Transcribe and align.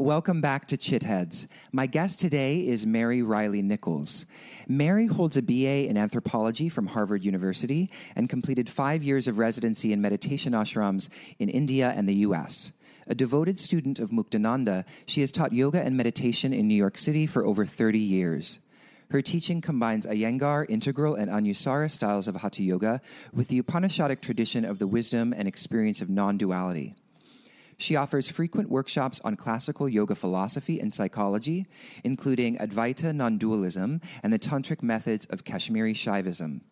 Welcome 0.09 0.41
back 0.41 0.67
to 0.69 0.78
Chitheads. 0.78 1.48
My 1.70 1.84
guest 1.84 2.19
today 2.19 2.67
is 2.67 2.87
Mary 2.87 3.20
Reilly 3.20 3.61
Nichols. 3.61 4.25
Mary 4.67 5.05
holds 5.05 5.37
a 5.37 5.42
BA 5.42 5.87
in 5.87 5.98
anthropology 5.98 6.70
from 6.70 6.87
Harvard 6.87 7.27
University 7.27 7.91
and 8.17 8.27
completed 8.27 8.70
five 8.70 9.03
years 9.03 9.29
of 9.29 9.36
residency 9.36 9.92
in 9.92 10.01
meditation 10.01 10.55
ashrams 10.55 11.11
in 11.39 11.51
India 11.51 11.92
and 11.95 12.09
the 12.09 12.25
US. 12.25 12.73
A 13.06 13.14
devoted 13.14 13.59
student 13.59 13.98
of 13.98 14.09
Muktananda, 14.09 14.86
she 15.05 15.20
has 15.20 15.31
taught 15.31 15.53
yoga 15.53 15.83
and 15.83 15.95
meditation 15.95 16.55
in 16.55 16.69
New 16.69 16.75
York 16.75 16.97
City 16.97 17.27
for 17.27 17.45
over 17.45 17.67
30 17.67 17.98
years. 17.98 18.61
Her 19.11 19.20
teaching 19.20 19.61
combines 19.61 20.06
Iyengar, 20.06 20.64
integral, 20.70 21.17
and 21.17 21.30
Anusara 21.30 21.90
styles 21.90 22.27
of 22.27 22.36
Hatha 22.36 22.63
Yoga 22.63 23.02
with 23.35 23.48
the 23.48 23.61
Upanishadic 23.61 24.23
tradition 24.23 24.64
of 24.64 24.79
the 24.79 24.86
wisdom 24.86 25.35
and 25.35 25.46
experience 25.46 26.01
of 26.01 26.08
non 26.08 26.39
duality. 26.39 26.95
She 27.78 27.94
offers 27.94 28.28
frequent 28.28 28.68
workshops 28.68 29.20
on 29.22 29.36
classical 29.36 29.89
yoga 29.89 30.16
philosophy 30.16 30.80
and 30.80 30.92
psychology, 30.92 31.66
including 32.02 32.58
Advaita 32.58 33.14
non 33.14 33.39
dualism 33.39 34.00
and 34.22 34.33
the 34.33 34.39
tantric 34.39 34.83
methods 34.83 35.27
of 35.27 35.44
Kashmiri 35.44 35.94
Shaivism. 35.94 36.62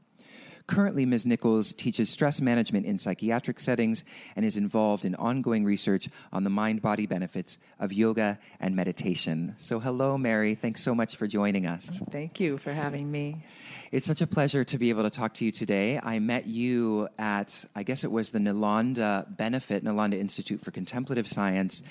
Currently, 0.67 1.07
Ms. 1.07 1.25
Nichols 1.27 1.73
teaches 1.73 2.11
stress 2.11 2.41
management 2.41 2.87
in 2.87 2.99
psychiatric 2.99 3.61
settings 3.61 4.03
and 4.35 4.45
is 4.45 4.57
involved 4.57 5.05
in 5.05 5.15
ongoing 5.15 5.65
research 5.65 6.09
on 6.33 6.43
the 6.43 6.51
mind 6.51 6.83
body 6.83 7.07
benefits 7.07 7.59
of 7.79 7.93
yoga 7.93 8.39
and 8.59 8.75
meditation. 8.75 9.55
So, 9.59 9.79
hello, 9.79 10.19
Mary. 10.19 10.57
Thanks 10.57 10.83
so 10.83 10.93
much 10.93 11.15
for 11.15 11.29
joining 11.29 11.67
us. 11.67 12.01
Thank 12.11 12.41
you 12.41 12.59
for 12.59 12.73
having 12.73 13.11
me. 13.11 13.45
It's 13.93 14.07
such 14.07 14.21
a 14.21 14.27
pleasure 14.27 14.65
to 14.65 14.79
be 14.79 14.91
able 14.91 15.05
to 15.05 15.11
talk 15.11 15.35
to 15.35 15.45
you 15.45 15.53
today. 15.53 16.01
I 16.03 16.19
met 16.19 16.47
you 16.49 17.09
at, 17.17 17.65
I 17.77 17.85
guess 17.85 18.03
it 18.03 18.11
was 18.11 18.31
the 18.31 18.41
Nalanda 18.41 19.37
Benefit, 19.37 19.85
Nalanda 19.85 20.15
Institute 20.15 20.61
for 20.61 20.73
Contemplative 20.73 21.29
Science. 21.29 21.85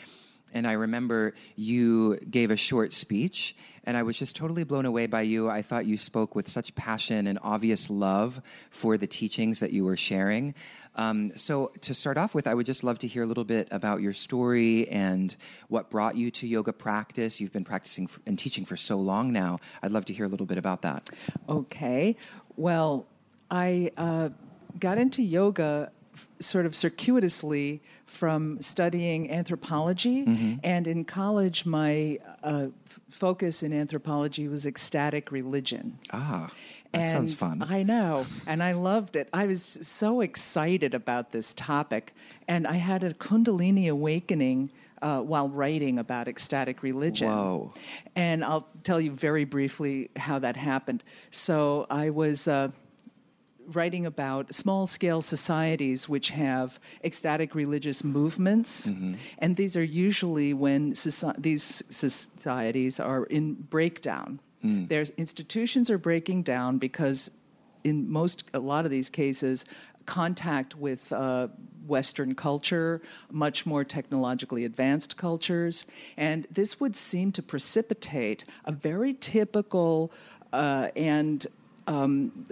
And 0.55 0.65
I 0.65 0.71
remember 0.71 1.33
you 1.57 2.17
gave 2.31 2.49
a 2.49 2.55
short 2.55 2.93
speech, 2.93 3.57
and 3.83 3.97
I 3.97 4.03
was 4.03 4.17
just 4.17 4.37
totally 4.37 4.63
blown 4.63 4.85
away 4.85 5.05
by 5.05 5.21
you. 5.21 5.49
I 5.49 5.61
thought 5.61 5.85
you 5.85 5.97
spoke 5.97 6.33
with 6.33 6.47
such 6.47 6.73
passion 6.75 7.27
and 7.27 7.37
obvious 7.43 7.89
love 7.89 8.41
for 8.69 8.97
the 8.97 9.05
teachings 9.05 9.59
that 9.59 9.73
you 9.73 9.83
were 9.83 9.97
sharing. 9.97 10.55
Um, 10.95 11.33
so, 11.35 11.73
to 11.81 11.93
start 11.93 12.17
off 12.17 12.33
with, 12.33 12.47
I 12.47 12.53
would 12.53 12.65
just 12.65 12.85
love 12.85 12.97
to 12.99 13.07
hear 13.07 13.23
a 13.23 13.25
little 13.25 13.43
bit 13.43 13.67
about 13.69 13.99
your 13.99 14.13
story 14.13 14.87
and 14.87 15.35
what 15.67 15.89
brought 15.89 16.15
you 16.15 16.31
to 16.31 16.47
yoga 16.47 16.71
practice. 16.71 17.41
You've 17.41 17.51
been 17.51 17.65
practicing 17.65 18.07
and 18.25 18.39
teaching 18.39 18.63
for 18.63 18.77
so 18.77 18.97
long 18.97 19.33
now. 19.33 19.59
I'd 19.83 19.91
love 19.91 20.05
to 20.05 20.13
hear 20.13 20.23
a 20.23 20.29
little 20.29 20.45
bit 20.45 20.57
about 20.57 20.83
that. 20.83 21.09
Okay. 21.49 22.15
Well, 22.55 23.07
I 23.51 23.91
uh, 23.97 24.29
got 24.79 24.97
into 24.97 25.21
yoga 25.21 25.91
sort 26.39 26.65
of 26.65 26.75
circuitously 26.75 27.81
from 28.05 28.61
studying 28.61 29.31
anthropology. 29.31 30.59
And 30.63 30.87
in 30.87 31.05
college, 31.05 31.65
my 31.65 32.19
uh, 32.43 32.67
f- 32.85 32.99
focus 33.09 33.63
in 33.63 33.73
anthropology 33.73 34.47
was 34.47 34.65
ecstatic 34.65 35.31
religion. 35.31 35.97
Ah, 36.11 36.51
that 36.91 37.09
sounds 37.09 37.33
fun. 37.33 37.61
I 37.61 37.83
know, 37.83 38.25
and 38.47 38.63
I 38.63 38.71
loved 38.73 39.15
it. 39.15 39.27
I 39.33 39.47
was 39.47 39.63
so 39.81 40.21
excited 40.21 40.93
about 40.93 41.31
this 41.31 41.53
topic, 41.53 42.13
and 42.47 42.65
I 42.65 42.75
had 42.75 43.03
a 43.03 43.13
Kundalini 43.13 43.89
awakening 43.89 44.71
uh, 45.01 45.19
while 45.19 45.49
writing 45.49 45.99
about 45.99 46.27
ecstatic 46.27 46.83
religion. 46.83 47.27
Whoa. 47.27 47.73
And 48.15 48.45
I'll 48.45 48.67
tell 48.83 49.01
you 49.01 49.11
very 49.11 49.43
briefly 49.43 50.09
how 50.15 50.39
that 50.39 50.55
happened. 50.55 51.03
So 51.31 51.85
I 51.89 52.09
was. 52.11 52.47
Uh, 52.47 52.69
writing 53.73 54.05
about 54.05 54.53
small 54.53 54.87
scale 54.87 55.21
societies 55.21 56.07
which 56.09 56.29
have 56.29 56.79
ecstatic 57.03 57.55
religious 57.55 58.03
movements. 58.03 58.87
And 59.39 59.55
these 59.55 59.75
are 59.75 59.83
usually 59.83 60.53
when 60.53 60.93
soci- 60.93 61.35
these 61.41 61.83
societies 61.89 62.99
are 62.99 63.23
in 63.25 63.53
breakdown. 63.55 64.39
There's 64.87 65.11
institutions 65.11 65.91
are 65.91 65.99
breaking 65.99 66.41
down 66.43 66.79
because 66.79 67.29
in 67.83 68.09
most 68.09 68.45
a 68.53 68.59
lot 68.59 68.83
of 68.85 68.91
these 68.91 69.09
cases 69.11 69.63
contact 70.07 70.75
with 70.75 71.11
uh, 71.13 71.47
western 71.87 72.33
culture 72.33 72.99
much 73.31 73.65
more 73.65 73.83
technologically 73.83 74.65
advanced 74.65 75.17
cultures 75.17 75.85
and 76.17 76.47
this 76.49 76.79
would 76.79 76.95
seem 76.95 77.31
to 77.31 77.43
precipitate 77.43 78.43
a 78.65 78.71
very 78.71 79.13
typical 79.13 80.11
uh, 80.53 80.89
and 80.95 81.45
um, 81.87 82.45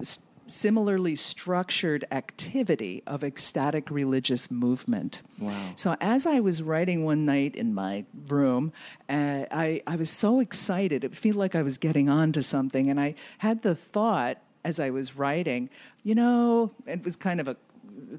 s- 0.00 0.20
similarly 0.46 1.14
structured 1.14 2.04
activity 2.10 3.02
of 3.06 3.22
ecstatic 3.22 3.90
religious 3.90 4.50
movement. 4.50 5.22
Wow. 5.38 5.54
So 5.76 5.96
as 6.00 6.26
I 6.26 6.40
was 6.40 6.62
writing 6.62 7.04
one 7.04 7.24
night 7.24 7.54
in 7.54 7.72
my 7.72 8.04
room, 8.28 8.72
uh, 9.08 9.44
I, 9.50 9.80
I 9.86 9.96
was 9.96 10.10
so 10.10 10.40
excited. 10.40 11.04
It 11.04 11.14
felt 11.16 11.36
like 11.36 11.54
I 11.54 11.62
was 11.62 11.78
getting 11.78 12.08
on 12.08 12.32
to 12.32 12.42
something. 12.42 12.90
And 12.90 13.00
I 13.00 13.14
had 13.38 13.62
the 13.62 13.74
thought 13.76 14.38
as 14.64 14.80
I 14.80 14.90
was 14.90 15.16
writing, 15.16 15.70
you 16.02 16.14
know, 16.14 16.72
it 16.86 17.04
was 17.04 17.14
kind 17.16 17.40
of 17.40 17.46
a 17.48 17.56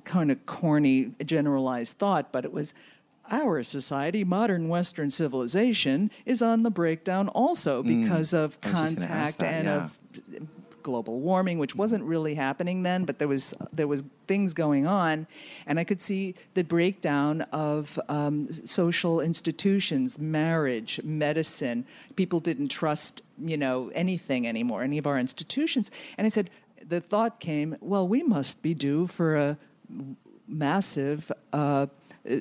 kind 0.05 0.31
of 0.31 0.45
corny 0.45 1.11
generalized 1.25 1.97
thought, 1.97 2.31
but 2.31 2.45
it 2.45 2.53
was 2.53 2.73
our 3.29 3.63
society, 3.63 4.23
modern 4.23 4.67
Western 4.67 5.11
civilization, 5.11 6.11
is 6.25 6.41
on 6.41 6.63
the 6.63 6.71
breakdown 6.71 7.27
also 7.29 7.83
because 7.83 8.33
of 8.33 8.59
Mm. 8.61 8.75
I 8.75 8.81
was 8.81 8.91
just 8.93 8.99
gonna 9.01 9.13
ask 9.13 9.37
contact 9.37 9.39
that, 9.39 9.53
and 9.53 9.65
yeah. 9.65 9.83
of 9.83 9.99
global 10.83 11.19
warming, 11.19 11.59
which 11.59 11.75
wasn't 11.75 12.03
really 12.03 12.35
happening 12.35 12.83
then, 12.83 13.05
but 13.05 13.19
there 13.19 13.27
was 13.27 13.53
there 13.71 13.87
was 13.87 14.03
things 14.27 14.53
going 14.53 14.87
on, 14.87 15.27
and 15.65 15.79
I 15.79 15.83
could 15.83 16.01
see 16.01 16.35
the 16.53 16.63
breakdown 16.63 17.41
of 17.51 17.99
um, 18.09 18.51
social 18.51 19.19
institutions, 19.19 20.17
marriage, 20.17 20.99
medicine. 21.03 21.85
People 22.15 22.39
didn't 22.39 22.69
trust 22.69 23.21
you 23.37 23.57
know 23.57 23.91
anything 23.93 24.47
anymore, 24.47 24.83
any 24.83 24.97
of 24.97 25.07
our 25.07 25.19
institutions, 25.19 25.91
and 26.17 26.25
I 26.25 26.29
said 26.29 26.49
the 26.87 26.99
thought 26.99 27.39
came, 27.39 27.77
well, 27.79 28.07
we 28.07 28.23
must 28.23 28.61
be 28.61 28.73
due 28.73 29.07
for 29.07 29.35
a 29.35 29.57
massive. 30.47 31.31
Uh, 31.53 31.87
Uh, 32.29 32.37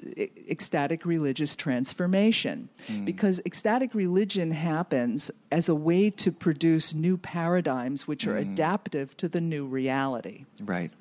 ecstatic 0.51 1.07
religious 1.07 1.57
transformation. 1.57 2.69
Hmm. 2.87 3.07
Because 3.07 3.41
ecstatic 3.47 3.95
religion 3.95 4.51
happens 4.51 5.31
as 5.51 5.71
a 5.71 5.75
way 5.75 6.11
to 6.11 6.31
produce 6.31 6.93
new 6.93 7.17
paradigms 7.17 8.07
which 8.07 8.27
are 8.27 8.37
hmm. 8.37 8.53
adaptive 8.53 9.17
to 9.17 9.27
the 9.27 9.41
new 9.41 9.65
reality. 9.65 10.45
Right. 10.61 10.93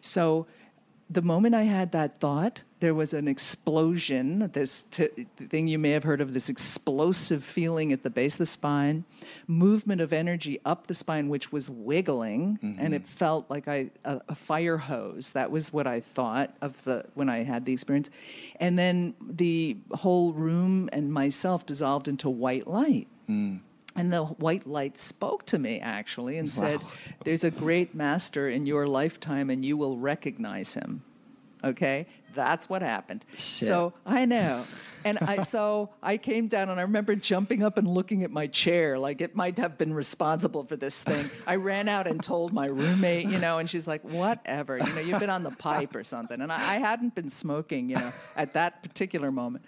So 0.00 0.46
the 1.14 1.22
moment 1.22 1.54
I 1.54 1.62
had 1.62 1.92
that 1.92 2.20
thought, 2.20 2.62
there 2.80 2.94
was 2.94 3.14
an 3.14 3.28
explosion, 3.28 4.50
this 4.52 4.82
t- 4.82 5.08
thing 5.36 5.68
you 5.68 5.78
may 5.78 5.90
have 5.90 6.04
heard 6.04 6.20
of, 6.20 6.34
this 6.34 6.48
explosive 6.48 7.42
feeling 7.42 7.92
at 7.92 8.02
the 8.02 8.10
base 8.10 8.34
of 8.34 8.38
the 8.38 8.46
spine, 8.46 9.04
movement 9.46 10.00
of 10.00 10.12
energy 10.12 10.60
up 10.64 10.86
the 10.86 10.94
spine, 10.94 11.28
which 11.28 11.50
was 11.50 11.70
wiggling, 11.70 12.58
and 12.62 12.92
it 12.92 13.02
mm-hmm. 13.02 13.12
felt 13.12 13.48
like 13.48 13.68
I, 13.68 13.90
a, 14.04 14.20
a 14.28 14.34
fire 14.34 14.76
hose. 14.76 15.32
That 15.32 15.50
was 15.50 15.72
what 15.72 15.86
I 15.86 16.00
thought 16.00 16.54
of 16.60 16.84
the 16.84 17.06
when 17.14 17.28
I 17.28 17.44
had 17.44 17.64
the 17.64 17.72
experience. 17.72 18.10
And 18.60 18.78
then 18.78 19.14
the 19.20 19.78
whole 19.92 20.32
room 20.32 20.90
and 20.92 21.12
myself 21.12 21.64
dissolved 21.64 22.08
into 22.08 22.28
white 22.28 22.66
light. 22.66 23.08
Hmm. 23.26 23.56
And 23.96 24.12
the 24.12 24.24
white 24.24 24.66
light 24.66 24.98
spoke 24.98 25.46
to 25.46 25.58
me 25.58 25.78
actually 25.78 26.38
and 26.38 26.50
said, 26.50 26.80
There's 27.24 27.44
a 27.44 27.50
great 27.50 27.94
master 27.94 28.48
in 28.48 28.66
your 28.66 28.88
lifetime 28.88 29.50
and 29.50 29.64
you 29.64 29.76
will 29.76 29.98
recognize 29.98 30.74
him. 30.74 31.02
Okay? 31.62 32.06
That's 32.34 32.68
what 32.68 32.82
happened. 32.82 33.24
Shit. 33.36 33.68
So 33.68 33.92
I 34.04 34.24
know. 34.24 34.64
And 35.04 35.18
I 35.18 35.42
so 35.42 35.90
I 36.02 36.16
came 36.16 36.48
down 36.48 36.68
and 36.68 36.80
I 36.80 36.82
remember 36.82 37.14
jumping 37.14 37.62
up 37.62 37.78
and 37.78 37.86
looking 37.86 38.24
at 38.24 38.30
my 38.30 38.46
chair 38.46 38.98
like 38.98 39.20
it 39.20 39.36
might 39.36 39.58
have 39.58 39.78
been 39.78 39.94
responsible 39.94 40.64
for 40.64 40.76
this 40.76 41.02
thing. 41.02 41.30
I 41.46 41.56
ran 41.56 41.88
out 41.88 42.06
and 42.06 42.22
told 42.22 42.52
my 42.52 42.66
roommate, 42.66 43.28
you 43.28 43.38
know, 43.38 43.58
and 43.58 43.68
she's 43.68 43.86
like, 43.86 44.02
"Whatever, 44.02 44.78
you 44.78 44.92
know, 44.94 45.00
you've 45.00 45.20
been 45.20 45.30
on 45.30 45.42
the 45.42 45.50
pipe 45.50 45.94
or 45.94 46.04
something." 46.04 46.40
And 46.40 46.50
I, 46.50 46.56
I 46.56 46.78
hadn't 46.78 47.14
been 47.14 47.30
smoking, 47.30 47.90
you 47.90 47.96
know, 47.96 48.12
at 48.36 48.54
that 48.54 48.82
particular 48.82 49.30
moment. 49.30 49.64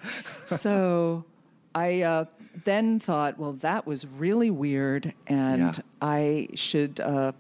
So 0.47 1.25
I 1.77 2.03
uh, 2.03 2.25
then 2.65 2.99
thought, 2.99 3.39
well, 3.39 3.53
that 3.69 3.87
was 3.87 4.07
really 4.07 4.51
weird, 4.51 5.13
and 5.27 5.61
Yeah. 5.77 5.83
I 6.01 6.49
should 6.55 6.99
uh, 7.01 7.33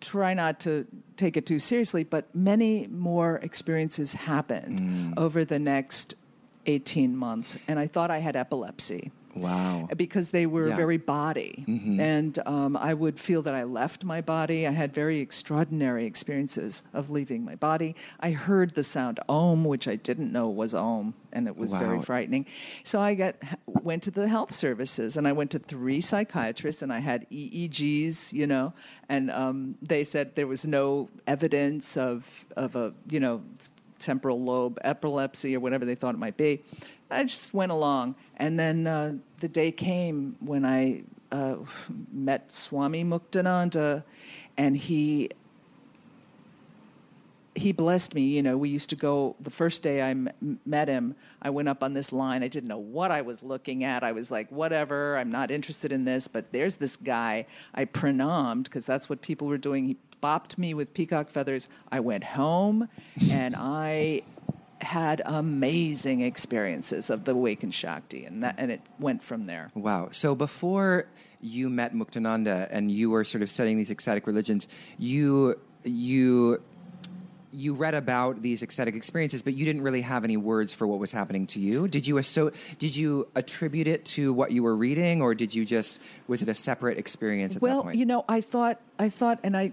try 0.00 0.34
not 0.34 0.60
to 0.60 0.86
take 1.16 1.36
it 1.36 1.46
too 1.46 1.58
seriously. 1.58 2.04
But 2.04 2.32
many 2.34 2.86
more 2.88 3.36
experiences 3.42 4.12
happened 4.12 4.78
Mm. 4.80 5.14
over 5.18 5.44
the 5.44 5.58
next 5.58 6.14
18 6.66 7.16
months, 7.16 7.56
and 7.66 7.78
I 7.78 7.86
thought 7.86 8.10
I 8.10 8.18
had 8.18 8.36
epilepsy 8.36 9.10
Wow. 9.34 9.88
because 9.96 10.30
they 10.30 10.46
were 10.46 10.68
Yeah. 10.68 10.76
very 10.76 10.96
body. 10.96 11.64
And 11.66 12.38
um, 12.46 12.76
I 12.76 12.94
would 12.94 13.18
feel 13.18 13.42
that 13.42 13.54
I 13.54 13.64
left 13.64 14.04
my 14.04 14.20
body. 14.20 14.66
I 14.66 14.72
had 14.72 14.92
very 14.94 15.20
extraordinary 15.20 16.04
experiences 16.06 16.82
of 16.92 17.10
leaving 17.10 17.44
my 17.44 17.54
body. 17.54 17.94
I 18.20 18.32
heard 18.32 18.74
the 18.74 18.82
sound 18.82 19.20
om, 19.28 19.64
which 19.64 19.86
I 19.88 19.96
didn't 19.96 20.32
know 20.32 20.48
was 20.48 20.74
om, 20.74 21.14
and 21.32 21.46
it 21.46 21.56
was 21.56 21.72
very 21.72 22.00
frightening. 22.00 22.46
So 22.84 23.00
I 23.00 23.14
got 23.14 23.36
went 23.66 24.02
to 24.04 24.10
the 24.10 24.28
health 24.28 24.52
services, 24.52 25.16
and 25.16 25.26
I 25.28 25.32
went 25.32 25.50
to 25.52 25.58
three 25.58 26.00
psychiatrists, 26.00 26.82
and 26.82 26.92
I 26.92 27.00
had 27.00 27.26
EEGs, 27.30 28.32
you 28.32 28.46
know, 28.46 28.72
and 29.08 29.30
um, 29.30 29.76
they 29.82 30.04
said 30.04 30.34
there 30.34 30.46
was 30.46 30.66
no 30.66 31.08
evidence 31.26 31.96
of 31.96 32.46
of 32.56 32.76
a 32.76 32.92
you 33.10 33.20
know 33.20 33.42
temporal 33.98 34.42
lobe 34.42 34.78
epilepsy 34.82 35.54
or 35.54 35.60
whatever 35.60 35.84
they 35.84 35.94
thought 35.94 36.14
it 36.14 36.18
might 36.18 36.36
be. 36.36 36.62
I 37.10 37.24
just 37.24 37.52
went 37.52 37.72
along, 37.72 38.14
and 38.40 38.58
then 38.58 38.86
uh, 38.86 39.12
the 39.40 39.48
day 39.48 39.70
came 39.70 40.34
when 40.40 40.64
I 40.64 41.02
uh, 41.30 41.56
met 42.10 42.52
Swami 42.52 43.04
Muktananda, 43.04 44.02
and 44.56 44.76
he 44.76 45.30
he 47.54 47.72
blessed 47.72 48.14
me. 48.14 48.22
You 48.22 48.42
know, 48.42 48.56
we 48.56 48.70
used 48.70 48.88
to 48.90 48.96
go 48.96 49.36
the 49.40 49.50
first 49.50 49.82
day 49.82 50.00
I 50.00 50.10
m- 50.10 50.58
met 50.64 50.88
him. 50.88 51.14
I 51.42 51.50
went 51.50 51.68
up 51.68 51.82
on 51.82 51.92
this 51.92 52.12
line. 52.12 52.42
I 52.42 52.48
didn't 52.48 52.68
know 52.68 52.78
what 52.78 53.10
I 53.10 53.20
was 53.20 53.42
looking 53.42 53.84
at. 53.84 54.02
I 54.02 54.12
was 54.12 54.30
like, 54.30 54.50
whatever. 54.50 55.18
I'm 55.18 55.30
not 55.30 55.50
interested 55.50 55.92
in 55.92 56.04
this. 56.04 56.26
But 56.26 56.52
there's 56.52 56.76
this 56.76 56.96
guy. 56.96 57.46
I 57.74 57.84
pranamed 57.84 58.64
because 58.64 58.86
that's 58.86 59.10
what 59.10 59.20
people 59.20 59.48
were 59.48 59.58
doing. 59.58 59.84
He 59.84 59.96
bopped 60.22 60.56
me 60.56 60.72
with 60.72 60.94
peacock 60.94 61.28
feathers. 61.28 61.68
I 61.92 62.00
went 62.00 62.24
home, 62.24 62.88
and 63.30 63.54
I 63.56 64.22
had 64.82 65.22
amazing 65.24 66.20
experiences 66.22 67.10
of 67.10 67.24
the 67.24 67.32
awakened 67.32 67.74
Shakti, 67.74 68.24
and 68.24 68.42
that 68.42 68.54
and 68.58 68.70
it 68.70 68.82
went 68.98 69.22
from 69.22 69.46
there. 69.46 69.70
Wow. 69.74 70.08
So 70.10 70.34
before 70.34 71.06
you 71.40 71.68
met 71.68 71.94
Muktananda 71.94 72.68
and 72.70 72.90
you 72.90 73.10
were 73.10 73.24
sort 73.24 73.42
of 73.42 73.50
studying 73.50 73.78
these 73.78 73.90
ecstatic 73.90 74.26
religions, 74.26 74.68
you 74.98 75.60
you 75.84 76.62
you 77.52 77.74
read 77.74 77.94
about 77.94 78.42
these 78.42 78.62
ecstatic 78.62 78.94
experiences, 78.94 79.42
but 79.42 79.54
you 79.54 79.64
didn't 79.64 79.82
really 79.82 80.02
have 80.02 80.24
any 80.24 80.36
words 80.36 80.72
for 80.72 80.86
what 80.86 80.98
was 80.98 81.12
happening 81.12 81.46
to 81.48 81.58
you. 81.58 81.88
Did 81.88 82.06
you 82.06 82.18
asso- 82.18 82.52
did 82.78 82.94
you 82.94 83.28
attribute 83.34 83.86
it 83.86 84.04
to 84.06 84.32
what 84.32 84.52
you 84.52 84.62
were 84.62 84.76
reading, 84.76 85.20
or 85.20 85.34
did 85.34 85.54
you 85.54 85.64
just 85.64 86.00
was 86.28 86.42
it 86.42 86.48
a 86.48 86.54
separate 86.54 86.98
experience 86.98 87.56
at 87.56 87.60
that 87.60 87.66
well, 87.66 87.82
point? 87.82 87.98
you 87.98 88.06
know, 88.06 88.24
I 88.28 88.40
thought, 88.40 88.80
I 88.98 89.08
thought, 89.08 89.40
and 89.42 89.56
I, 89.56 89.72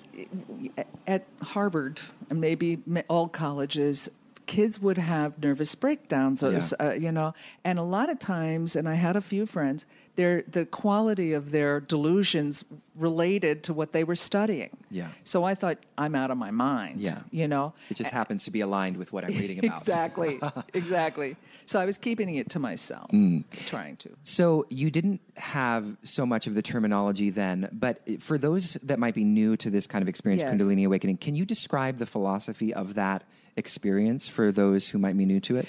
at 1.05 1.25
Harvard 1.41 1.99
and 2.29 2.41
maybe 2.41 2.79
all 3.07 3.27
colleges, 3.27 4.09
kids 4.47 4.79
would 4.81 4.97
have 4.97 5.37
nervous 5.43 5.75
breakdowns, 5.75 6.41
uh, 6.41 6.49
Yeah. 6.49 6.87
uh, 6.87 6.91
you 6.93 7.11
know, 7.11 7.33
and 7.63 7.77
a 7.77 7.83
lot 7.83 8.09
of 8.09 8.17
times, 8.19 8.75
and 8.75 8.87
I 8.89 8.95
had 8.95 9.15
a 9.15 9.21
few 9.21 9.45
friends, 9.45 9.85
their 10.15 10.41
the 10.49 10.65
quality 10.65 11.33
of 11.33 11.51
their 11.51 11.79
delusions 11.79 12.63
related 12.95 13.61
to 13.63 13.73
what 13.73 13.91
they 13.91 14.03
were 14.03 14.15
studying. 14.15 14.69
Yeah. 14.89 15.09
So 15.23 15.43
I 15.43 15.53
thought, 15.53 15.77
I'm 15.97 16.15
out 16.15 16.31
of 16.31 16.37
my 16.37 16.49
mind. 16.51 16.99
Yeah. 16.99 17.19
You 17.31 17.47
know. 17.47 17.73
it 17.91 17.97
just 17.97 18.11
happens 18.11 18.43
to 18.45 18.51
be 18.51 18.61
aligned 18.61 18.97
with 18.97 19.13
what 19.13 19.23
I'm 19.23 19.37
reading 19.37 19.59
about. 19.63 19.77
exactly. 19.77 20.39
exactly. 20.73 21.35
So 21.67 21.79
I 21.79 21.85
was 21.85 21.97
keeping 21.97 22.33
it 22.35 22.49
to 22.51 22.59
myself, 22.59 23.11
Mm. 23.11 23.43
trying 23.67 23.97
to. 23.97 24.09
So 24.23 24.65
you 24.69 24.89
didn't 24.89 25.19
have 25.35 25.97
so 26.03 26.25
much 26.25 26.47
of 26.47 26.55
the 26.55 26.61
terminology 26.61 27.29
then, 27.29 27.67
but 27.73 27.99
for 28.21 28.37
those 28.37 28.75
that 28.83 28.97
might 28.99 29.13
be 29.13 29.25
new 29.25 29.57
to 29.57 29.69
this 29.69 29.85
kind 29.85 30.01
of 30.01 30.07
experience, 30.09 30.41
Yes. 30.41 30.53
Kundalini 30.53 30.85
awakening, 30.85 31.17
can 31.17 31.35
you 31.35 31.45
describe 31.45 31.97
the 31.97 32.05
philosophy 32.05 32.73
of 32.73 32.95
that 32.95 33.23
experience 33.57 34.27
for 34.27 34.51
those 34.51 34.89
who 34.89 34.97
might 34.97 35.17
be 35.17 35.25
new 35.25 35.39
to 35.41 35.57
it? 35.57 35.67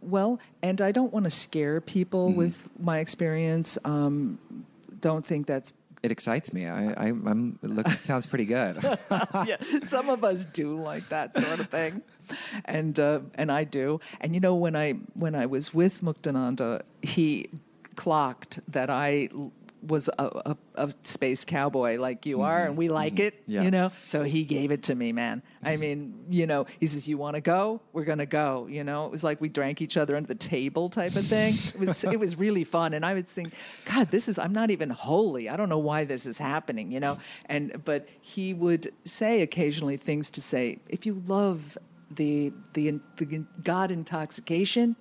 Well, 0.00 0.40
and 0.62 0.80
I 0.80 0.90
don't 0.92 1.12
want 1.12 1.24
to 1.24 1.30
scare 1.30 1.80
people 1.80 2.28
Mm-hmm. 2.30 2.38
with 2.38 2.68
my 2.78 2.98
experience. 2.98 3.78
Um, 3.84 4.38
don't 5.00 5.24
think 5.24 5.46
that's. 5.46 5.72
It 6.02 6.10
excites 6.10 6.52
me. 6.52 6.66
I, 6.66 6.90
I, 6.92 7.06
I'm. 7.08 7.58
It 7.62 7.70
looks, 7.70 8.00
sounds 8.00 8.26
pretty 8.26 8.44
good. 8.46 8.76
yeah, 9.46 9.56
some 9.82 10.08
of 10.08 10.24
us 10.24 10.44
do 10.44 10.80
like 10.80 11.08
that 11.10 11.36
sort 11.38 11.60
of 11.60 11.68
thing, 11.68 12.02
and 12.64 12.98
uh, 12.98 13.20
and 13.36 13.52
I 13.52 13.62
do. 13.64 14.00
And 14.20 14.34
you 14.34 14.40
know, 14.40 14.54
when 14.56 14.74
I 14.74 14.92
when 15.14 15.34
I 15.36 15.46
was 15.46 15.72
with 15.72 16.02
Muktananda, 16.02 16.82
he 17.02 17.50
clocked 17.94 18.58
that 18.68 18.90
I 18.90 19.28
was 19.82 20.08
a, 20.18 20.24
a, 20.24 20.56
a 20.76 20.92
space 21.04 21.44
cowboy 21.44 21.98
like 21.98 22.26
you 22.26 22.42
are, 22.42 22.64
and 22.64 22.76
we 22.76 22.88
like 22.88 23.18
it. 23.18 23.34
Mm-hmm. 23.42 23.52
Yeah. 23.52 23.62
You 23.62 23.70
know, 23.70 23.92
so 24.04 24.22
he 24.22 24.44
gave 24.44 24.70
it 24.70 24.84
to 24.84 24.94
me, 24.94 25.12
man. 25.12 25.42
I 25.62 25.76
mean, 25.76 26.24
you 26.28 26.46
know, 26.46 26.66
he 26.80 26.86
says, 26.86 27.06
"You 27.08 27.18
want 27.18 27.34
to 27.34 27.40
go? 27.40 27.80
We're 27.92 28.04
gonna 28.04 28.26
go." 28.26 28.66
You 28.70 28.84
know, 28.84 29.06
it 29.06 29.10
was 29.10 29.24
like 29.24 29.40
we 29.40 29.48
drank 29.48 29.80
each 29.80 29.96
other 29.96 30.16
under 30.16 30.28
the 30.28 30.34
table 30.34 30.88
type 30.88 31.16
of 31.16 31.26
thing. 31.26 31.54
It 31.54 31.78
was 31.78 32.04
it 32.04 32.18
was 32.18 32.36
really 32.36 32.64
fun, 32.64 32.94
and 32.94 33.04
I 33.04 33.14
would 33.14 33.28
think, 33.28 33.54
God, 33.84 34.10
this 34.10 34.28
is 34.28 34.38
I'm 34.38 34.52
not 34.52 34.70
even 34.70 34.90
holy. 34.90 35.48
I 35.48 35.56
don't 35.56 35.68
know 35.68 35.78
why 35.78 36.04
this 36.04 36.26
is 36.26 36.38
happening. 36.38 36.92
You 36.92 37.00
know, 37.00 37.18
and 37.46 37.82
but 37.84 38.08
he 38.20 38.54
would 38.54 38.92
say 39.04 39.42
occasionally 39.42 39.96
things 39.96 40.30
to 40.30 40.40
say, 40.40 40.78
if 40.88 41.06
you 41.06 41.22
love 41.26 41.76
the 42.10 42.52
the, 42.74 43.00
the 43.16 43.44
God 43.62 43.90
intoxication. 43.90 44.96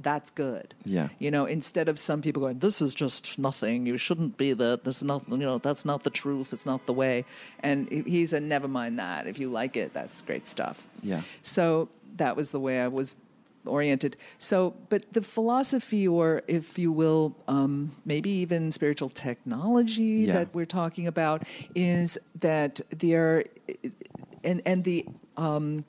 That's 0.00 0.30
good. 0.30 0.74
Yeah. 0.84 1.08
You 1.18 1.30
know, 1.32 1.44
instead 1.46 1.88
of 1.88 1.98
some 1.98 2.22
people 2.22 2.40
going, 2.42 2.60
"This 2.60 2.80
is 2.80 2.94
just 2.94 3.38
nothing. 3.38 3.84
You 3.86 3.96
shouldn't 3.98 4.36
be 4.36 4.52
that. 4.52 4.84
This 4.84 4.98
is 4.98 5.02
not. 5.04 5.28
You 5.28 5.36
know, 5.38 5.58
that's 5.58 5.84
not 5.84 6.04
the 6.04 6.10
truth. 6.10 6.52
It's 6.52 6.64
not 6.66 6.86
the 6.86 6.92
way." 6.92 7.24
And 7.60 7.88
he- 7.90 8.02
he 8.18 8.26
said, 8.26 8.42
"Never 8.44 8.68
mind 8.68 8.98
that. 9.00 9.26
If 9.26 9.38
you 9.40 9.50
like 9.50 9.76
it, 9.76 9.92
that's 9.92 10.22
great 10.22 10.46
stuff." 10.46 10.86
Yeah. 11.02 11.22
So 11.42 11.88
that 12.16 12.36
was 12.36 12.52
the 12.52 12.60
way 12.60 12.80
I 12.80 12.86
was 12.88 13.16
oriented. 13.66 14.16
So, 14.38 14.74
but 14.88 15.12
the 15.12 15.20
philosophy, 15.20 16.06
or 16.06 16.42
if 16.46 16.78
you 16.78 16.90
will, 16.92 17.34
um, 17.48 17.90
maybe 18.04 18.30
even 18.30 18.70
spiritual 18.72 19.08
technology 19.10 20.02
Yeah. 20.26 20.34
that 20.34 20.54
we're 20.54 20.64
talking 20.64 21.06
about, 21.08 21.42
is 21.74 22.18
that 22.38 22.80
there, 22.96 23.44
and 24.44 24.62
and 24.64 24.84
the 24.84 25.04
um, 25.36 25.84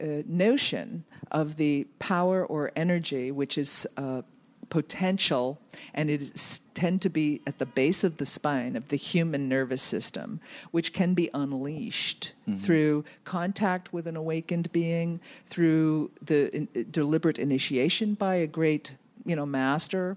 uh, 0.00 0.22
notion 0.26 1.04
of 1.30 1.56
the 1.56 1.86
power 1.98 2.44
or 2.44 2.72
energy, 2.76 3.30
which 3.30 3.58
is 3.58 3.86
uh, 3.96 4.22
potential, 4.68 5.58
and 5.92 6.10
it 6.10 6.20
is 6.20 6.60
tend 6.74 7.00
to 7.02 7.08
be 7.08 7.40
at 7.46 7.58
the 7.58 7.66
base 7.66 8.02
of 8.02 8.16
the 8.16 8.26
spine 8.26 8.74
of 8.74 8.88
the 8.88 8.96
human 8.96 9.48
nervous 9.48 9.82
system, 9.82 10.40
which 10.72 10.92
can 10.92 11.14
be 11.14 11.30
unleashed 11.32 12.32
through 12.58 13.04
contact 13.24 13.92
with 13.92 14.06
an 14.06 14.16
awakened 14.16 14.70
being, 14.72 15.20
through 15.46 16.10
the 16.20 16.54
in, 16.54 16.68
deliberate 16.90 17.38
initiation 17.38 18.14
by 18.14 18.34
a 18.34 18.46
great, 18.46 18.96
you 19.24 19.36
know, 19.36 19.46
master, 19.46 20.16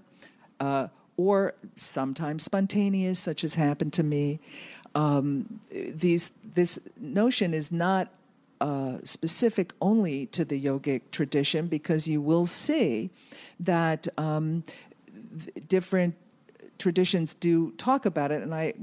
uh, 0.60 0.88
or 1.16 1.54
sometimes 1.76 2.42
spontaneous, 2.42 3.20
such 3.20 3.44
as 3.44 3.54
happened 3.54 3.92
to 3.92 4.02
me. 4.02 4.40
Um, 4.94 5.60
these 5.70 6.30
this 6.42 6.80
notion 6.98 7.54
is 7.54 7.70
not 7.70 8.08
uh, 8.60 8.98
specific 9.04 9.72
only 9.80 10.26
to 10.26 10.44
the 10.44 10.62
yogic 10.62 11.02
tradition 11.12 11.66
because 11.66 12.08
you 12.08 12.20
will 12.20 12.46
see 12.46 13.10
that 13.60 14.08
um, 14.18 14.64
th- 15.38 15.66
different 15.68 16.14
traditions 16.78 17.34
do 17.34 17.72
talk 17.72 18.06
about 18.06 18.30
it, 18.30 18.42
and 18.42 18.54
I 18.54 18.74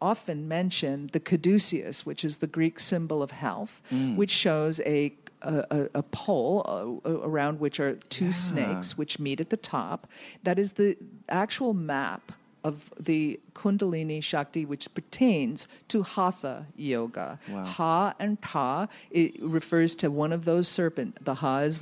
often 0.00 0.46
mention 0.48 1.08
the 1.12 1.20
caduceus, 1.20 2.06
which 2.06 2.24
is 2.24 2.36
the 2.38 2.46
Greek 2.46 2.78
symbol 2.78 3.22
of 3.22 3.30
health, 3.32 3.82
which 4.16 4.30
shows 4.30 4.80
a 4.80 5.12
a, 5.42 5.64
a, 5.70 5.88
a 5.94 6.02
pole 6.02 7.00
uh, 7.06 7.10
around 7.10 7.60
which 7.60 7.78
are 7.78 7.94
two 7.94 8.32
snakes 8.32 8.98
which 8.98 9.20
meet 9.20 9.40
at 9.40 9.50
the 9.50 9.56
top. 9.56 10.08
That 10.42 10.58
is 10.58 10.72
the 10.72 10.96
actual 11.28 11.74
map 11.74 12.32
of 12.68 12.92
the 13.00 13.40
Kundalini 13.54 14.22
Shakti, 14.22 14.64
which 14.64 14.92
pertains 14.94 15.66
to 15.88 16.02
Hatha 16.02 16.66
Yoga. 16.76 17.38
Wow. 17.48 17.64
Ha 17.64 18.14
and 18.20 18.40
Ta 18.42 18.86
it 19.10 19.32
refers 19.42 19.94
to 19.96 20.10
one 20.10 20.32
of 20.32 20.44
those 20.44 20.68
serpent. 20.68 21.24
The 21.24 21.34
Ha 21.34 21.58
is, 21.60 21.80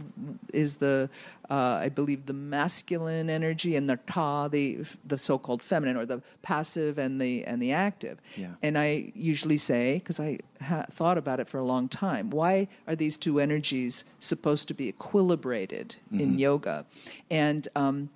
is 0.53 0.75
the, 0.77 1.11
uh, 1.51 1.87
I 1.87 1.89
believe, 1.91 2.27
the 2.27 2.33
masculine 2.33 3.29
energy, 3.29 3.77
and 3.77 3.89
the 3.89 3.99
Ta, 4.07 4.49
the 4.49 4.65
the 5.13 5.19
so-called 5.19 5.63
feminine, 5.63 5.97
or 5.97 6.07
the 6.07 6.23
passive 6.43 6.99
and 6.99 7.21
the 7.21 7.45
and 7.45 7.61
the 7.61 7.73
active. 7.73 8.17
Yeah. 8.37 8.55
And 8.63 8.79
I 8.79 9.13
usually 9.15 9.59
say, 9.59 9.99
because 9.99 10.19
I 10.19 10.39
ha- 10.63 10.87
thought 10.91 11.19
about 11.19 11.39
it 11.41 11.49
for 11.49 11.59
a 11.59 11.65
long 11.65 11.89
time, 11.89 12.31
why 12.31 12.69
are 12.89 12.97
these 12.97 13.19
two 13.19 13.39
energies 13.39 14.05
supposed 14.19 14.67
to 14.69 14.75
be 14.75 14.91
equilibrated 14.93 15.97
in 16.11 16.39
yoga? 16.39 16.87
And 17.31 17.69
um, 17.77 18.09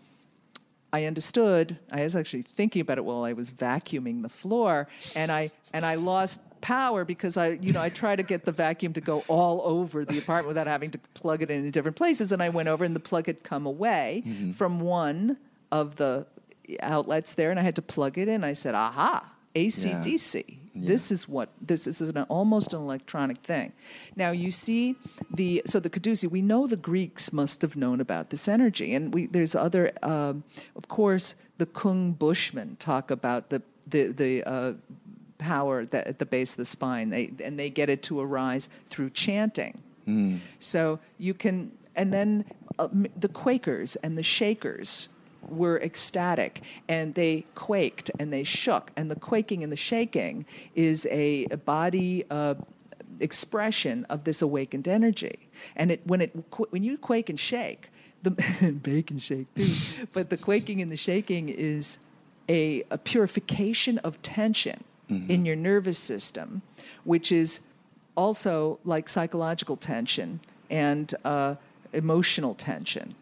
I 0.92 1.04
understood. 1.04 1.78
I 1.90 2.02
was 2.02 2.16
actually 2.16 2.42
thinking 2.42 2.82
about 2.82 2.98
it 2.98 3.04
while 3.04 3.24
I 3.24 3.32
was 3.32 3.50
vacuuming 3.50 4.22
the 4.22 4.28
floor, 4.28 4.88
and 5.14 5.30
I 5.30 5.50
and 5.72 5.86
I 5.86 5.94
lost 5.94 6.40
power 6.60 7.04
because 7.04 7.36
I, 7.36 7.50
you 7.60 7.72
know, 7.72 7.80
I 7.80 7.88
try 7.88 8.16
to 8.16 8.22
get 8.22 8.44
the 8.44 8.52
vacuum 8.52 8.92
to 8.94 9.00
go 9.00 9.24
all 9.28 9.62
over 9.64 10.04
the 10.04 10.18
apartment 10.18 10.48
without 10.48 10.66
having 10.66 10.90
to 10.90 10.98
plug 11.14 11.42
it 11.42 11.50
in 11.50 11.70
different 11.70 11.96
places. 11.96 12.32
And 12.32 12.42
I 12.42 12.48
went 12.48 12.68
over, 12.68 12.84
and 12.84 12.94
the 12.94 13.00
plug 13.00 13.26
had 13.26 13.42
come 13.42 13.66
away 13.66 14.22
mm-hmm. 14.26 14.50
from 14.52 14.80
one 14.80 15.36
of 15.70 15.96
the 15.96 16.26
outlets 16.80 17.34
there, 17.34 17.50
and 17.50 17.58
I 17.58 17.62
had 17.62 17.76
to 17.76 17.82
plug 17.82 18.18
it 18.18 18.28
in. 18.28 18.44
I 18.44 18.52
said, 18.52 18.74
"Aha, 18.74 19.30
ACDC." 19.54 20.58
This 20.86 21.10
is 21.10 21.28
what 21.28 21.50
this 21.60 21.86
is 21.86 22.00
an 22.00 22.18
almost 22.28 22.72
an 22.72 22.80
electronic 22.80 23.38
thing. 23.38 23.72
Now 24.16 24.30
you 24.30 24.50
see 24.50 24.96
the 25.30 25.62
so 25.66 25.80
the 25.80 25.90
caduceus. 25.90 26.30
We 26.30 26.42
know 26.42 26.66
the 26.66 26.76
Greeks 26.76 27.32
must 27.32 27.62
have 27.62 27.76
known 27.76 28.00
about 28.00 28.30
this 28.30 28.48
energy, 28.48 28.94
and 28.94 29.12
we 29.14 29.26
there's 29.26 29.54
other. 29.54 29.92
Um, 30.02 30.44
of 30.76 30.88
course, 30.88 31.34
the 31.58 31.66
Kung 31.66 32.12
Bushmen 32.12 32.76
talk 32.78 33.10
about 33.10 33.50
the 33.50 33.62
the 33.86 34.08
the. 34.08 34.44
Uh, 34.44 34.72
power 35.38 35.86
that 35.86 36.06
at 36.06 36.18
the 36.18 36.26
base 36.26 36.50
of 36.52 36.58
the 36.58 36.64
spine 36.66 37.08
they, 37.08 37.32
and 37.42 37.58
they 37.58 37.70
get 37.70 37.88
it 37.88 38.02
to 38.02 38.20
arise 38.20 38.68
through 38.88 39.08
chanting 39.08 39.80
so 40.58 40.98
you 41.16 41.32
can 41.32 41.72
and 41.96 42.12
then 42.12 42.44
uh, 42.78 42.88
the 43.16 43.28
quakers 43.28 43.96
and 43.96 44.18
the 44.18 44.22
shakers 44.22 45.08
were 45.50 45.80
ecstatic 45.80 46.62
and 46.88 47.14
they 47.14 47.44
quaked 47.54 48.10
and 48.18 48.32
they 48.32 48.44
shook. 48.44 48.90
And 48.96 49.10
the 49.10 49.16
quaking 49.16 49.62
and 49.62 49.70
the 49.70 49.76
shaking 49.76 50.46
is 50.74 51.06
a, 51.10 51.46
a 51.50 51.56
body 51.56 52.24
uh, 52.30 52.54
expression 53.18 54.06
of 54.08 54.24
this 54.24 54.42
awakened 54.42 54.88
energy. 54.88 55.48
And 55.76 55.90
it 55.90 56.00
when 56.04 56.20
it 56.20 56.32
when 56.70 56.82
you 56.82 56.96
quake 56.96 57.28
and 57.28 57.38
shake 57.38 57.90
the 58.22 58.30
bake 58.82 59.10
and 59.10 59.22
shake 59.22 59.52
too 59.54 59.68
but 60.12 60.30
the 60.30 60.36
quaking 60.36 60.80
and 60.80 60.90
the 60.90 60.96
shaking 60.96 61.48
is 61.48 61.98
a, 62.48 62.82
a 62.90 62.98
purification 62.98 63.98
of 63.98 64.20
tension 64.22 64.84
in 65.28 65.44
your 65.44 65.56
nervous 65.56 65.98
system 65.98 66.62
which 67.02 67.32
is 67.32 67.62
also 68.16 68.78
like 68.84 69.08
psychological 69.08 69.76
tension 69.76 70.38
and 70.70 71.14
uh, 71.24 71.56
emotional 71.92 72.54
tension 72.54 73.14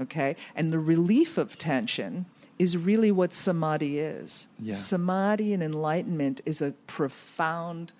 okay 0.00 0.36
and 0.56 0.72
the 0.72 0.78
relief 0.78 1.38
of 1.38 1.56
tension 1.58 2.26
is 2.58 2.76
really 2.76 3.10
what 3.10 3.32
samadhi 3.32 3.98
is 3.98 4.46
Yeah. 4.60 4.74
samadhi 4.74 5.52
and 5.52 5.62
enlightenment 5.62 6.40
is 6.46 6.62
a 6.62 6.72
profound 6.86 7.92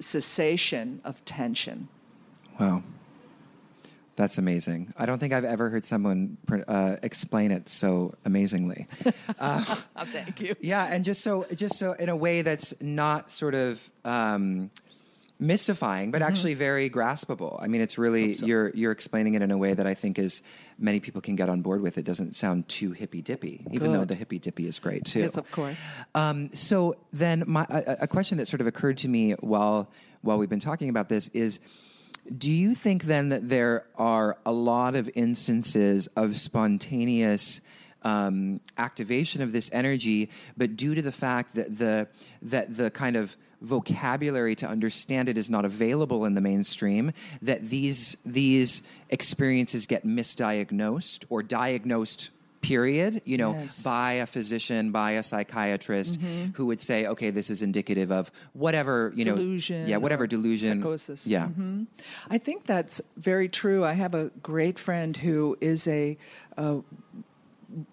cessation 0.00 1.00
of 1.04 1.24
tension 1.24 1.88
Wow. 2.58 2.82
That's 4.16 4.36
amazing. 4.36 4.92
I 4.96 5.06
don't 5.06 5.20
think 5.20 5.32
I've 5.32 5.44
ever 5.44 5.70
heard 5.70 5.84
someone 5.84 6.38
uh, 6.66 6.96
explain 7.04 7.52
it 7.52 7.68
so 7.68 8.14
amazingly. 8.24 8.88
thank 9.38 10.40
you 10.40 10.56
yeah, 10.60 10.86
and 10.92 11.04
just 11.04 11.20
so, 11.20 11.46
just 11.54 11.76
so 11.76 11.92
in 11.92 12.08
a 12.08 12.16
way 12.16 12.42
that's 12.42 12.74
not 12.80 13.30
sort 13.30 13.54
of 13.54 13.88
um, 14.04 14.72
mystifying, 15.38 16.10
but 16.10 16.20
actually 16.22 16.54
very 16.54 16.90
graspable. 16.90 17.56
I 17.62 17.68
mean, 17.68 17.80
it's 17.80 17.96
really 17.98 18.34
you're 18.34 18.70
you're 18.74 18.92
explaining 18.92 19.34
it 19.34 19.42
in 19.42 19.50
a 19.50 19.58
way 19.58 19.74
that 19.74 19.86
I 19.86 19.94
think 19.94 20.18
is 20.18 20.42
many 20.78 21.00
people 21.00 21.20
can 21.20 21.36
get 21.36 21.48
on 21.48 21.62
board 21.62 21.80
with. 21.80 21.98
It 21.98 22.04
doesn't 22.04 22.34
sound 22.34 22.68
too 22.68 22.92
hippy 22.92 23.22
dippy, 23.22 23.64
even 23.70 23.92
though 23.92 24.04
the 24.04 24.14
hippy 24.14 24.38
dippy 24.38 24.66
is 24.66 24.78
great 24.78 25.04
too. 25.04 25.20
yes 25.20 25.36
of 25.36 25.50
course 25.52 25.80
Um, 26.14 26.50
so 26.54 26.96
then, 27.12 27.44
my, 27.46 27.66
a, 27.70 27.98
a 28.02 28.06
question 28.08 28.38
that 28.38 28.48
sort 28.48 28.60
of 28.60 28.66
occurred 28.66 28.98
to 28.98 29.08
me 29.08 29.32
while 29.40 29.90
while 30.22 30.38
we've 30.38 30.48
been 30.48 30.60
talking 30.60 30.88
about 30.88 31.08
this 31.08 31.28
is: 31.28 31.60
Do 32.36 32.50
you 32.50 32.74
think 32.74 33.04
then 33.04 33.28
that 33.28 33.48
there 33.48 33.86
are 33.96 34.36
a 34.44 34.52
lot 34.52 34.96
of 34.96 35.08
instances 35.14 36.08
of 36.16 36.36
spontaneous 36.36 37.60
um, 38.02 38.60
activation 38.76 39.42
of 39.42 39.52
this 39.52 39.68
energy, 39.72 40.30
but 40.56 40.76
due 40.76 40.94
to 40.94 41.02
the 41.02 41.12
fact 41.12 41.54
that 41.54 41.76
the 41.78 42.08
that 42.42 42.76
the 42.76 42.90
kind 42.90 43.16
of 43.16 43.36
vocabulary 43.60 44.54
to 44.54 44.66
understand 44.68 45.28
it 45.28 45.36
is 45.36 45.50
not 45.50 45.64
available 45.64 46.24
in 46.24 46.34
the 46.34 46.40
mainstream 46.40 47.12
that 47.42 47.68
these 47.70 48.16
these 48.24 48.82
experiences 49.10 49.88
get 49.88 50.06
misdiagnosed 50.06 51.24
or 51.28 51.42
diagnosed 51.42 52.30
period 52.60 53.22
you 53.24 53.36
know 53.36 53.52
Yes. 53.52 53.82
by 53.84 54.12
a 54.14 54.26
physician 54.26 54.90
by 54.90 55.12
a 55.12 55.22
psychiatrist 55.22 56.20
who 56.54 56.66
would 56.66 56.80
say 56.80 57.06
okay 57.06 57.30
this 57.30 57.50
is 57.50 57.62
indicative 57.62 58.10
of 58.12 58.30
whatever 58.52 59.12
you 59.16 59.24
know 59.24 59.36
delusion 59.36 59.86
yeah 59.88 59.96
whatever 59.96 60.26
delusion. 60.26 60.80
psychosis. 60.80 61.26
Yeah. 61.26 61.48
Mhm. 61.48 61.86
i 62.30 62.38
think 62.38 62.66
that's 62.66 63.00
very 63.16 63.48
true. 63.48 63.84
I 63.84 63.92
have 63.94 64.14
a 64.14 64.30
great 64.42 64.78
friend 64.78 65.16
who 65.16 65.56
is 65.60 65.86
a, 65.88 66.16
a 66.56 66.78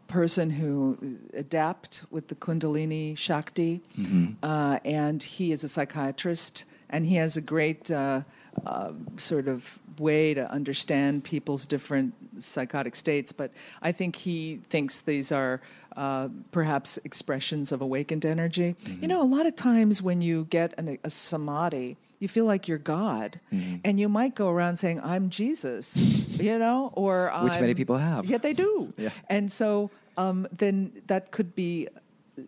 person 0.08 0.50
who 0.50 0.98
adapt 1.34 2.04
with 2.10 2.28
the 2.30 2.36
kundalini 2.36 3.18
shakti 3.18 3.82
uh, 4.42 4.80
and 4.86 5.22
he 5.22 5.52
is 5.52 5.64
a 5.64 5.70
psychiatrist 5.70 6.64
and 6.90 7.06
he 7.06 7.16
has 7.16 7.36
a 7.36 7.42
great 7.42 7.92
uh, 7.92 8.22
uh, 8.66 8.92
sort 9.18 9.48
of 9.48 9.80
way 10.00 10.34
to 10.34 10.50
understand 10.52 11.24
people's 11.24 11.66
different 11.66 12.14
psychotic 12.40 12.96
states 12.96 13.32
but 13.34 13.52
i 13.82 13.92
think 13.92 14.16
he 14.16 14.60
thinks 14.70 15.02
these 15.02 15.32
are 15.32 15.62
uh, 15.96 16.28
perhaps 16.52 17.00
expressions 17.06 17.72
of 17.72 17.82
awakened 17.82 18.26
energy. 18.26 18.76
You 19.02 19.08
know 19.08 19.22
a 19.22 19.24
lot 19.24 19.46
of 19.46 19.56
times 19.56 20.02
when 20.02 20.20
you 20.20 20.46
get 20.50 20.74
an, 20.78 20.98
a 21.06 21.10
samadhi 21.10 21.96
you 22.20 22.28
feel 22.28 22.46
like 22.46 22.68
you're 22.68 22.78
God, 22.78 23.40
and 23.84 24.00
you 24.00 24.08
might 24.10 24.36
go 24.36 24.50
around 24.50 24.78
saying, 24.78 25.00
"I'm 25.02 25.30
Jesus," 25.30 25.98
you 26.40 26.58
know, 26.58 26.92
or 26.94 27.32
Which 27.44 27.54
many 27.56 27.68
I'm- 27.68 27.76
people 27.76 27.98
have. 27.98 28.26
Yeah, 28.26 28.38
they 28.38 28.54
do. 28.54 28.94
Yeah. 28.98 29.10
And 29.30 29.52
so 29.52 29.92
um, 30.18 30.48
then 30.58 30.92
that 31.08 31.32
could 31.32 31.54
be 31.56 31.88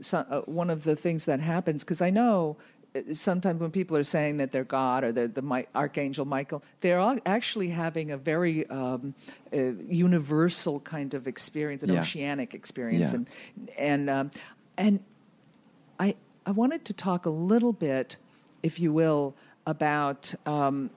so, 0.01 0.17
uh, 0.29 0.41
one 0.41 0.69
of 0.69 0.83
the 0.83 0.95
things 0.95 1.25
that 1.25 1.39
happens 1.39 1.83
because 1.83 2.01
I 2.01 2.09
know 2.09 2.57
uh, 2.95 3.01
sometimes 3.13 3.59
when 3.59 3.71
people 3.71 3.95
are 3.97 4.03
saying 4.05 4.37
that 4.37 4.51
they're 4.53 4.63
God 4.63 5.03
or 5.03 5.11
they're 5.11 5.27
the 5.27 5.41
Mi- 5.41 5.67
Archangel 5.75 6.25
Michael, 6.25 6.63
they're 6.81 6.99
all 6.99 7.17
actually 7.25 7.69
having 7.69 8.11
a 8.11 8.17
very 8.17 8.65
um, 8.69 9.13
uh, 9.53 9.57
universal 9.89 10.79
kind 10.81 11.13
of 11.13 11.27
experience, 11.27 11.83
an 11.83 11.91
Yeah. 11.93 12.01
oceanic 12.01 12.53
experience, 12.53 13.11
Yeah. 13.11 13.17
and 13.17 13.27
and 13.77 14.09
um, 14.09 14.31
and 14.77 14.99
I 15.99 16.15
I 16.45 16.51
wanted 16.51 16.85
to 16.85 16.93
talk 16.93 17.25
a 17.25 17.29
little 17.29 17.73
bit, 17.73 18.17
if 18.63 18.79
you 18.79 18.93
will, 18.93 19.35
about 19.67 20.33
um, 20.47 20.89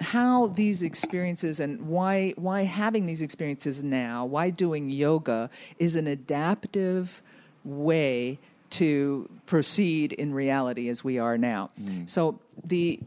how 0.00 0.48
these 0.48 0.82
experiences 0.82 1.60
and 1.60 1.88
why 1.88 2.34
why 2.36 2.64
having 2.64 3.06
these 3.06 3.22
experiences 3.22 3.82
now, 3.82 4.26
why 4.26 4.50
doing 4.50 4.90
yoga 4.90 5.48
is 5.78 5.96
an 5.96 6.06
adaptive 6.06 7.22
way 7.64 8.38
to 8.70 9.30
proceed 9.46 10.12
in 10.12 10.34
reality 10.34 10.88
as 10.88 11.02
we 11.04 11.18
are 11.18 11.38
now. 11.38 11.70
So 12.06 12.40
the 12.64 12.98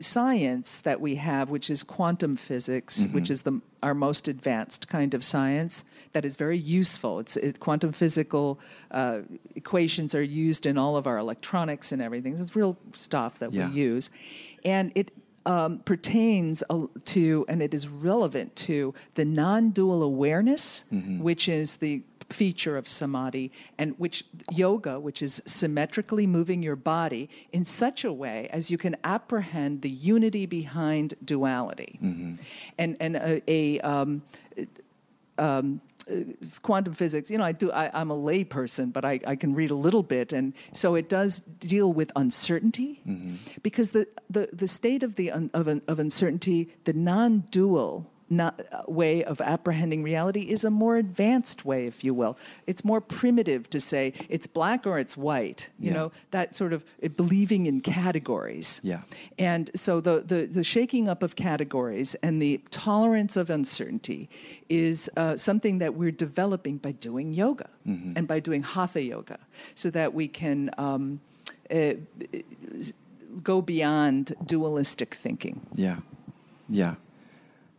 science 0.00 0.80
that 0.80 1.00
we 1.00 1.16
have, 1.16 1.50
which 1.50 1.68
is 1.68 1.82
quantum 1.82 2.36
physics, 2.36 3.06
which 3.12 3.30
is 3.30 3.42
the 3.42 3.60
our 3.86 3.94
most 3.94 4.26
advanced 4.28 4.82
kind 4.88 5.14
of 5.14 5.22
science 5.22 5.84
that 6.12 6.24
is 6.24 6.34
very 6.36 6.58
useful. 6.58 7.12
It's 7.22 7.36
it, 7.36 7.60
quantum 7.60 7.92
physical 7.92 8.58
uh, 8.90 9.20
equations 9.54 10.14
are 10.14 10.22
used 10.46 10.66
in 10.66 10.76
all 10.76 10.96
of 10.96 11.06
our 11.06 11.18
electronics 11.18 11.92
and 11.92 12.00
everything. 12.02 12.32
It's 12.36 12.56
real 12.56 12.76
stuff 12.92 13.38
that 13.38 13.52
Yeah. 13.52 13.68
we 13.70 13.74
use, 13.92 14.10
and 14.64 14.92
it. 14.94 15.10
Um, 15.56 15.78
pertains 15.84 16.64
to 17.14 17.44
and 17.48 17.62
it 17.62 17.72
is 17.72 17.86
relevant 17.86 18.56
to 18.66 18.92
the 19.14 19.24
non-dual 19.24 20.02
awareness, 20.02 20.82
which 21.28 21.48
is 21.48 21.76
the 21.76 22.02
feature 22.30 22.76
of 22.76 22.88
samadhi 22.88 23.52
and 23.78 23.94
which 23.98 24.24
yoga 24.50 24.98
which 24.98 25.22
is 25.22 25.42
symmetrically 25.46 26.26
moving 26.26 26.62
your 26.62 26.76
body 26.76 27.28
in 27.52 27.64
such 27.64 28.04
a 28.04 28.12
way 28.12 28.48
as 28.50 28.70
you 28.70 28.78
can 28.78 28.96
apprehend 29.04 29.82
the 29.82 29.90
unity 29.90 30.46
behind 30.46 31.14
duality 31.24 31.98
mm-hmm. 32.02 32.34
and 32.78 32.96
and 33.00 33.16
a, 33.16 33.42
a 33.48 33.80
um, 33.80 34.22
um 35.38 35.80
uh, 36.08 36.20
quantum 36.62 36.94
physics, 36.94 37.32
you 37.32 37.36
know, 37.36 37.42
I 37.42 37.50
do. 37.50 37.72
I, 37.72 37.90
I'm 37.92 38.12
a 38.12 38.16
layperson, 38.16 38.92
but 38.92 39.04
I, 39.04 39.18
I 39.26 39.34
can 39.34 39.56
read 39.56 39.72
a 39.72 39.74
little 39.74 40.04
bit, 40.04 40.32
and 40.32 40.52
so 40.72 40.94
it 40.94 41.08
does 41.08 41.40
deal 41.40 41.92
with 41.92 42.12
uncertainty, 42.14 43.00
mm-hmm. 43.04 43.34
because 43.62 43.90
the, 43.90 44.06
the, 44.30 44.48
the 44.52 44.68
state 44.68 45.02
of 45.02 45.16
the 45.16 45.32
un, 45.32 45.50
of, 45.52 45.66
of 45.66 45.98
uncertainty, 45.98 46.68
the 46.84 46.92
non-dual 46.92 48.08
not, 48.28 48.60
uh, 48.72 48.82
way 48.88 49.22
of 49.24 49.40
apprehending 49.40 50.02
reality 50.02 50.42
is 50.50 50.64
a 50.64 50.70
more 50.70 50.96
advanced 50.96 51.64
way, 51.64 51.86
if 51.86 52.02
you 52.02 52.12
will. 52.12 52.36
It's 52.66 52.84
more 52.84 53.00
primitive 53.00 53.70
to 53.70 53.80
say 53.80 54.12
it's 54.28 54.46
black 54.46 54.86
or 54.86 54.98
it's 54.98 55.16
white. 55.16 55.68
You 55.78 55.88
Yeah. 55.90 55.94
know 55.96 56.12
that 56.32 56.56
sort 56.56 56.72
of 56.72 56.84
uh, 57.02 57.08
believing 57.08 57.66
in 57.66 57.80
categories. 57.80 58.80
Yeah. 58.82 59.02
And 59.38 59.70
so 59.74 60.00
the, 60.00 60.22
the, 60.26 60.46
the 60.46 60.64
shaking 60.64 61.08
up 61.08 61.22
of 61.22 61.36
categories 61.36 62.16
and 62.22 62.42
the 62.42 62.60
tolerance 62.70 63.36
of 63.36 63.48
uncertainty 63.50 64.28
is 64.68 65.08
uh, 65.16 65.36
something 65.36 65.78
that 65.78 65.94
we're 65.94 66.10
developing 66.10 66.78
by 66.78 66.92
doing 66.92 67.32
yoga 67.32 67.68
and 67.84 68.26
by 68.26 68.40
doing 68.40 68.62
hatha 68.64 69.00
yoga 69.00 69.38
so 69.76 69.90
that 69.90 70.12
we 70.12 70.26
can 70.26 70.70
um, 70.76 71.20
uh, 71.70 71.92
go 73.42 73.60
beyond 73.62 74.34
dualistic 74.44 75.14
thinking. 75.14 75.60
Yeah, 75.74 75.98
yeah. 76.68 76.94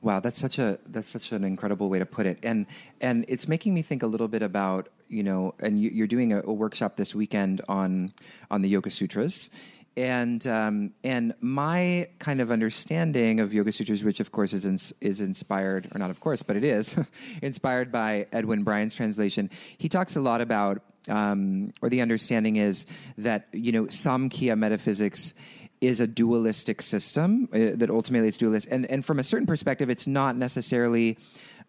Wow, 0.01 0.19
that's 0.19 0.39
such 0.39 0.59
a 0.59 0.77
that's 0.87 1.09
such 1.09 1.31
an 1.31 1.43
incredible 1.43 1.89
way 1.89 1.99
to 1.99 2.05
put 2.05 2.27
it, 2.27 2.39
and 2.43 2.67
and 3.01 3.25
it's 3.27 3.47
making 3.47 3.73
me 3.73 3.81
think 3.81 4.03
a 4.03 4.07
little 4.07 4.27
bit 4.27 4.43
about 4.43 4.89
you 5.09 5.23
know, 5.23 5.53
and 5.59 5.81
you, 5.81 5.89
you're 5.89 6.07
doing 6.07 6.33
a, 6.33 6.41
a 6.43 6.53
workshop 6.53 6.97
this 6.97 7.15
weekend 7.15 7.61
on 7.67 8.13
on 8.51 8.61
the 8.61 8.69
Yoga 8.69 8.91
Sutras, 8.91 9.49
and 9.97 10.45
um, 10.45 10.91
and 11.03 11.33
my 11.41 12.07
kind 12.19 12.39
of 12.39 12.51
understanding 12.51 13.39
of 13.39 13.53
Yoga 13.53 13.71
Sutras, 13.71 14.03
which 14.03 14.19
of 14.19 14.31
course 14.31 14.53
is 14.53 14.93
is 15.01 15.19
inspired, 15.19 15.89
or 15.93 15.97
not 15.97 16.11
of 16.11 16.19
course, 16.19 16.43
but 16.43 16.55
it 16.55 16.63
is 16.63 16.95
inspired 17.41 17.91
by 17.91 18.27
Edwin 18.31 18.63
Bryant's 18.63 18.95
translation. 18.95 19.49
He 19.77 19.89
talks 19.89 20.15
a 20.15 20.21
lot 20.21 20.41
about, 20.41 20.81
um, 21.07 21.73
or 21.81 21.89
the 21.89 22.01
understanding 22.01 22.57
is 22.57 22.85
that 23.17 23.47
you 23.51 23.71
know, 23.71 23.85
Samkhya 23.85 24.57
metaphysics 24.57 25.33
is 25.81 25.99
a 25.99 26.07
dualistic 26.07 26.81
system 26.81 27.47
uh, 27.53 27.75
that 27.75 27.89
ultimately 27.89 28.27
it's 28.27 28.37
dualist, 28.37 28.67
and 28.71 28.85
and 28.87 29.05
from 29.05 29.19
a 29.19 29.23
certain 29.23 29.47
perspective, 29.47 29.89
it's 29.89 30.07
not 30.07 30.35
necessarily. 30.35 31.17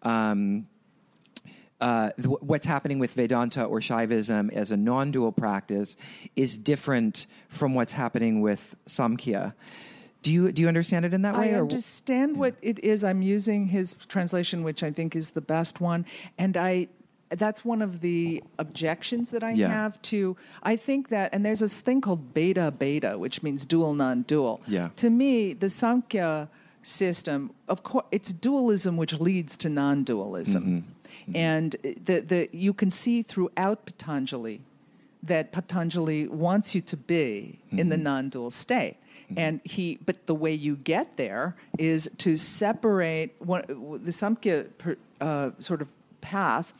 Um, 0.03 0.67
uh, 1.81 2.11
th- 2.17 2.27
what's 2.41 2.65
happening 2.65 2.99
with 2.99 3.13
Vedanta 3.13 3.63
or 3.63 3.79
Shaivism 3.79 4.51
as 4.51 4.71
a 4.71 4.75
non-dual 4.75 5.31
practice 5.31 5.95
is 6.35 6.57
different 6.57 7.25
from 7.47 7.73
what's 7.73 7.93
happening 7.93 8.41
with 8.41 8.75
Samkhya. 8.85 9.53
Do 10.21 10.33
you 10.33 10.51
do 10.51 10.61
you 10.61 10.67
understand 10.67 11.05
it 11.05 11.13
in 11.13 11.21
that 11.21 11.37
way? 11.37 11.53
I 11.53 11.57
or- 11.57 11.61
understand 11.61 12.35
what 12.37 12.55
it 12.61 12.79
is. 12.79 13.05
I'm 13.05 13.21
using 13.21 13.67
his 13.67 13.93
translation, 14.09 14.63
which 14.63 14.83
I 14.83 14.91
think 14.91 15.15
is 15.15 15.29
the 15.29 15.41
best 15.41 15.79
one, 15.79 16.05
and 16.37 16.57
I. 16.57 16.89
That's 17.29 17.63
one 17.63 17.81
of 17.81 18.01
the 18.01 18.43
objections 18.57 19.29
that 19.31 19.43
I 19.43 19.51
Yeah. 19.51 19.67
have 19.69 20.01
to. 20.03 20.35
I 20.63 20.75
think 20.75 21.09
that, 21.09 21.31
and 21.33 21.45
there's 21.45 21.59
this 21.59 21.79
thing 21.79 22.01
called 22.01 22.33
bhedabheda, 22.33 23.19
which 23.19 23.43
means 23.43 23.65
dual 23.65 23.93
non-dual. 23.93 24.61
Yeah. 24.67 24.89
To 24.97 25.09
me, 25.09 25.53
the 25.53 25.69
Sankhya 25.69 26.49
system, 26.81 27.51
of 27.67 27.83
course, 27.83 28.05
it's 28.11 28.31
dualism 28.31 28.97
which 28.97 29.13
leads 29.19 29.55
to 29.57 29.69
non-dualism, 29.69 30.63
Mm-hmm. 30.63 31.35
and 31.35 31.75
the 32.05 32.19
the 32.21 32.49
you 32.51 32.73
can 32.73 32.89
see 32.89 33.21
throughout 33.23 33.85
Patanjali 33.85 34.61
that 35.21 35.51
Patanjali 35.51 36.27
wants 36.27 36.73
you 36.73 36.81
to 36.81 36.97
be 36.97 37.59
in 37.71 37.89
the 37.89 37.95
Mm-hmm. 37.95 38.03
non-dual 38.03 38.51
state. 38.51 38.95
And 39.37 39.61
he, 39.63 39.99
but 40.07 40.25
the 40.25 40.33
way 40.33 40.53
you 40.55 40.75
get 40.77 41.17
there 41.17 41.55
is 41.77 42.09
to 42.17 42.35
separate 42.35 43.29
one, 43.37 43.61
the 44.03 44.11
Samkhya 44.11 44.69
per, 44.79 44.97
uh, 45.21 45.51
sort 45.59 45.81
of 45.83 45.87
path. 46.21 46.73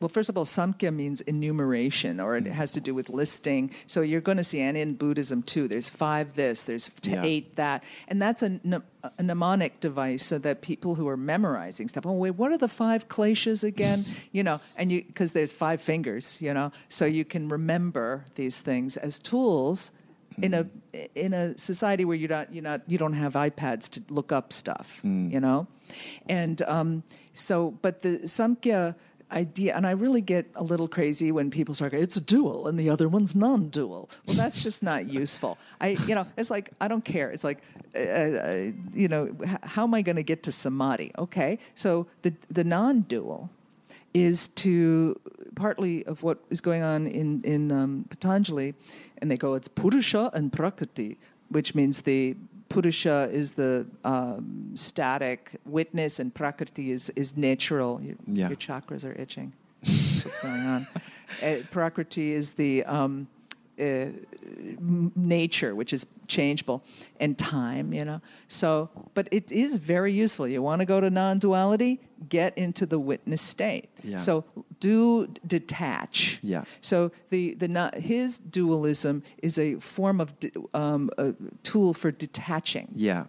Well, 0.00 0.08
first 0.08 0.28
of 0.28 0.36
all, 0.36 0.44
Samkhya 0.44 0.94
means 0.94 1.22
enumeration, 1.22 2.20
or 2.20 2.36
it 2.36 2.44
mm. 2.44 2.52
has 2.52 2.72
to 2.72 2.80
do 2.80 2.94
with 2.94 3.08
listing. 3.08 3.70
So 3.86 4.02
you're 4.02 4.20
going 4.20 4.36
to 4.36 4.44
see, 4.44 4.60
and 4.60 4.76
in 4.76 4.94
Buddhism 4.94 5.42
too, 5.42 5.68
there's 5.68 5.88
five 5.88 6.34
this, 6.34 6.64
there's 6.64 6.88
t- 7.00 7.12
Yeah. 7.12 7.24
eight 7.24 7.56
that, 7.56 7.82
and 8.08 8.20
that's 8.20 8.42
a, 8.42 8.60
mnemonic 9.20 9.80
device 9.80 10.24
so 10.24 10.38
that 10.38 10.60
people 10.60 10.96
who 10.96 11.08
are 11.08 11.16
memorizing 11.16 11.88
stuff, 11.88 12.04
oh 12.04 12.12
wait, 12.12 12.32
what 12.32 12.52
are 12.52 12.58
the 12.58 12.68
five 12.68 13.08
kleshas 13.08 13.64
again? 13.64 14.04
you 14.32 14.42
know, 14.42 14.60
and 14.76 14.90
you 14.92 15.04
because 15.04 15.32
there's 15.32 15.52
five 15.52 15.80
fingers, 15.80 16.42
you 16.42 16.52
know, 16.52 16.72
so 16.88 17.06
you 17.06 17.24
can 17.24 17.48
remember 17.48 18.24
these 18.34 18.60
things 18.60 18.96
as 18.96 19.18
tools 19.18 19.92
in 20.42 20.54
a 20.54 20.64
mm. 20.64 21.08
in 21.14 21.32
a 21.32 21.56
society 21.56 22.04
where 22.04 22.16
you're 22.16 22.28
not 22.28 22.52
you're 22.52 22.62
not 22.62 22.82
you 22.86 22.98
don't 22.98 23.14
have 23.14 23.34
iPads 23.34 23.88
to 23.90 24.02
look 24.08 24.32
up 24.32 24.52
stuff, 24.52 25.00
mm. 25.04 25.30
you 25.32 25.40
know, 25.40 25.66
and 26.28 26.62
um, 26.62 27.02
so 27.32 27.78
but 27.82 28.02
the 28.02 28.18
Samkhya 28.24 28.94
idea, 29.30 29.76
and 29.76 29.86
I 29.86 29.92
really 29.92 30.20
get 30.20 30.46
a 30.54 30.62
little 30.62 30.88
crazy 30.88 31.32
when 31.32 31.50
people 31.50 31.74
start. 31.74 31.94
It's 31.94 32.20
dual, 32.20 32.68
and 32.68 32.78
the 32.78 32.90
other 32.90 33.08
one's 33.08 33.34
non-dual. 33.34 34.10
Well, 34.26 34.36
that's 34.36 34.62
just 34.62 34.82
not 34.82 35.06
useful. 35.08 35.58
I 35.80 35.88
you 36.06 36.14
know 36.14 36.26
it's 36.36 36.50
like 36.50 36.70
I 36.80 36.88
don't 36.88 37.04
care. 37.04 37.30
It's 37.30 37.44
like 37.44 37.62
uh, 37.94 37.98
uh, 37.98 38.70
you 38.92 39.08
know 39.08 39.34
how 39.62 39.84
am 39.84 39.94
I 39.94 40.02
going 40.02 40.16
to 40.16 40.22
get 40.22 40.42
to 40.44 40.52
samadhi? 40.52 41.12
Okay, 41.18 41.58
so 41.74 42.06
the 42.22 42.32
the 42.50 42.64
non-dual 42.64 43.50
is 44.14 44.48
to 44.48 45.20
partly 45.54 46.04
of 46.06 46.22
what 46.22 46.38
is 46.50 46.60
going 46.60 46.82
on 46.82 47.06
in 47.06 47.42
in 47.42 47.72
um, 47.72 48.04
Patanjali, 48.08 48.74
and 49.18 49.30
they 49.30 49.36
go 49.36 49.54
it's 49.54 49.68
Purusha 49.68 50.30
and 50.34 50.52
Prakriti, 50.52 51.18
which 51.48 51.74
means 51.74 52.02
the 52.02 52.36
Purusha 52.68 53.28
is 53.32 53.52
the 53.52 53.86
um, 54.04 54.70
static 54.74 55.52
witness, 55.64 56.18
and 56.18 56.34
Prakriti 56.34 56.90
is 56.90 57.10
is 57.16 57.36
natural. 57.36 58.00
Your, 58.02 58.16
Yeah. 58.26 58.48
your 58.48 58.56
chakras 58.56 59.04
are 59.04 59.12
itching. 59.20 59.52
That's 59.82 60.24
what's 60.24 60.40
going 60.42 60.60
on. 60.62 60.86
Uh, 61.42 61.56
Prakriti 61.72 62.30
is 62.32 62.52
the 62.52 62.84
um, 62.84 63.26
uh, 63.80 64.06
nature, 65.14 65.74
which 65.74 65.92
is 65.92 66.06
changeable, 66.26 66.82
and 67.20 67.36
time, 67.38 67.92
you 67.92 68.04
know. 68.04 68.20
So, 68.48 68.90
but 69.14 69.28
it 69.30 69.52
is 69.52 69.76
very 69.76 70.12
useful. 70.12 70.48
You 70.48 70.62
want 70.62 70.80
to 70.80 70.86
go 70.86 71.00
to 71.00 71.10
non 71.10 71.38
duality, 71.38 72.00
get 72.28 72.56
into 72.56 72.86
the 72.86 72.98
witness 72.98 73.42
state. 73.42 73.88
Yeah. 74.02 74.16
So, 74.16 74.44
do 74.80 75.28
detach. 75.46 76.38
Yeah. 76.42 76.64
So, 76.80 77.12
the, 77.30 77.54
the 77.54 77.68
not, 77.68 77.94
his 77.94 78.38
dualism 78.38 79.22
is 79.42 79.58
a 79.58 79.76
form 79.76 80.20
of 80.20 80.34
um, 80.74 81.10
a 81.18 81.34
tool 81.62 81.94
for 81.94 82.10
detaching 82.10 82.88
yeah, 82.94 83.26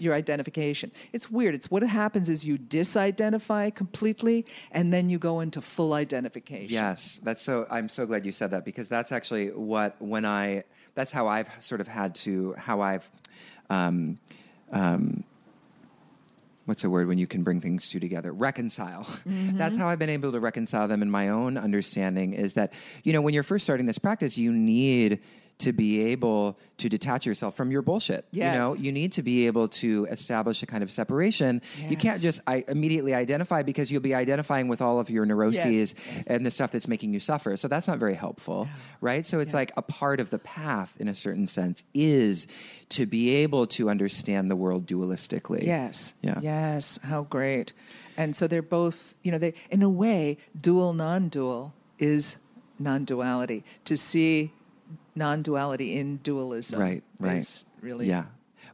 your 0.00 0.14
identification. 0.14 0.92
It's 1.12 1.30
weird. 1.30 1.54
It's 1.54 1.70
what 1.70 1.82
happens 1.82 2.28
is 2.28 2.44
you 2.44 2.58
disidentify 2.58 3.74
completely, 3.74 4.46
and 4.70 4.92
then 4.92 5.08
you 5.08 5.18
go 5.18 5.40
into 5.40 5.60
full 5.60 5.94
identification. 5.94 6.72
Yes, 6.72 7.20
that's 7.22 7.42
so. 7.42 7.66
I'm 7.70 7.88
so 7.88 8.06
glad 8.06 8.24
you 8.24 8.32
said 8.32 8.50
that 8.52 8.64
because 8.64 8.88
that's 8.88 9.12
actually 9.12 9.48
what 9.48 9.96
when 10.00 10.24
I. 10.24 10.64
That's 10.94 11.12
how 11.12 11.28
I've 11.28 11.50
sort 11.60 11.80
of 11.80 11.88
had 11.88 12.14
to 12.16 12.54
how 12.54 12.80
I've. 12.80 13.10
Um, 13.70 14.18
um, 14.72 15.24
what's 16.68 16.84
a 16.84 16.90
word 16.90 17.08
when 17.08 17.16
you 17.16 17.26
can 17.26 17.42
bring 17.42 17.62
things 17.62 17.88
two 17.88 17.98
together 17.98 18.30
reconcile 18.30 19.06
that's 19.26 19.78
how 19.78 19.88
i've 19.88 19.98
been 19.98 20.10
able 20.10 20.30
to 20.30 20.38
reconcile 20.38 20.86
them 20.86 21.00
in 21.00 21.10
my 21.10 21.30
own 21.30 21.56
understanding 21.56 22.34
is 22.34 22.52
that 22.52 22.74
you 23.04 23.12
know 23.12 23.22
when 23.22 23.32
you're 23.32 23.42
first 23.42 23.64
starting 23.64 23.86
this 23.86 23.96
practice 23.96 24.36
you 24.36 24.52
need 24.52 25.18
to 25.58 25.72
be 25.72 26.12
able 26.12 26.58
to 26.76 26.88
detach 26.88 27.26
yourself 27.26 27.56
from 27.56 27.70
your 27.70 27.82
bullshit 27.82 28.26
you 28.30 28.42
know 28.42 28.74
you 28.74 28.92
need 28.92 29.12
to 29.12 29.22
be 29.22 29.46
able 29.46 29.68
to 29.68 30.06
establish 30.10 30.62
a 30.62 30.66
kind 30.66 30.82
of 30.82 30.90
separation 30.90 31.60
you 31.88 31.96
can't 31.96 32.20
just 32.20 32.40
I, 32.46 32.64
immediately 32.68 33.14
identify 33.14 33.62
because 33.62 33.90
you'll 33.92 34.02
be 34.02 34.14
identifying 34.14 34.68
with 34.68 34.80
all 34.80 35.00
of 35.00 35.10
your 35.10 35.26
neuroses 35.26 35.94
yes. 35.94 36.26
and 36.26 36.44
the 36.44 36.50
stuff 36.50 36.72
that's 36.72 36.88
making 36.88 37.12
you 37.12 37.20
suffer. 37.20 37.56
So 37.56 37.68
that's 37.68 37.86
not 37.86 37.98
very 37.98 38.14
helpful, 38.14 38.68
right? 39.00 39.24
So 39.24 39.40
it's 39.40 39.54
like 39.54 39.72
a 39.76 39.82
part 39.82 40.20
of 40.20 40.30
the 40.30 40.38
path, 40.38 40.96
in 40.98 41.08
a 41.08 41.14
certain 41.14 41.46
sense, 41.46 41.84
is 41.94 42.46
to 42.90 43.06
be 43.06 43.34
able 43.36 43.66
to 43.68 43.90
understand 43.90 44.50
the 44.50 44.56
world 44.56 44.86
dualistically. 44.86 45.64
Yes. 45.64 46.14
Yeah. 46.22 46.40
Yes. 46.42 46.98
How 47.02 47.22
great. 47.24 47.72
And 48.16 48.34
so 48.34 48.46
they're 48.46 48.62
both, 48.62 49.14
you 49.22 49.30
know, 49.32 49.38
they 49.38 49.54
in 49.70 49.82
a 49.82 49.90
way, 49.90 50.38
dual 50.60 50.92
non-dual 50.92 51.74
is 51.98 52.36
non-duality. 52.78 53.64
To 53.84 53.96
see 53.96 54.52
non-duality 55.18 55.96
in 55.98 56.16
dualism, 56.18 56.80
Right, 56.80 57.02
right. 57.18 57.64
really 57.82 58.06
Yeah. 58.06 58.24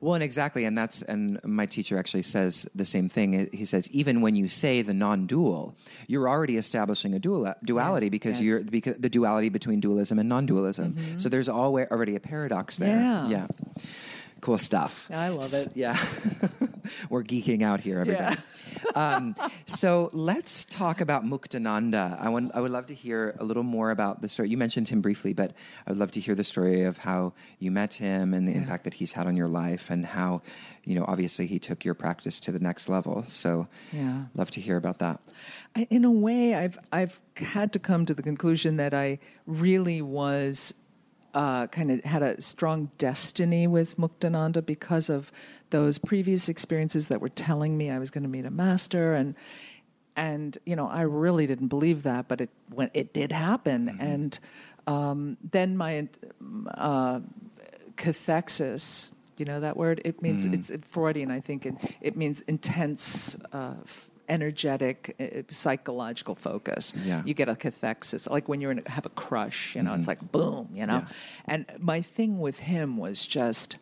Well, 0.00 0.14
and 0.14 0.24
exactly, 0.24 0.64
and 0.64 0.76
that's 0.76 1.02
and 1.02 1.42
my 1.44 1.66
teacher 1.66 1.96
actually 1.96 2.24
says 2.24 2.68
the 2.74 2.84
same 2.84 3.08
thing. 3.08 3.48
He 3.52 3.64
says 3.64 3.88
even 3.92 4.20
when 4.20 4.34
you 4.36 4.48
say 4.48 4.82
the 4.82 4.92
non-dual, 4.92 5.76
you're 6.08 6.28
already 6.28 6.56
establishing 6.56 7.14
a 7.14 7.18
dual, 7.18 7.54
duality 7.64 8.06
Yes, 8.06 8.10
because 8.10 8.32
yes. 8.32 8.38
Mm-hmm. 8.40 8.46
you're 8.48 8.64
because 8.64 8.96
the 8.98 9.08
duality 9.08 9.48
between 9.50 9.80
dualism 9.80 10.18
and 10.18 10.28
non-dualism. 10.28 11.18
So 11.18 11.28
there's 11.28 11.48
always 11.48 11.86
already 11.90 12.16
a 12.16 12.20
paradox 12.20 12.76
there. 12.76 12.98
Yeah. 13.00 13.28
Yeah. 13.28 13.46
Cool 14.44 14.58
stuff. 14.58 15.10
I 15.10 15.30
love 15.30 15.54
it. 15.54 15.68
Yeah. 15.74 15.96
We're 17.08 17.22
geeking 17.22 17.62
out 17.62 17.80
here, 17.80 17.98
everybody. 17.98 18.36
um, 18.94 19.34
so 19.64 20.10
let's 20.12 20.66
talk 20.66 21.00
about 21.00 21.24
Muktananda. 21.24 22.20
I, 22.20 22.28
want, 22.28 22.54
I 22.54 22.60
would 22.60 22.70
love 22.70 22.84
to 22.88 22.94
hear 22.94 23.34
a 23.40 23.44
little 23.44 23.62
more 23.62 23.90
about 23.90 24.20
the 24.20 24.28
story. 24.28 24.50
You 24.50 24.58
mentioned 24.58 24.88
him 24.90 25.00
briefly, 25.00 25.32
but 25.32 25.54
I 25.86 25.92
would 25.92 25.98
love 25.98 26.10
to 26.10 26.20
hear 26.20 26.34
the 26.34 26.44
story 26.44 26.82
of 26.82 26.98
how 26.98 27.32
you 27.58 27.70
met 27.70 27.94
him 27.94 28.34
and 28.34 28.46
the 28.46 28.54
impact 28.54 28.84
that 28.84 28.92
he's 28.92 29.12
had 29.14 29.26
on 29.26 29.34
your 29.34 29.48
life 29.48 29.88
and 29.88 30.04
how, 30.04 30.42
you 30.84 30.94
know, 30.94 31.06
obviously 31.08 31.46
he 31.46 31.58
took 31.58 31.82
your 31.82 31.94
practice 31.94 32.38
to 32.40 32.52
the 32.52 32.60
next 32.60 32.86
level. 32.90 33.24
So 33.28 33.66
Yeah. 33.94 34.24
love 34.34 34.50
to 34.50 34.60
hear 34.60 34.76
about 34.76 34.98
that. 34.98 35.20
I, 35.74 35.86
in 35.88 36.04
a 36.04 36.10
way, 36.10 36.54
I've 36.54 36.78
I've 36.92 37.18
had 37.36 37.72
to 37.72 37.78
come 37.78 38.04
to 38.04 38.12
the 38.12 38.22
conclusion 38.22 38.76
that 38.76 38.92
I 38.92 39.20
really 39.46 40.02
was 40.02 40.74
uh, 41.34 41.66
kind 41.66 41.90
of 41.90 42.02
had 42.04 42.22
a 42.22 42.40
strong 42.40 42.90
destiny 42.96 43.66
with 43.66 43.98
Muktananda 43.98 44.64
because 44.64 45.10
of 45.10 45.32
those 45.70 45.98
previous 45.98 46.48
experiences 46.48 47.08
that 47.08 47.20
were 47.20 47.28
telling 47.28 47.76
me 47.76 47.90
I 47.90 47.98
was 47.98 48.10
going 48.10 48.22
to 48.22 48.28
meet 48.28 48.46
a 48.46 48.50
master 48.50 49.14
and 49.14 49.34
and 50.16 50.56
you 50.64 50.76
know 50.76 50.88
I 50.88 51.02
really 51.02 51.46
didn't 51.46 51.68
believe 51.68 52.04
that, 52.04 52.28
but 52.28 52.40
it 52.40 52.50
when 52.70 52.90
it 52.94 53.12
did 53.12 53.32
happen, 53.32 53.96
and 54.00 54.38
um, 54.86 55.36
then 55.50 55.76
my 55.76 56.08
uh, 56.68 57.20
cathexis. 57.96 59.10
You 59.36 59.46
know 59.46 59.58
that 59.60 59.76
word? 59.76 60.00
It 60.04 60.22
means 60.22 60.44
it's 60.44 60.70
Freudian. 60.86 61.32
I 61.32 61.40
think 61.40 61.66
it, 61.66 61.74
it 62.00 62.16
means 62.16 62.42
intense, 62.42 63.36
uh, 63.52 63.74
f- 63.82 64.08
energetic, 64.28 65.14
uh, 65.20 65.42
psychological 65.48 66.34
focus. 66.34 66.94
Yeah. 67.04 67.22
You 67.24 67.34
get 67.34 67.48
a 67.48 67.54
cathexis, 67.54 68.28
like 68.30 68.48
when 68.48 68.60
you're 68.60 68.70
in 68.72 68.82
a, 68.86 68.90
have 68.90 69.06
a 69.06 69.10
crush. 69.10 69.74
You 69.76 69.82
know, 69.82 69.94
it's 69.94 70.06
like 70.08 70.32
boom. 70.32 70.68
You 70.74 70.86
know, 70.86 70.98
Yeah. 70.98 71.08
and 71.46 71.66
my 71.78 72.00
thing 72.02 72.40
with 72.40 72.60
him 72.60 72.96
was 72.96 73.26
just 73.26 73.76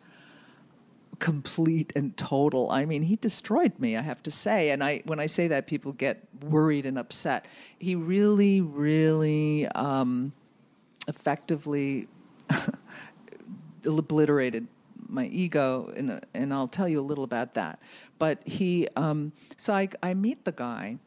complete 1.19 1.93
and 1.95 2.17
total. 2.17 2.69
I 2.71 2.85
mean, 2.85 3.03
he 3.03 3.15
destroyed 3.15 3.77
me, 3.79 3.95
I 3.95 4.01
have 4.01 4.21
to 4.23 4.31
say. 4.31 4.71
And 4.71 4.83
I 4.83 5.01
when 5.05 5.19
I 5.19 5.27
say 5.27 5.47
that 5.49 5.67
people 5.67 5.93
get 5.93 6.23
worried 6.41 6.85
and 6.85 6.97
upset. 6.97 7.45
He 7.79 7.95
really 7.95 8.59
really 8.59 9.67
um 9.69 10.33
effectively 11.07 12.07
obliterated 13.85 14.67
my 15.07 15.25
ego 15.27 15.91
and 15.95 16.19
and 16.33 16.53
I'll 16.53 16.67
tell 16.67 16.87
you 16.87 16.99
a 16.99 17.03
little 17.05 17.23
about 17.23 17.53
that. 17.55 17.79
But 18.23 18.35
he 18.47 18.87
um 18.95 19.19
so 19.57 19.73
I 19.73 19.89
I 20.01 20.13
meet 20.13 20.39
the 20.45 20.55
guy 20.67 20.97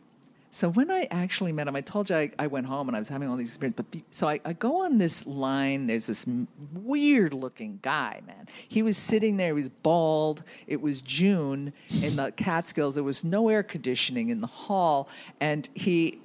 so 0.57 0.71
when 0.71 0.91
I 0.91 1.07
actually 1.11 1.53
met 1.53 1.69
him, 1.69 1.77
I 1.77 1.83
told 1.83 2.09
you 2.09 2.17
I, 2.17 2.31
I 2.39 2.47
went 2.47 2.67
home 2.67 2.89
and 2.89 2.97
I 2.97 2.99
was 2.99 3.11
having 3.11 3.29
all 3.29 3.37
these 3.37 3.51
experiences. 3.51 3.77
But 3.77 3.91
be, 3.91 4.05
so 4.11 4.27
I, 4.27 4.41
I 4.43 4.55
go 4.55 4.87
on 4.87 4.97
this 4.97 5.27
line. 5.27 5.87
There's 5.87 6.07
this 6.07 6.25
weird 6.73 7.35
looking 7.35 7.79
guy, 7.83 8.23
man. 8.27 8.49
He 8.67 8.83
was 8.83 8.97
sitting 8.97 9.37
there. 9.37 9.49
He 9.49 9.53
was 9.53 9.69
bald. 9.69 10.45
It 10.67 10.81
was 10.81 11.03
June 11.03 11.75
in 11.91 12.17
the 12.17 12.33
Catskills. 12.33 12.95
There 12.95 13.05
was 13.05 13.23
no 13.23 13.51
air 13.51 13.63
conditioning 13.63 14.31
in 14.31 14.41
the 14.41 14.47
hall, 14.47 15.11
and 15.41 15.69
he. 15.75 16.21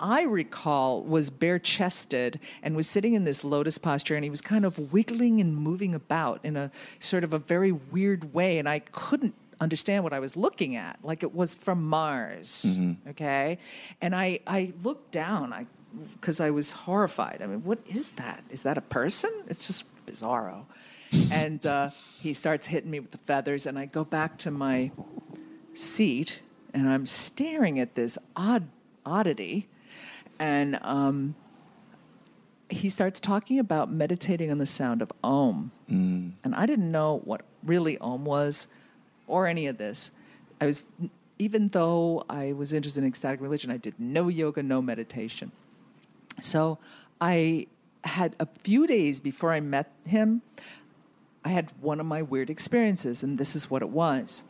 I 0.00 0.22
recall 0.22 1.02
was 1.02 1.30
bare 1.30 1.60
chested 1.60 2.40
and 2.64 2.74
was 2.74 2.88
sitting 2.88 3.14
in 3.14 3.22
this 3.24 3.44
lotus 3.44 3.76
posture 3.76 4.14
and 4.14 4.24
he 4.24 4.30
was 4.30 4.40
kind 4.40 4.64
of 4.64 4.94
wiggling 4.94 5.42
and 5.42 5.54
moving 5.54 5.94
about 5.94 6.40
in 6.42 6.56
a 6.56 6.70
sort 7.00 7.22
of 7.22 7.34
a 7.34 7.38
very 7.38 7.72
weird 7.72 8.32
way 8.32 8.56
and 8.58 8.66
I 8.66 8.78
couldn't 8.78 9.34
understand 9.60 10.04
what 10.04 10.12
I 10.12 10.20
was 10.20 10.36
looking 10.36 10.76
at, 10.76 10.98
like 11.02 11.22
it 11.22 11.34
was 11.34 11.54
from 11.54 11.82
Mars. 11.88 12.78
Okay, 13.10 13.58
and 14.00 14.14
I 14.14 14.40
I 14.46 14.72
looked 14.82 15.12
down, 15.12 15.52
I 15.52 15.66
because 16.12 16.40
I 16.40 16.50
was 16.50 16.70
horrified. 16.72 17.40
I 17.42 17.46
mean, 17.46 17.64
what 17.64 17.78
is 17.86 18.10
that? 18.10 18.44
Is 18.50 18.62
that 18.62 18.78
a 18.78 18.82
person? 18.82 19.30
It's 19.46 19.66
just 19.66 19.84
bizarro. 20.06 20.66
and 21.30 21.64
uh, 21.64 21.90
he 22.20 22.34
starts 22.34 22.66
hitting 22.66 22.90
me 22.90 23.00
with 23.00 23.10
the 23.10 23.18
feathers, 23.18 23.66
and 23.66 23.78
I 23.78 23.86
go 23.86 24.04
back 24.04 24.36
to 24.38 24.50
my 24.50 24.90
seat, 25.74 26.42
and 26.74 26.88
I'm 26.88 27.06
staring 27.06 27.80
at 27.80 27.94
this 27.94 28.18
odd 28.36 28.68
oddity, 29.06 29.68
and 30.38 30.78
um, 30.82 31.34
he 32.68 32.88
starts 32.88 33.20
talking 33.20 33.58
about 33.58 33.90
meditating 33.90 34.50
on 34.50 34.58
the 34.58 34.66
sound 34.66 35.00
of 35.00 35.10
Om. 35.24 35.72
And 36.44 36.54
I 36.54 36.66
didn't 36.66 36.90
know 36.90 37.22
what 37.24 37.42
really 37.62 37.96
Om 37.98 38.24
was 38.24 38.68
or 39.28 39.46
any 39.46 39.66
of 39.66 39.78
this. 39.78 40.10
I 40.60 40.66
was, 40.66 40.82
even 41.38 41.68
though 41.68 42.24
I 42.28 42.52
was 42.52 42.72
interested 42.72 43.02
in 43.02 43.08
ecstatic 43.08 43.40
religion, 43.40 43.70
I 43.70 43.76
did 43.76 43.94
no 43.98 44.28
yoga, 44.28 44.62
no 44.62 44.82
meditation. 44.82 45.52
So 46.40 46.78
I 47.20 47.66
had 48.04 48.34
a 48.40 48.46
few 48.46 48.86
days 48.86 49.20
before 49.20 49.52
I 49.52 49.60
met 49.60 49.92
him, 50.06 50.42
I 51.44 51.50
had 51.50 51.72
one 51.80 52.00
of 52.00 52.06
my 52.06 52.22
weird 52.22 52.50
experiences, 52.50 53.22
and 53.22 53.38
this 53.38 53.54
is 53.54 53.70
what 53.70 53.82
it 53.82 53.88
was. 53.88 54.42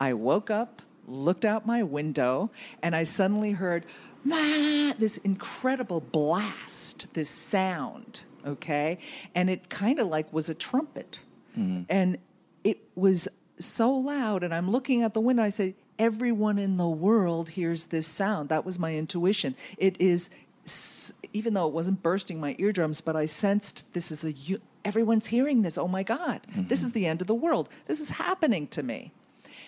I 0.00 0.12
woke 0.12 0.50
up, 0.50 0.82
looked 1.06 1.44
out 1.44 1.66
my 1.66 1.82
window, 1.82 2.50
and 2.82 2.94
I 2.94 3.04
suddenly 3.04 3.52
heard 3.52 3.84
this 4.24 5.18
incredible 5.18 6.00
blast, 6.00 7.12
this 7.14 7.30
sound, 7.30 8.22
okay? 8.44 8.98
And 9.34 9.48
it 9.50 9.68
kind 9.68 9.98
of 9.98 10.08
like 10.08 10.32
was 10.32 10.48
a 10.48 10.54
trumpet. 10.54 11.18
Mm-hmm. 11.56 11.82
And 11.88 12.18
it 12.64 12.78
was 12.94 13.28
so 13.58 13.92
loud, 13.92 14.42
and 14.42 14.54
I'm 14.54 14.70
looking 14.70 15.02
at 15.02 15.14
the 15.14 15.20
window, 15.20 15.42
I 15.42 15.50
said, 15.50 15.74
Everyone 15.98 16.58
in 16.58 16.76
the 16.76 16.88
world 16.88 17.48
hears 17.48 17.86
this 17.86 18.06
sound. 18.06 18.50
That 18.50 18.66
was 18.66 18.78
my 18.78 18.94
intuition. 18.94 19.56
It 19.78 19.98
is 19.98 20.28
even 21.32 21.54
though 21.54 21.66
it 21.66 21.72
wasn't 21.72 22.02
bursting 22.02 22.40
my 22.40 22.56
eardrums, 22.58 23.00
but 23.00 23.14
I 23.16 23.26
sensed 23.26 23.92
this 23.92 24.10
is 24.10 24.24
a 24.24 24.34
everyone's 24.84 25.26
hearing 25.26 25.62
this. 25.62 25.78
Oh 25.78 25.88
my 25.88 26.02
God, 26.02 26.40
mm-hmm. 26.50 26.68
this 26.68 26.82
is 26.82 26.92
the 26.92 27.06
end 27.06 27.20
of 27.20 27.26
the 27.26 27.34
world. 27.34 27.68
This 27.86 28.00
is 28.00 28.10
happening 28.10 28.66
to 28.68 28.82
me. 28.82 29.12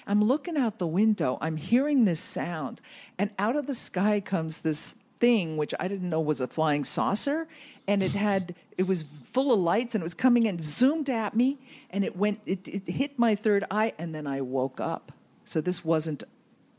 I'm 0.07 0.24
looking 0.24 0.57
out 0.57 0.79
the 0.79 0.87
window. 0.87 1.38
I'm 1.40 1.57
hearing 1.57 2.05
this 2.05 2.20
sound, 2.20 2.81
and 3.18 3.31
out 3.38 3.57
of 3.57 3.66
the 3.66 3.74
sky 3.74 4.20
comes 4.20 4.61
this 4.61 4.96
thing 5.18 5.57
which 5.57 5.74
I 5.79 5.88
didn't 5.88 6.09
know 6.09 6.20
was 6.20 6.40
a 6.40 6.46
flying 6.46 6.85
saucer, 6.85 7.46
and 7.87 8.03
it 8.03 8.12
had 8.12 8.55
it 8.77 8.87
was 8.87 9.05
full 9.22 9.53
of 9.53 9.61
lights, 9.61 9.94
and 9.94 10.03
it 10.03 10.05
was 10.05 10.14
coming 10.14 10.48
and 10.48 10.62
zoomed 10.62 11.11
at 11.11 11.37
me, 11.37 11.59
and 11.90 12.05
it 12.05 12.16
went 12.16 12.40
it, 12.46 12.66
it 12.68 12.88
hit 12.88 13.18
my 13.18 13.35
third 13.35 13.64
eye, 13.70 13.92
and 13.98 14.14
then 14.14 14.27
I 14.27 14.40
woke 14.40 14.81
up. 14.81 15.12
So 15.44 15.61
this 15.61 15.85
wasn't 15.85 16.24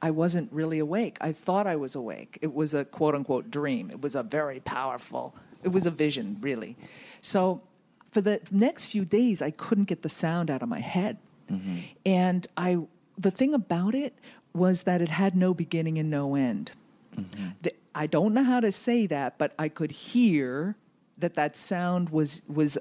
I 0.01 0.11
wasn't 0.11 0.51
really 0.51 0.79
awake. 0.79 1.17
I 1.21 1.31
thought 1.31 1.67
I 1.67 1.75
was 1.75 1.95
awake. 1.95 2.37
It 2.41 2.53
was 2.53 2.73
a 2.73 2.85
quote 2.85 3.15
unquote 3.15 3.51
dream. 3.51 3.89
It 3.91 4.01
was 4.01 4.15
a 4.15 4.23
very 4.23 4.59
powerful, 4.61 5.35
it 5.63 5.69
was 5.69 5.85
a 5.85 5.91
vision, 5.91 6.37
really. 6.41 6.77
So 7.21 7.61
for 8.11 8.21
the 8.21 8.41
next 8.51 8.87
few 8.87 9.05
days, 9.05 9.41
I 9.41 9.51
couldn't 9.51 9.85
get 9.85 10.01
the 10.01 10.09
sound 10.09 10.49
out 10.49 10.63
of 10.63 10.69
my 10.69 10.79
head. 10.79 11.17
Mm-hmm. 11.51 11.77
And 12.05 12.47
I, 12.57 12.79
the 13.17 13.31
thing 13.31 13.53
about 13.53 13.95
it 13.95 14.13
was 14.53 14.83
that 14.83 15.01
it 15.01 15.09
had 15.09 15.35
no 15.35 15.53
beginning 15.53 15.97
and 15.97 16.09
no 16.09 16.35
end. 16.35 16.71
Mm-hmm. 17.15 17.49
The, 17.61 17.73
I 17.93 18.07
don't 18.07 18.33
know 18.33 18.43
how 18.43 18.59
to 18.59 18.71
say 18.71 19.07
that, 19.07 19.37
but 19.37 19.53
I 19.59 19.67
could 19.69 19.91
hear 19.91 20.75
that 21.19 21.35
that 21.35 21.55
sound 21.55 22.09
was 22.09 22.41
was 22.47 22.77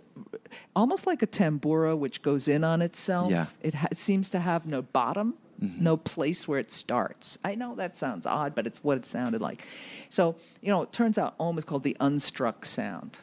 almost 0.74 1.07
like 1.07 1.22
a 1.22 1.27
tambura, 1.27 1.96
which 1.96 2.22
goes 2.22 2.48
in 2.48 2.64
on 2.64 2.83
itself. 2.83 3.31
Yeah. 3.31 3.46
It, 3.61 3.74
ha- 3.74 3.88
it 3.90 3.98
seems 3.98 4.31
to 4.31 4.38
have 4.38 4.66
no 4.66 4.83
bottom, 4.83 5.35
mm-hmm. 5.62 5.83
no 5.83 5.96
place 5.96 6.48
where 6.48 6.59
it 6.59 6.70
starts. 6.70 7.38
I 7.44 7.55
know 7.55 7.74
that 7.77 7.96
sounds 7.96 8.27
odd, 8.27 8.55
but 8.55 8.66
it's 8.66 8.83
what 8.83 8.96
it 8.96 9.07
sounded 9.07 9.40
like. 9.40 9.62
So, 10.09 10.37
you 10.61 10.70
know, 10.72 10.83
it 10.83 10.92
turns 10.92 11.18
out 11.18 11.35
Om 11.38 11.59
is 11.59 11.64
called 11.64 11.83
the 11.83 11.96
unstruck 12.01 12.64
sound. 12.64 13.20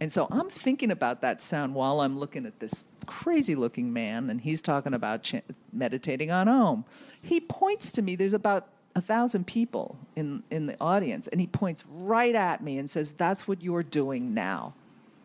And 0.00 0.10
so 0.10 0.28
I'm 0.30 0.48
thinking 0.48 0.90
about 0.90 1.20
that 1.20 1.42
sound 1.42 1.74
while 1.74 2.00
I'm 2.00 2.18
looking 2.18 2.46
at 2.46 2.58
this 2.58 2.84
crazy 3.06 3.54
looking 3.54 3.92
man, 3.92 4.30
and 4.30 4.40
he's 4.40 4.62
talking 4.62 4.94
about 4.94 5.22
ch- 5.24 5.42
meditating 5.72 6.30
on 6.30 6.48
Om. 6.48 6.84
He 7.20 7.40
points 7.40 7.90
to 7.92 8.02
me, 8.02 8.16
there's 8.16 8.32
about 8.34 8.68
a 8.94 9.00
thousand 9.00 9.46
people 9.46 9.98
in, 10.16 10.42
in 10.50 10.66
the 10.66 10.76
audience, 10.80 11.28
and 11.28 11.40
he 11.40 11.46
points 11.46 11.84
right 11.88 12.34
at 12.34 12.62
me 12.62 12.78
and 12.78 12.90
says, 12.90 13.12
That's 13.12 13.46
what 13.46 13.62
you're 13.62 13.82
doing 13.82 14.34
now. 14.34 14.74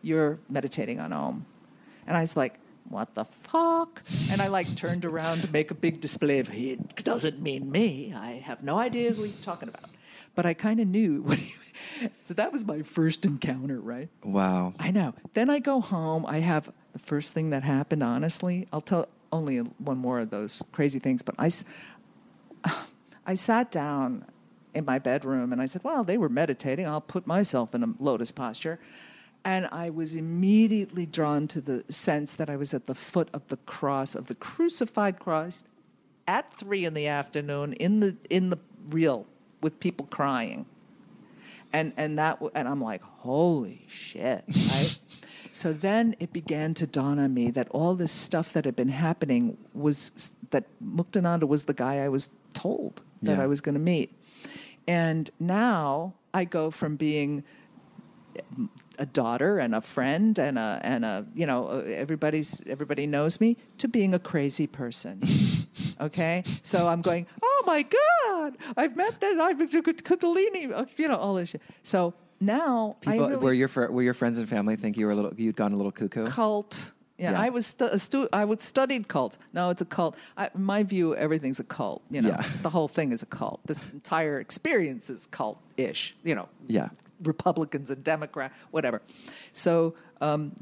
You're 0.02 0.38
meditating 0.48 1.00
on 1.00 1.12
Om. 1.12 1.46
And 2.06 2.16
I 2.16 2.20
was 2.20 2.36
like, 2.36 2.58
what 2.88 3.14
the 3.14 3.24
fuck? 3.24 4.02
And 4.30 4.40
I 4.40 4.48
like 4.48 4.74
turned 4.76 5.04
around 5.04 5.42
to 5.42 5.50
make 5.50 5.70
a 5.70 5.74
big 5.74 6.00
display 6.00 6.38
of 6.38 6.52
it 6.52 7.04
doesn't 7.04 7.40
mean 7.40 7.70
me. 7.70 8.14
I 8.16 8.34
have 8.44 8.62
no 8.62 8.78
idea 8.78 9.12
who 9.12 9.24
he's 9.24 9.40
talking 9.40 9.68
about. 9.68 9.90
But 10.34 10.46
I 10.46 10.54
kind 10.54 10.80
of 10.80 10.86
knew 10.86 11.22
what 11.22 11.38
he, 11.38 11.54
so 12.24 12.34
that 12.34 12.52
was 12.52 12.64
my 12.64 12.82
first 12.82 13.24
encounter, 13.24 13.80
right? 13.80 14.08
Wow. 14.22 14.74
I 14.78 14.90
know. 14.90 15.14
Then 15.34 15.50
I 15.50 15.58
go 15.58 15.80
home. 15.80 16.26
I 16.26 16.40
have 16.40 16.70
the 16.92 16.98
first 16.98 17.34
thing 17.34 17.50
that 17.50 17.62
happened, 17.62 18.02
honestly. 18.02 18.68
I'll 18.72 18.80
tell 18.80 19.08
only 19.32 19.58
one 19.58 19.98
more 19.98 20.20
of 20.20 20.30
those 20.30 20.62
crazy 20.72 20.98
things, 20.98 21.22
but 21.22 21.34
I, 21.38 21.50
I 23.26 23.34
sat 23.34 23.70
down 23.70 24.24
in 24.74 24.84
my 24.84 24.98
bedroom 24.98 25.52
and 25.52 25.60
I 25.60 25.66
said, 25.66 25.82
Well, 25.84 26.04
they 26.04 26.16
were 26.16 26.28
meditating. 26.28 26.86
I'll 26.86 27.00
put 27.00 27.26
myself 27.26 27.74
in 27.74 27.82
a 27.82 27.88
lotus 27.98 28.30
posture. 28.30 28.78
And 29.44 29.68
I 29.70 29.90
was 29.90 30.16
immediately 30.16 31.06
drawn 31.06 31.46
to 31.48 31.60
the 31.60 31.84
sense 31.88 32.34
that 32.34 32.50
I 32.50 32.56
was 32.56 32.74
at 32.74 32.86
the 32.86 32.94
foot 32.94 33.28
of 33.32 33.46
the 33.48 33.58
cross, 33.58 34.14
of 34.14 34.26
the 34.26 34.34
crucified 34.34 35.20
Christ, 35.20 35.66
at 36.26 36.52
three 36.52 36.84
in 36.84 36.94
the 36.94 37.06
afternoon 37.06 37.72
in 37.74 38.00
the 38.00 38.16
in 38.30 38.50
the 38.50 38.58
real 38.88 39.26
with 39.60 39.78
people 39.80 40.06
crying 40.06 40.66
and 41.72 41.92
and 41.96 42.18
that 42.18 42.40
and 42.54 42.68
I'm 42.68 42.80
like, 42.80 43.02
holy 43.02 43.86
shit, 43.88 44.44
right? 44.48 44.98
So 45.52 45.72
then 45.72 46.16
it 46.20 46.32
began 46.32 46.74
to 46.74 46.86
dawn 46.86 47.18
on 47.18 47.32
me 47.32 47.50
that 47.52 47.68
all 47.70 47.94
this 47.94 48.12
stuff 48.12 48.52
that 48.52 48.64
had 48.64 48.76
been 48.76 48.90
happening 48.90 49.56
was 49.72 50.34
that 50.50 50.64
Muktananda 50.84 51.44
was 51.44 51.64
the 51.64 51.72
guy 51.72 51.98
I 51.98 52.08
was 52.08 52.30
told 52.52 53.02
that 53.22 53.36
Yeah. 53.36 53.42
I 53.42 53.46
was 53.46 53.60
going 53.60 53.74
to 53.74 53.80
meet. 53.80 54.12
And 54.88 55.30
now 55.40 56.14
I 56.32 56.44
go 56.44 56.70
from 56.70 56.96
being 56.96 57.42
a 58.98 59.06
daughter 59.06 59.58
and 59.58 59.74
a 59.74 59.80
friend 59.80 60.38
and 60.38 60.58
a 60.58 60.78
and 60.82 61.04
a 61.04 61.24
you 61.34 61.46
know 61.46 61.68
everybody's 61.80 62.60
everybody 62.66 63.06
knows 63.06 63.40
me 63.40 63.56
to 63.78 63.88
being 63.88 64.14
a 64.14 64.18
crazy 64.18 64.66
person. 64.66 65.22
okay, 66.00 66.44
so 66.62 66.88
I'm 66.88 67.00
going. 67.02 67.26
Oh 67.42 67.62
my 67.66 67.82
God! 67.82 68.58
I've 68.76 68.94
met 68.96 69.20
this. 69.20 69.38
I've 69.38 69.58
been 69.58 69.68
to 69.70 69.82
Kundalini. 69.82 70.70
uh, 70.72 70.84
You 70.96 71.08
know 71.08 71.16
all 71.16 71.34
this 71.34 71.48
shit. 71.50 71.62
So 71.82 72.12
now 72.40 72.96
People, 73.00 73.24
I 73.24 73.28
really 73.28 73.36
were 73.42 73.52
your 73.54 73.68
were 73.90 74.02
your 74.02 74.14
friends 74.14 74.38
and 74.38 74.48
family 74.48 74.76
think 74.76 74.96
you 74.98 75.06
were 75.06 75.12
a 75.12 75.16
little 75.16 75.32
you'd 75.36 75.56
gone 75.56 75.72
a 75.72 75.76
little 75.76 75.92
cuckoo? 75.92 76.26
cult. 76.26 76.92
Yeah, 77.18 77.30
Yeah. 77.32 77.40
I 77.40 77.48
was 77.48 77.66
stu- 77.66 77.86
a 77.92 77.98
stu- 77.98 78.28
I 78.32 78.44
would 78.44 78.60
studied 78.60 79.08
cult. 79.08 79.38
No, 79.52 79.70
it's 79.70 79.80
a 79.80 79.86
cult. 79.86 80.16
I, 80.36 80.50
my 80.54 80.82
view, 80.82 81.14
everything's 81.16 81.58
a 81.60 81.64
cult. 81.64 82.02
You 82.10 82.20
know, 82.22 82.28
Yeah. 82.30 82.42
the 82.62 82.70
whole 82.70 82.88
thing 82.88 83.12
is 83.12 83.22
a 83.22 83.26
cult. 83.26 83.60
This 83.66 83.90
entire 83.92 84.38
experience 84.40 85.08
is 85.08 85.26
cult-ish. 85.26 86.14
You 86.24 86.34
know, 86.34 86.48
Yeah. 86.68 86.88
Republicans 87.22 87.90
and 87.90 88.04
Democrats, 88.04 88.54
whatever. 88.70 89.00
So 89.52 89.94
um, 90.20 90.52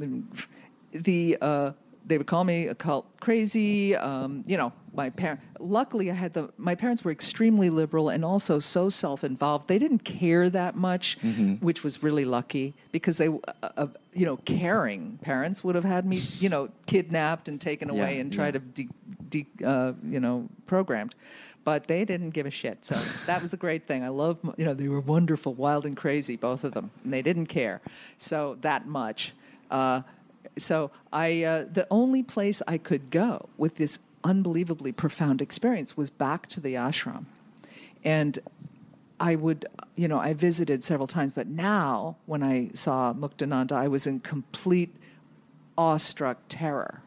the 0.92 1.36
uh, 1.40 1.72
they 2.06 2.18
would 2.18 2.26
call 2.26 2.44
me 2.44 2.66
a 2.66 2.74
cult 2.74 3.06
crazy. 3.20 3.96
Um, 3.96 4.44
you 4.46 4.56
know, 4.56 4.72
my 4.92 5.10
parent. 5.10 5.40
Luckily, 5.58 6.10
I 6.10 6.14
had 6.14 6.34
the 6.34 6.50
my 6.56 6.74
parents 6.74 7.04
were 7.04 7.10
extremely 7.10 7.70
liberal 7.70 8.08
and 8.10 8.24
also 8.24 8.58
so 8.58 8.88
self-involved. 8.88 9.68
They 9.68 9.78
didn't 9.78 10.04
care 10.04 10.50
that 10.50 10.76
much, 10.76 11.18
which 11.60 11.82
was 11.82 12.02
really 12.02 12.24
lucky 12.24 12.74
because 12.92 13.16
they, 13.16 13.28
uh, 13.28 13.40
uh, 13.62 13.86
you 14.12 14.26
know, 14.26 14.36
caring 14.44 15.18
parents 15.22 15.64
would 15.64 15.74
have 15.74 15.84
had 15.84 16.04
me, 16.06 16.18
you 16.38 16.48
know, 16.48 16.68
kidnapped 16.86 17.48
and 17.48 17.60
taken 17.60 17.90
away 17.90 18.16
Yeah, 18.16 18.20
and 18.20 18.32
tried 18.32 18.52
to 18.52 18.58
de, 18.60 18.88
de, 19.28 19.46
uh, 19.64 19.92
you 20.06 20.20
know, 20.20 20.48
programmed. 20.66 21.14
But 21.64 21.86
they 21.86 22.04
didn't 22.04 22.30
give 22.30 22.44
a 22.44 22.50
shit. 22.50 22.84
So 22.84 22.94
that 23.26 23.40
was 23.40 23.50
the 23.50 23.56
great 23.56 23.86
thing. 23.86 24.04
I 24.04 24.08
love, 24.08 24.38
you 24.58 24.66
know, 24.66 24.74
they 24.74 24.88
were 24.88 25.00
wonderful, 25.00 25.54
wild 25.54 25.86
and 25.86 25.96
crazy, 25.96 26.36
both 26.36 26.62
of 26.62 26.74
them. 26.74 26.90
And 27.02 27.12
they 27.12 27.22
didn't 27.22 27.46
care. 27.46 27.80
So 28.18 28.58
that 28.60 28.86
much. 28.86 29.32
Uh, 29.70 30.02
so 30.58 30.90
I, 31.12 31.42
uh, 31.42 31.64
the 31.70 31.86
only 31.90 32.22
place 32.22 32.62
I 32.66 32.78
could 32.78 33.10
go 33.10 33.48
with 33.56 33.76
this 33.76 33.98
unbelievably 34.22 34.92
profound 34.92 35.42
experience 35.42 35.96
was 35.96 36.10
back 36.10 36.46
to 36.48 36.60
the 36.60 36.74
ashram. 36.74 37.26
And 38.04 38.38
I 39.20 39.34
would, 39.34 39.66
you 39.96 40.08
know, 40.08 40.18
I 40.18 40.34
visited 40.34 40.82
several 40.82 41.06
times, 41.06 41.32
but 41.32 41.46
now 41.46 42.16
when 42.26 42.42
I 42.42 42.70
saw 42.74 43.12
Muktananda, 43.12 43.72
I 43.72 43.88
was 43.88 44.06
in 44.06 44.20
complete 44.20 44.94
awestruck 45.76 46.38
terror. 46.48 47.00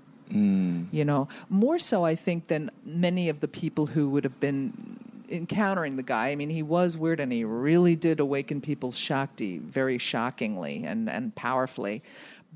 You 0.91 1.05
know, 1.05 1.27
more 1.49 1.79
so, 1.79 2.03
I 2.03 2.15
think, 2.15 2.47
than 2.47 2.69
many 2.83 3.29
of 3.29 3.39
the 3.39 3.47
people 3.47 3.87
who 3.87 4.09
would 4.09 4.23
have 4.23 4.39
been 4.39 4.99
encountering 5.29 5.95
the 5.95 6.03
guy. 6.03 6.29
I 6.29 6.35
mean, 6.35 6.49
he 6.49 6.63
was 6.63 6.97
weird 6.97 7.19
and 7.19 7.31
he 7.31 7.43
really 7.43 7.95
did 7.95 8.19
awaken 8.19 8.61
people's 8.61 8.97
Shakti 8.97 9.57
very 9.57 9.97
shockingly 9.97 10.83
and, 10.85 11.09
and 11.09 11.35
powerfully. 11.35 12.03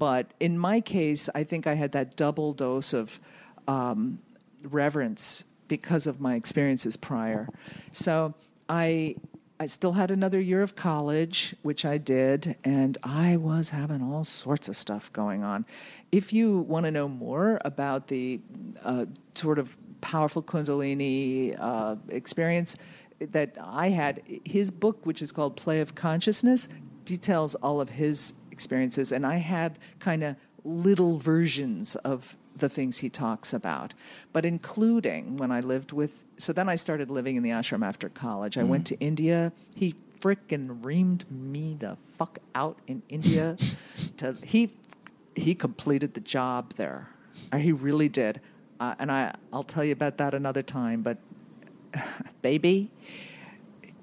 But 0.02 0.34
in 0.40 0.58
my 0.58 0.82
case, 0.82 1.30
I 1.36 1.44
think 1.44 1.68
I 1.68 1.76
had 1.76 1.92
that 1.92 2.16
double 2.16 2.54
dose 2.54 2.92
of 2.92 3.20
um, 3.68 4.18
reverence 4.64 5.44
because 5.68 6.08
of 6.08 6.20
my 6.20 6.34
experiences 6.34 6.98
prior. 6.98 7.48
So 7.92 8.34
I 8.68 9.16
I 9.60 9.68
still 9.68 9.92
had 9.92 10.10
another 10.10 10.40
year 10.40 10.64
of 10.64 10.76
college, 10.76 11.56
which 11.62 11.86
I 11.86 12.00
did, 12.00 12.56
and 12.64 12.98
I 13.04 13.38
was 13.38 13.70
having 13.70 14.02
all 14.02 14.24
sorts 14.24 14.68
of 14.68 14.76
stuff 14.76 15.14
going 15.14 15.44
on. 15.44 15.68
If 16.12 16.34
you 16.34 16.58
want 16.58 16.88
to 16.88 16.92
know 16.92 17.08
more 17.08 17.60
about 17.64 18.08
the 18.08 18.40
uh, 18.84 19.06
sort 19.36 19.60
of 19.60 19.78
powerful 20.02 20.42
Kundalini 20.42 21.56
uh, 21.60 21.98
experience 22.10 22.76
that 23.20 23.56
I 23.62 23.90
had, 23.90 24.24
his 24.46 24.72
book, 24.72 25.06
which 25.06 25.22
is 25.22 25.32
called 25.32 25.58
Play 25.58 25.80
of 25.80 25.94
Consciousness, 25.94 26.70
details 27.06 27.54
all 27.54 27.80
of 27.80 27.90
his 27.90 28.34
experiences, 28.62 29.12
and 29.12 29.26
I 29.26 29.38
had 29.38 29.80
kind 29.98 30.24
of 30.24 30.36
little 30.64 31.18
versions 31.18 31.96
of 31.96 32.38
the 32.56 32.70
things 32.70 33.00
he 33.00 33.10
talks 33.10 33.54
about, 33.54 33.96
but 34.34 34.46
including 34.46 35.38
when 35.38 35.52
I 35.52 35.62
lived 35.62 35.92
with. 35.92 36.26
So 36.38 36.54
then 36.54 36.70
I 36.70 36.76
started 36.76 37.10
living 37.10 37.38
in 37.38 37.44
the 37.44 37.50
ashram 37.50 37.84
after 37.84 38.08
college. 38.10 38.58
I 38.60 38.64
went 38.64 38.86
to 38.88 39.00
India. 39.00 39.52
He 39.74 39.96
frickin' 40.20 40.82
reamed 40.84 41.24
me 41.32 41.76
the 41.80 41.98
fuck 42.18 42.38
out 42.54 42.78
in 42.86 43.02
India. 43.10 43.58
to 44.18 44.36
he 44.44 44.70
he 45.36 45.56
completed 45.56 46.14
the 46.14 46.22
job 46.22 46.74
there. 46.76 47.10
Uh, 47.52 47.58
He 47.58 47.72
really 47.72 48.10
did, 48.10 48.42
uh, 48.80 48.94
and 49.00 49.12
I 49.12 49.34
I'll 49.52 49.64
tell 49.64 49.84
you 49.84 49.94
about 49.94 50.18
that 50.18 50.36
another 50.36 50.62
time. 50.62 51.02
But 51.02 51.18
baby, 52.44 52.92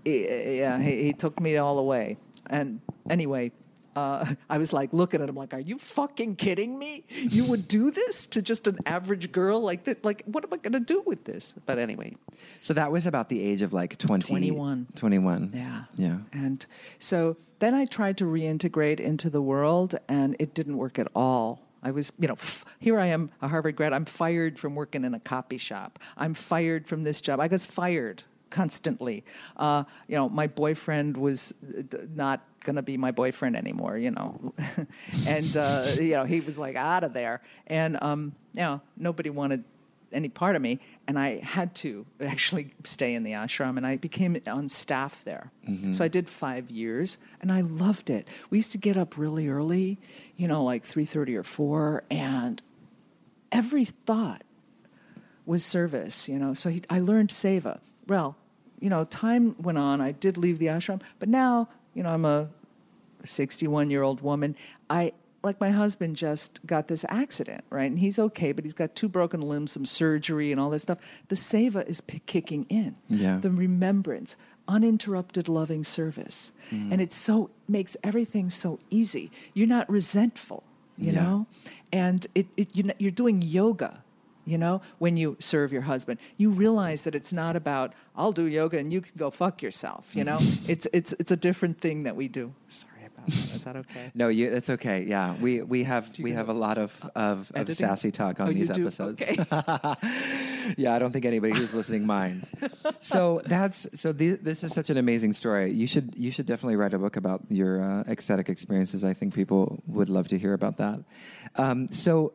yeah, 0.04 0.82
he, 0.82 1.04
he 1.04 1.12
took 1.12 1.40
me 1.40 1.58
all 1.58 1.76
the 1.76 1.82
way. 1.82 2.16
And 2.50 2.80
anyway, 3.10 3.52
uh, 3.98 4.34
I 4.50 4.58
was 4.58 4.72
like 4.72 4.92
looking 4.92 5.20
at 5.22 5.28
him 5.28 5.34
like, 5.34 5.52
"Are 5.54 5.58
you 5.60 5.78
fucking 5.78 6.36
kidding 6.36 6.78
me? 6.78 7.04
You 7.08 7.44
would 7.44 7.66
do 7.68 7.90
this 7.90 8.26
to 8.28 8.42
just 8.42 8.66
an 8.68 8.78
average 8.86 9.32
girl 9.32 9.60
like 9.60 9.84
that? 9.84 10.04
Like, 10.04 10.22
what 10.26 10.44
am 10.44 10.52
I 10.52 10.56
going 10.58 10.72
to 10.72 10.80
do 10.94 11.02
with 11.06 11.24
this?" 11.24 11.54
But 11.66 11.78
anyway, 11.78 12.16
So 12.60 12.74
that 12.74 12.90
was 12.92 13.06
about 13.06 13.28
the 13.28 13.40
age 13.42 13.62
of 13.62 13.72
like 13.72 13.98
20, 13.98 14.28
21. 14.28 14.86
21. 14.94 15.52
yeah, 15.54 15.84
Yeah. 15.96 16.18
And 16.32 16.64
so 16.98 17.36
then 17.58 17.74
I 17.74 17.84
tried 17.84 18.16
to 18.18 18.24
reintegrate 18.24 19.00
into 19.00 19.28
the 19.30 19.42
world, 19.42 19.96
and 20.08 20.36
it 20.38 20.54
didn't 20.54 20.76
work 20.76 20.98
at 20.98 21.08
all. 21.14 21.60
I 21.82 21.90
was, 21.92 22.12
you 22.18 22.26
know, 22.26 22.34
f- 22.34 22.64
here 22.80 22.98
I 22.98 23.06
am, 23.06 23.30
a 23.40 23.46
Harvard 23.48 23.76
grad. 23.76 23.92
I'm 23.92 24.04
fired 24.04 24.58
from 24.58 24.74
working 24.74 25.04
in 25.04 25.14
a 25.14 25.20
copy 25.20 25.58
shop. 25.58 25.98
I'm 26.16 26.34
fired 26.34 26.88
from 26.88 27.04
this 27.04 27.20
job. 27.20 27.38
I 27.40 27.46
was 27.46 27.64
fired 27.66 28.24
constantly. 28.50 29.24
Uh, 29.56 29.84
you 30.08 30.16
know, 30.16 30.28
my 30.28 30.46
boyfriend 30.48 31.16
was 31.16 31.54
uh, 31.78 31.82
not 32.14 32.40
to 32.76 32.82
be 32.82 32.96
my 32.96 33.10
boyfriend 33.10 33.56
anymore, 33.56 33.96
you 33.96 34.10
know. 34.10 34.54
and, 35.26 35.56
uh, 35.56 35.86
you 35.96 36.14
know, 36.14 36.24
he 36.24 36.40
was 36.40 36.58
like 36.58 36.76
out 36.76 37.04
of 37.04 37.12
there. 37.12 37.40
And, 37.66 37.98
um, 38.02 38.34
you 38.52 38.62
know, 38.62 38.80
nobody 38.96 39.30
wanted 39.30 39.64
any 40.12 40.28
part 40.28 40.56
of 40.56 40.62
me, 40.62 40.80
and 41.06 41.18
I 41.18 41.38
had 41.40 41.74
to 41.76 42.06
actually 42.20 42.72
stay 42.84 43.14
in 43.14 43.24
the 43.24 43.32
ashram, 43.32 43.76
and 43.76 43.86
I 43.86 43.96
became 43.96 44.36
on 44.46 44.68
staff 44.68 45.24
there. 45.24 45.50
So 45.92 46.04
I 46.04 46.08
did 46.08 46.28
five 46.28 46.70
years, 46.70 47.18
and 47.42 47.52
I 47.52 47.60
loved 47.60 48.08
it. 48.10 48.26
We 48.50 48.58
used 48.58 48.72
to 48.72 48.78
get 48.78 48.96
up 48.96 49.18
really 49.18 49.48
early, 49.48 49.98
you 50.36 50.48
know, 50.48 50.64
like 50.64 50.84
three 50.84 51.04
thirty 51.04 51.36
or 51.36 51.44
four, 51.44 52.04
and 52.10 52.62
every 53.52 53.84
thought 53.84 54.42
was 55.44 55.64
service, 55.64 56.28
you 56.28 56.38
know. 56.38 56.54
So 56.54 56.70
he, 56.70 56.82
I 56.88 57.00
learned 57.00 57.30
seva. 57.30 57.80
Well, 58.06 58.36
you 58.80 58.88
know, 58.88 59.04
time 59.04 59.56
went 59.60 59.78
on. 59.78 60.00
I 60.00 60.12
did 60.12 60.38
leave 60.38 60.58
the 60.58 60.66
ashram, 60.66 61.02
but 61.18 61.28
now, 61.28 61.68
you 61.98 62.04
know, 62.04 62.10
I'm 62.10 62.24
a 62.24 62.48
61 63.24 63.90
year 63.90 64.04
old 64.04 64.20
woman. 64.20 64.54
I 64.88 65.12
like 65.42 65.60
my 65.60 65.70
husband 65.72 66.14
just 66.14 66.64
got 66.64 66.86
this 66.86 67.04
accident, 67.08 67.64
right? 67.70 67.90
And 67.90 67.98
he's 67.98 68.20
okay, 68.20 68.52
but 68.52 68.64
he's 68.64 68.72
got 68.72 68.94
two 68.94 69.08
broken 69.08 69.40
limbs, 69.40 69.72
some 69.72 69.84
surgery, 69.84 70.52
and 70.52 70.60
all 70.60 70.70
this 70.70 70.82
stuff. 70.82 70.98
The 71.26 71.34
seva 71.34 71.84
is 71.88 72.00
p- 72.00 72.22
kicking 72.26 72.66
in. 72.68 72.94
Yeah. 73.08 73.38
The 73.38 73.50
remembrance, 73.50 74.36
uninterrupted 74.68 75.48
loving 75.48 75.82
service, 75.82 76.52
mm-hmm. 76.70 76.92
and 76.92 77.00
it 77.02 77.12
so 77.12 77.50
makes 77.66 77.96
everything 78.04 78.48
so 78.48 78.78
easy. 78.90 79.32
You're 79.54 79.66
not 79.66 79.90
resentful, 79.90 80.62
you 80.96 81.10
Yeah. 81.10 81.22
know, 81.24 81.46
and 81.92 82.24
it, 82.36 82.46
it 82.56 82.70
you're 83.00 83.10
doing 83.10 83.42
yoga. 83.42 84.04
You 84.48 84.56
know, 84.58 84.80
when 84.98 85.16
you 85.18 85.36
serve 85.40 85.72
your 85.72 85.82
husband, 85.82 86.18
you 86.38 86.48
realize 86.50 87.02
that 87.04 87.14
it's 87.14 87.32
not 87.32 87.54
about 87.54 87.92
I'll 88.16 88.32
do 88.32 88.46
yoga 88.46 88.78
and 88.78 88.92
you 88.92 89.00
can 89.02 89.12
go 89.16 89.30
fuck 89.30 89.62
yourself. 89.62 90.16
You 90.16 90.24
know, 90.24 90.38
it's 90.66 90.86
it's 90.92 91.12
it's 91.20 91.30
a 91.30 91.36
different 91.36 91.80
thing 91.80 92.04
that 92.04 92.16
we 92.16 92.28
do. 92.28 92.54
Sorry 92.68 93.04
about 93.06 93.26
that. 93.26 93.54
Is 93.56 93.64
that 93.64 93.76
okay? 93.76 94.10
No, 94.14 94.28
you, 94.28 94.46
it's 94.50 94.70
okay. 94.70 95.04
Yeah, 95.04 95.34
we 95.40 95.60
we 95.62 95.84
have 95.84 96.08
we 96.18 96.32
have 96.32 96.48
a 96.48 96.54
lot 96.54 96.78
of 96.78 96.90
of, 97.14 97.52
of 97.54 97.70
sassy 97.76 98.10
talk 98.10 98.40
on 98.40 98.46
Oh, 98.48 98.50
you 98.50 98.56
these 98.64 98.70
do? 98.70 98.82
episodes. 98.82 99.20
Okay. 99.22 99.36
yeah, 100.76 100.94
I 100.94 100.98
don't 100.98 101.12
think 101.12 101.24
anybody 101.24 101.52
who's 101.54 101.74
listening 101.74 102.06
minds. 102.06 102.52
So 103.00 103.40
that's 103.44 103.86
so 104.00 104.12
th- 104.12 104.40
this 104.40 104.64
is 104.64 104.72
such 104.72 104.90
an 104.90 104.96
amazing 104.96 105.32
story. 105.34 105.70
You 105.72 105.86
should 105.86 106.14
you 106.16 106.30
should 106.32 106.46
definitely 106.46 106.76
write 106.76 106.94
a 106.94 106.98
book 106.98 107.16
about 107.16 107.42
your 107.48 107.82
uh, 107.82 108.02
ecstatic 108.08 108.48
experiences. 108.48 109.04
I 109.04 109.12
think 109.14 109.34
people 109.34 109.82
would 109.86 110.08
love 110.08 110.26
to 110.28 110.38
hear 110.38 110.52
about 110.54 110.78
that. 110.78 110.98
Um, 111.56 111.88
so 111.92 112.32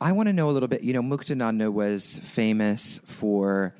I 0.00 0.12
want 0.12 0.28
to 0.28 0.32
know 0.32 0.48
a 0.48 0.52
little 0.52 0.68
bit. 0.68 0.82
You 0.82 0.92
know, 0.92 1.02
Muktananda 1.02 1.72
was 1.72 2.18
famous 2.22 3.00
for, 3.04 3.74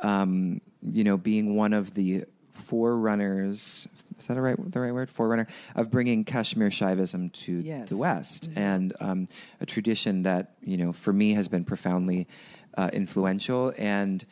um, 0.00 0.60
you 0.82 1.02
know, 1.04 1.16
being 1.16 1.56
one 1.56 1.72
of 1.72 1.94
the 1.94 2.24
forerunners. 2.52 3.86
Is 4.18 4.26
that 4.28 4.36
a 4.36 4.40
right, 4.40 4.56
the 4.70 4.80
right 4.80 4.92
word? 4.92 5.10
Forerunner 5.10 5.46
of 5.74 5.90
bringing 5.90 6.24
Kashmir 6.24 6.68
Shaivism 6.68 7.32
to 7.32 7.52
Yes. 7.60 7.88
the 7.88 7.96
West, 7.96 8.48
and 8.54 8.92
um, 9.00 9.28
a 9.60 9.66
tradition 9.66 10.22
that 10.22 10.54
you 10.62 10.76
know, 10.76 10.92
for 10.92 11.12
me, 11.12 11.32
has 11.32 11.48
been 11.48 11.64
profoundly 11.64 12.28
uh, 12.76 12.90
influential. 12.92 13.72
And 13.78 14.24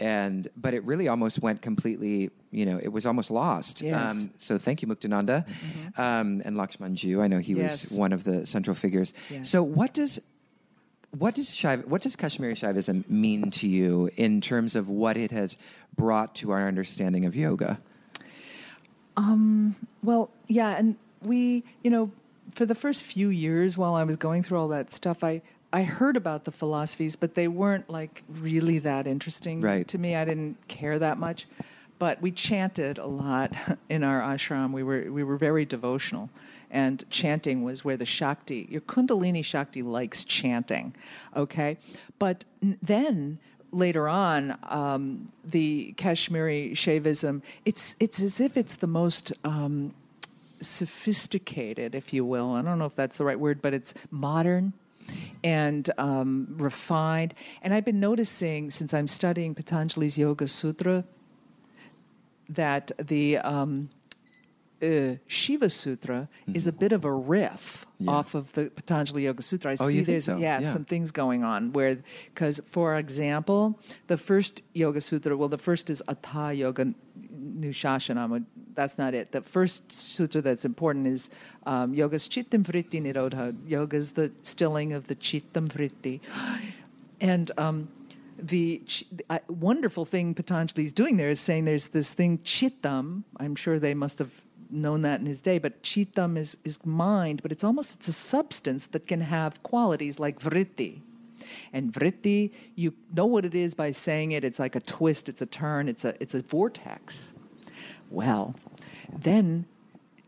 and 0.00 0.48
but 0.56 0.74
it 0.74 0.84
really 0.84 1.06
almost 1.08 1.40
went 1.40 1.60
completely. 1.62 2.30
You 2.50 2.64
know, 2.66 2.80
it 2.82 2.88
was 2.88 3.04
almost 3.04 3.30
lost. 3.30 3.82
Um, 3.82 3.88
Yes. 3.88 4.26
so 4.38 4.56
thank 4.58 4.80
you, 4.82 4.88
Muktananda, 4.88 5.46
um, 5.98 6.40
and 6.44 6.56
Lakshmanjoo. 6.56 7.20
I 7.22 7.28
know 7.28 7.38
he 7.38 7.52
Yes. 7.52 7.90
was 7.90 7.98
one 7.98 8.12
of 8.14 8.24
the 8.24 8.46
central 8.46 8.74
figures. 8.74 9.12
Yes. 9.30 9.50
So 9.50 9.62
what 9.62 9.92
does 9.92 10.18
what 11.16 11.34
does 11.34 11.50
Shaiv, 11.50 11.86
what 11.86 12.02
does 12.02 12.16
Kashmiri 12.16 12.54
Shaivism 12.54 13.08
mean 13.08 13.50
to 13.52 13.66
you 13.68 14.10
in 14.16 14.40
terms 14.40 14.76
of 14.76 14.88
what 14.88 15.16
it 15.16 15.30
has 15.30 15.56
brought 15.96 16.34
to 16.36 16.50
our 16.50 16.66
understanding 16.68 17.24
of 17.24 17.34
yoga? 17.34 17.80
Um, 19.16 19.74
well, 20.02 20.30
yeah, 20.46 20.76
and 20.76 20.96
we, 21.22 21.64
you 21.82 21.90
know, 21.90 22.10
for 22.54 22.66
the 22.66 22.74
first 22.74 23.02
few 23.02 23.28
years 23.28 23.76
while 23.76 23.94
I 23.94 24.04
was 24.04 24.16
going 24.16 24.42
through 24.42 24.58
all 24.58 24.68
that 24.68 24.90
stuff, 24.90 25.24
I 25.24 25.42
I 25.70 25.82
heard 25.82 26.16
about 26.16 26.44
the 26.44 26.50
philosophies, 26.50 27.14
but 27.14 27.34
they 27.34 27.46
weren't 27.46 27.90
like 27.90 28.22
really 28.28 28.78
that 28.78 29.06
interesting 29.06 29.60
Right. 29.60 29.86
to 29.88 29.98
me. 29.98 30.16
I 30.16 30.24
didn't 30.24 30.56
care 30.66 30.98
that 30.98 31.18
much. 31.18 31.46
But 31.98 32.22
we 32.22 32.30
chanted 32.30 32.96
a 32.98 33.06
lot 33.06 33.52
in 33.90 34.02
our 34.04 34.20
ashram. 34.20 34.72
We 34.72 34.82
were 34.82 35.10
we 35.10 35.24
were 35.24 35.36
very 35.36 35.64
devotional, 35.64 36.30
and 36.70 37.04
chanting 37.10 37.62
was 37.62 37.84
where 37.84 37.96
the 37.96 38.06
Shakti, 38.06 38.66
your 38.70 38.80
Kundalini 38.82 39.44
Shakti, 39.44 39.82
likes 39.82 40.24
chanting. 40.24 40.94
Okay, 41.36 41.78
but 42.18 42.44
then 42.60 43.38
later 43.72 44.08
on, 44.08 44.58
um, 44.64 45.32
the 45.44 45.94
Kashmiri 45.96 46.72
Shaivism, 46.74 47.42
it's 47.64 47.96
it's 48.00 48.20
as 48.20 48.40
if 48.40 48.56
it's 48.56 48.76
the 48.76 48.86
most 48.86 49.32
um, 49.44 49.94
sophisticated, 50.60 51.94
if 51.94 52.12
you 52.12 52.24
will. 52.24 52.52
I 52.52 52.62
don't 52.62 52.78
know 52.78 52.86
if 52.86 52.96
that's 52.96 53.16
the 53.16 53.24
right 53.24 53.38
word, 53.38 53.62
but 53.62 53.74
it's 53.74 53.94
modern 54.10 54.72
and 55.42 55.90
um, 55.98 56.48
refined. 56.58 57.34
And 57.62 57.72
I've 57.72 57.84
been 57.84 58.00
noticing 58.00 58.70
since 58.70 58.92
I'm 58.92 59.06
studying 59.06 59.54
Patanjali's 59.54 60.18
Yoga 60.18 60.48
Sutra 60.48 61.04
that 62.48 62.90
the 62.98 63.38
um, 63.38 63.90
uh, 64.82 65.16
Shiva 65.26 65.68
Sutra 65.70 66.28
is 66.54 66.66
a 66.66 66.72
bit 66.72 66.92
of 66.92 67.04
a 67.04 67.12
riff 67.12 67.84
Mm-hmm. 67.98 68.10
Yeah. 68.10 68.16
off 68.16 68.34
of 68.36 68.52
the 68.52 68.70
Patanjali 68.70 69.24
Yoga 69.24 69.42
Sutra. 69.42 69.72
I 69.72 69.76
Oh, 69.80 69.88
see 69.90 70.02
there's 70.02 70.26
so? 70.26 70.36
yeah, 70.36 70.60
Yeah. 70.60 70.68
some 70.68 70.84
things 70.84 71.10
going 71.10 71.42
on 71.42 71.72
where 71.72 71.98
because 72.32 72.60
for 72.70 72.96
example, 72.96 73.80
the 74.06 74.16
first 74.16 74.62
Yoga 74.72 75.00
Sutra, 75.00 75.36
well, 75.36 75.48
the 75.48 75.58
first 75.58 75.90
is 75.90 76.00
Atha 76.06 76.54
Yoga 76.54 76.94
Nushashanam. 77.58 78.44
That's 78.74 78.98
not 78.98 79.14
it. 79.14 79.32
The 79.32 79.42
first 79.42 79.90
sutra 79.90 80.40
that's 80.40 80.64
important 80.64 81.08
is 81.08 81.28
um, 81.66 81.92
Yoga's 81.92 82.28
Chittam 82.28 82.62
Vritti 82.62 83.02
Nirodha. 83.02 83.54
Yoga's 83.66 84.12
the 84.12 84.30
stilling 84.44 84.92
of 84.92 85.08
the 85.08 85.16
Chittam 85.16 85.66
Vritti. 85.68 86.20
And 87.20 87.50
um, 87.58 87.88
the 88.38 88.80
uh, 89.28 89.40
wonderful 89.48 90.04
thing 90.04 90.34
Patanjali 90.34 90.84
is 90.84 90.92
doing 90.92 91.16
there 91.16 91.30
is 91.30 91.40
saying 91.40 91.64
there's 91.64 91.86
this 91.88 92.12
thing 92.12 92.38
Chittam. 92.44 93.24
I'm 93.38 93.56
sure 93.56 93.80
they 93.80 93.94
must 93.94 94.20
have 94.20 94.30
known 94.70 95.02
that 95.02 95.20
in 95.20 95.26
his 95.26 95.40
day, 95.40 95.58
but 95.58 95.82
Chittam 95.82 96.36
is, 96.36 96.56
is 96.64 96.84
mind, 96.84 97.42
but 97.42 97.52
it's 97.52 97.64
almost 97.64 97.94
it's 97.96 98.08
a 98.08 98.12
substance 98.12 98.86
that 98.86 99.06
can 99.06 99.20
have 99.20 99.62
qualities 99.62 100.18
like 100.18 100.38
Vritti. 100.38 101.00
And 101.72 101.92
vritti, 101.92 102.50
you 102.74 102.94
know 103.14 103.26
what 103.26 103.44
it 103.44 103.54
is 103.54 103.74
by 103.74 103.90
saying 103.90 104.32
it. 104.32 104.44
It's 104.44 104.58
like 104.58 104.76
a 104.76 104.80
twist. 104.80 105.28
It's 105.28 105.42
a 105.42 105.46
turn. 105.46 105.88
It's 105.88 106.04
a 106.04 106.14
it's 106.20 106.34
a 106.34 106.42
vortex. 106.42 107.32
Well, 108.10 108.54
then 109.16 109.66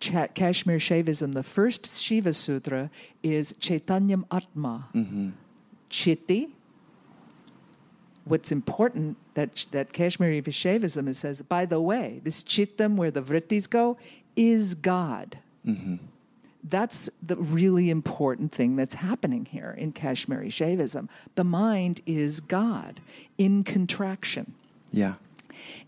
Cha- 0.01 0.29
Kashmir 0.29 0.79
Shaivism, 0.79 1.33
the 1.33 1.43
first 1.43 1.87
Shiva 2.01 2.33
Sutra 2.33 2.91
is 3.23 3.53
Chaitanyam 3.55 4.25
Atma. 4.31 4.89
Mm-hmm. 4.95 5.31
Chitti. 5.91 6.51
What's 8.25 8.53
important 8.53 9.17
that 9.35 9.67
that 9.73 9.93
Kashmiri 9.93 10.43
Shaivism 10.43 11.09
is 11.09 11.19
says, 11.19 11.43
by 11.43 11.65
the 11.65 11.81
way, 11.81 12.21
this 12.23 12.43
chittam 12.43 12.97
where 12.97 13.11
the 13.11 13.23
vrittis 13.23 13.69
go 13.69 13.97
is 14.37 14.75
God. 14.75 15.39
That's 16.63 17.09
the 17.23 17.37
really 17.37 17.91
important 17.91 18.53
thing 18.53 18.77
that's 18.77 18.95
happening 18.95 19.47
here 19.47 19.75
in 19.77 19.93
Kashmiri 19.93 20.51
Shaivism. 20.51 21.09
The 21.35 21.45
mind 21.45 22.01
is 22.07 22.41
God 22.41 23.01
in 23.39 23.65
contraction. 23.65 24.55
Yeah. 24.93 25.15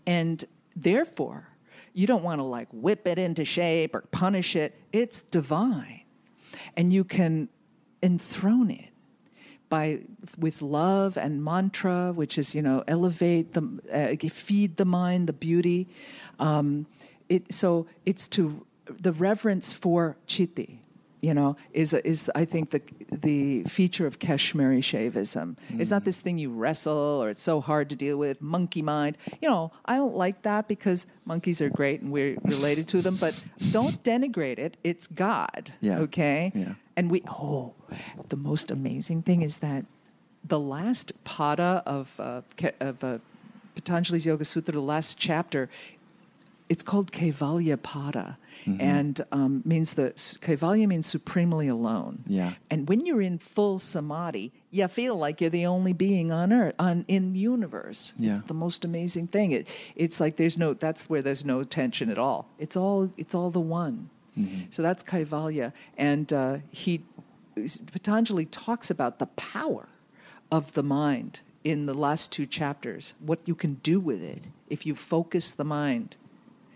And 0.05 0.43
therefore, 0.75 1.49
you 1.93 2.07
don't 2.07 2.23
want 2.23 2.39
to 2.39 2.43
like 2.43 2.67
whip 2.71 3.05
it 3.07 3.19
into 3.19 3.45
shape 3.45 3.93
or 3.93 4.01
punish 4.11 4.55
it. 4.55 4.75
It's 4.91 5.21
divine. 5.21 6.01
And 6.75 6.91
you 6.91 7.03
can 7.03 7.49
enthrone 8.01 8.71
it 8.71 8.89
by 9.69 9.99
with 10.37 10.61
love 10.61 11.17
and 11.17 11.43
mantra, 11.43 12.11
which 12.13 12.37
is, 12.37 12.53
you 12.53 12.61
know, 12.61 12.83
elevate 12.87 13.53
the, 13.53 14.17
uh, 14.23 14.29
feed 14.29 14.77
the 14.77 14.85
mind, 14.85 15.27
the 15.27 15.33
beauty. 15.33 15.87
Um, 16.39 16.87
it, 17.29 17.53
so 17.53 17.87
it's 18.05 18.27
to 18.29 18.65
the 18.85 19.11
reverence 19.13 19.73
for 19.73 20.17
chitti, 20.27 20.77
you 21.21 21.33
know, 21.33 21.55
is 21.71 21.93
is 21.93 22.29
I 22.35 22.45
think 22.45 22.71
the 22.71 22.81
the 23.11 23.63
feature 23.63 24.05
of 24.05 24.19
Kashmiri 24.19 24.81
Shaivism. 24.81 25.55
It's 25.69 25.89
not 25.89 26.03
this 26.03 26.19
thing 26.19 26.37
you 26.37 26.51
wrestle 26.51 27.23
or 27.23 27.29
it's 27.29 27.41
so 27.41 27.61
hard 27.61 27.89
to 27.91 27.95
deal 27.95 28.17
with, 28.17 28.41
monkey 28.41 28.81
mind. 28.81 29.17
You 29.41 29.49
know, 29.49 29.71
I 29.85 29.95
don't 29.95 30.15
like 30.15 30.41
that 30.41 30.67
because 30.67 31.07
monkeys 31.25 31.61
are 31.61 31.69
great 31.69 32.01
and 32.01 32.11
we're 32.11 32.37
related 32.43 32.87
to 32.89 33.01
them, 33.01 33.15
but 33.15 33.41
don't 33.71 34.03
denigrate 34.03 34.59
it. 34.59 34.75
It's 34.83 35.07
God. 35.07 35.71
Yeah. 35.79 35.99
Okay. 35.99 36.51
Yeah. 36.53 36.73
And 36.97 37.09
we 37.09 37.23
oh, 37.29 37.73
the 38.29 38.35
most 38.35 38.69
amazing 38.69 39.21
thing 39.21 39.41
is 39.41 39.59
that 39.59 39.85
the 40.43 40.59
last 40.59 41.13
pada 41.23 41.83
of 41.85 42.19
uh, 42.19 42.41
of 42.81 43.03
uh, 43.03 43.19
Patanjali's 43.75 44.25
Yoga 44.25 44.45
Sutra, 44.45 44.73
the 44.73 44.81
last 44.81 45.17
chapter, 45.17 45.69
it's 46.73 46.83
called 46.91 47.07
Kaivalya 47.11 47.77
Pada, 47.77 48.27
Mm-hmm. 48.65 48.81
and 48.99 49.15
um, 49.33 49.61
means 49.65 49.89
the 49.99 50.11
Kaivalya 50.45 50.87
means 50.87 51.05
supremely 51.05 51.67
alone. 51.67 52.23
Yeah. 52.39 52.53
And 52.71 52.87
when 52.87 53.05
you're 53.05 53.21
in 53.21 53.37
full 53.37 53.77
samadhi, 53.77 54.53
you 54.71 54.87
feel 54.87 55.15
like 55.25 55.41
you're 55.41 55.49
the 55.61 55.65
only 55.65 55.91
being 55.91 56.31
on 56.31 56.53
earth, 56.53 56.75
on 56.79 57.03
in 57.09 57.33
the 57.33 57.39
universe. 57.39 58.13
Yeah. 58.17 58.29
It's 58.31 58.41
the 58.53 58.53
most 58.53 58.85
amazing 58.85 59.27
thing. 59.27 59.51
It, 59.51 59.67
it's 60.03 60.21
like 60.23 60.37
there's 60.37 60.57
no. 60.57 60.73
That's 60.85 61.09
where 61.09 61.21
there's 61.21 61.43
no 61.43 61.65
tension 61.79 62.07
at 62.09 62.17
all. 62.17 62.41
It's 62.57 62.77
all. 62.77 63.11
It's 63.17 63.35
all 63.35 63.51
the 63.51 63.59
one. 63.83 64.09
So 64.75 64.81
that's 64.81 65.03
Kaivalya, 65.03 65.73
and 65.97 66.31
uh, 66.31 66.57
he 66.71 67.03
Patanjali 67.91 68.45
talks 68.45 68.89
about 68.89 69.19
the 69.19 69.27
power 69.27 69.89
of 70.49 70.71
the 70.73 70.83
mind 70.83 71.41
in 71.65 71.85
the 71.85 71.93
last 71.93 72.31
two 72.31 72.45
chapters. 72.45 73.13
What 73.19 73.39
you 73.45 73.55
can 73.55 73.73
do 73.91 73.99
with 73.99 74.21
it 74.23 74.43
if 74.69 74.85
you 74.85 74.95
focus 74.95 75.51
the 75.51 75.65
mind 75.65 76.15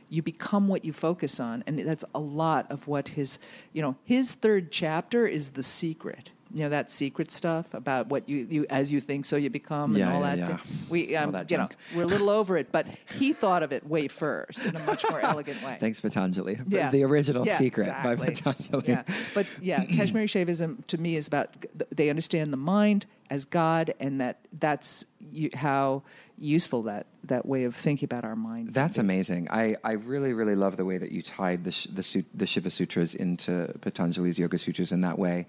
you 0.10 0.22
become 0.22 0.67
what 0.67 0.86
you 0.86 0.93
focus 0.93 1.39
on. 1.39 1.63
And 1.67 1.80
that's 1.80 2.06
a 2.15 2.20
lot 2.20 2.72
of 2.72 2.88
what 2.88 3.10
his 3.10 3.39
you 3.74 3.82
know 3.82 3.96
his 4.04 4.34
third 4.34 4.72
chapter 4.72 5.28
is 5.28 5.52
the 5.52 5.63
secret 5.63 6.30
you 6.54 6.64
know 6.64 6.70
that 6.70 6.92
secret 6.92 7.32
stuff 7.32 7.74
about 7.74 8.08
what 8.08 8.28
you, 8.28 8.48
you 8.50 8.66
as 8.70 8.92
you 8.92 9.00
think 9.00 9.26
so 9.26 9.36
you 9.36 9.50
become 9.50 9.96
Yeah, 9.96 10.08
and 10.08 10.16
all 10.16 10.22
yeah, 10.22 10.36
that 10.36 10.50
yeah. 10.50 10.60
we 10.90 11.16
um, 11.16 11.32
that 11.32 11.52
you 11.52 11.58
know 11.58 11.64
junk. 11.64 11.76
we're 11.96 12.04
a 12.04 12.08
little 12.08 12.30
over 12.40 12.58
it 12.58 12.72
but 12.72 12.88
he 13.18 13.34
thought 13.34 13.64
of 13.64 13.72
it 13.72 13.86
way 13.88 14.08
first 14.08 14.66
in 14.66 14.76
a 14.76 14.80
much 14.80 15.04
more 15.10 15.20
elegant 15.24 15.62
way 15.64 15.78
Thanks, 15.80 16.02
Patanjali. 16.02 16.60
yeah. 16.68 16.90
The 16.90 17.04
original 17.04 17.46
secret 17.46 17.88
by. 18.04 18.16
Patanjali. 18.16 18.84
Yeah, 18.88 19.04
but 19.34 19.46
yeah, 19.62 19.84
Kashmiri 19.96 20.28
Shaivism 20.28 20.86
to 20.88 20.98
me 20.98 21.16
is 21.16 21.28
about 21.28 21.50
they 21.92 22.10
understand 22.10 22.52
the 22.52 22.58
mind 22.58 23.06
as 23.30 23.46
God, 23.46 23.94
and 24.00 24.22
that 24.22 24.40
that's 24.58 25.06
you, 25.32 25.50
how 25.54 26.04
useful 26.38 26.84
that 26.84 27.08
that 27.24 27.46
way 27.46 27.64
of 27.64 27.76
thinking 27.76 28.06
about 28.06 28.24
our 28.24 28.36
mind. 28.36 28.74
That's 28.74 28.98
amazing. 28.98 29.48
I, 29.52 29.76
I 29.84 29.94
really, 29.94 30.34
really 30.34 30.56
love 30.56 30.78
the 30.78 30.86
way 30.86 30.98
that 30.98 31.12
you 31.12 31.22
tied 31.22 31.64
the, 31.64 31.72
the, 31.92 32.26
the 32.34 32.48
Shiva 32.48 32.70
Sutras 32.70 33.14
into 33.14 33.74
Patanjali's 33.82 34.40
Yoga 34.40 34.58
Sutras 34.58 34.92
in 34.92 35.02
that 35.02 35.20
way, 35.20 35.46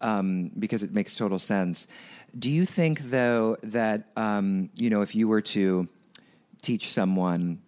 um, 0.00 0.50
because 0.58 0.82
it 0.82 0.92
makes 0.92 1.14
total 1.14 1.38
sense. 1.38 1.86
Do 2.38 2.50
you 2.50 2.64
think, 2.64 3.00
though, 3.10 3.56
that, 3.62 4.08
um, 4.16 4.70
you 4.74 4.90
know, 4.90 5.02
if 5.02 5.14
you 5.14 5.28
were 5.28 5.40
to 5.40 5.88
teach 6.62 6.90
someone, 6.90 7.60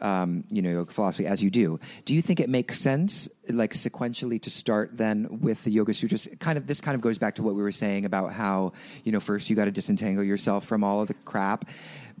um, 0.00 0.42
you 0.50 0.62
know, 0.62 0.70
yoga 0.70 0.92
philosophy 0.92 1.26
as 1.26 1.42
you 1.42 1.50
do, 1.50 1.78
do 2.04 2.14
you 2.14 2.20
think 2.20 2.40
it 2.40 2.48
makes 2.48 2.80
sense, 2.80 3.28
like 3.48 3.72
sequentially, 3.72 4.42
to 4.42 4.50
start 4.50 4.96
then 4.96 5.40
with 5.40 5.62
the 5.62 5.70
Yoga 5.70 5.94
Sutras? 5.94 6.28
Kind 6.40 6.58
of, 6.58 6.66
this 6.66 6.80
kind 6.80 6.96
of 6.96 7.00
goes 7.00 7.18
back 7.18 7.36
to 7.36 7.42
what 7.44 7.54
we 7.54 7.62
were 7.62 7.70
saying 7.70 8.04
about 8.04 8.32
how, 8.32 8.72
you 9.04 9.12
know, 9.12 9.20
first 9.20 9.48
you 9.48 9.54
got 9.54 9.66
to 9.66 9.70
disentangle 9.70 10.24
yourself 10.24 10.64
from 10.64 10.82
all 10.82 11.00
of 11.00 11.06
the 11.06 11.14
crap 11.14 11.66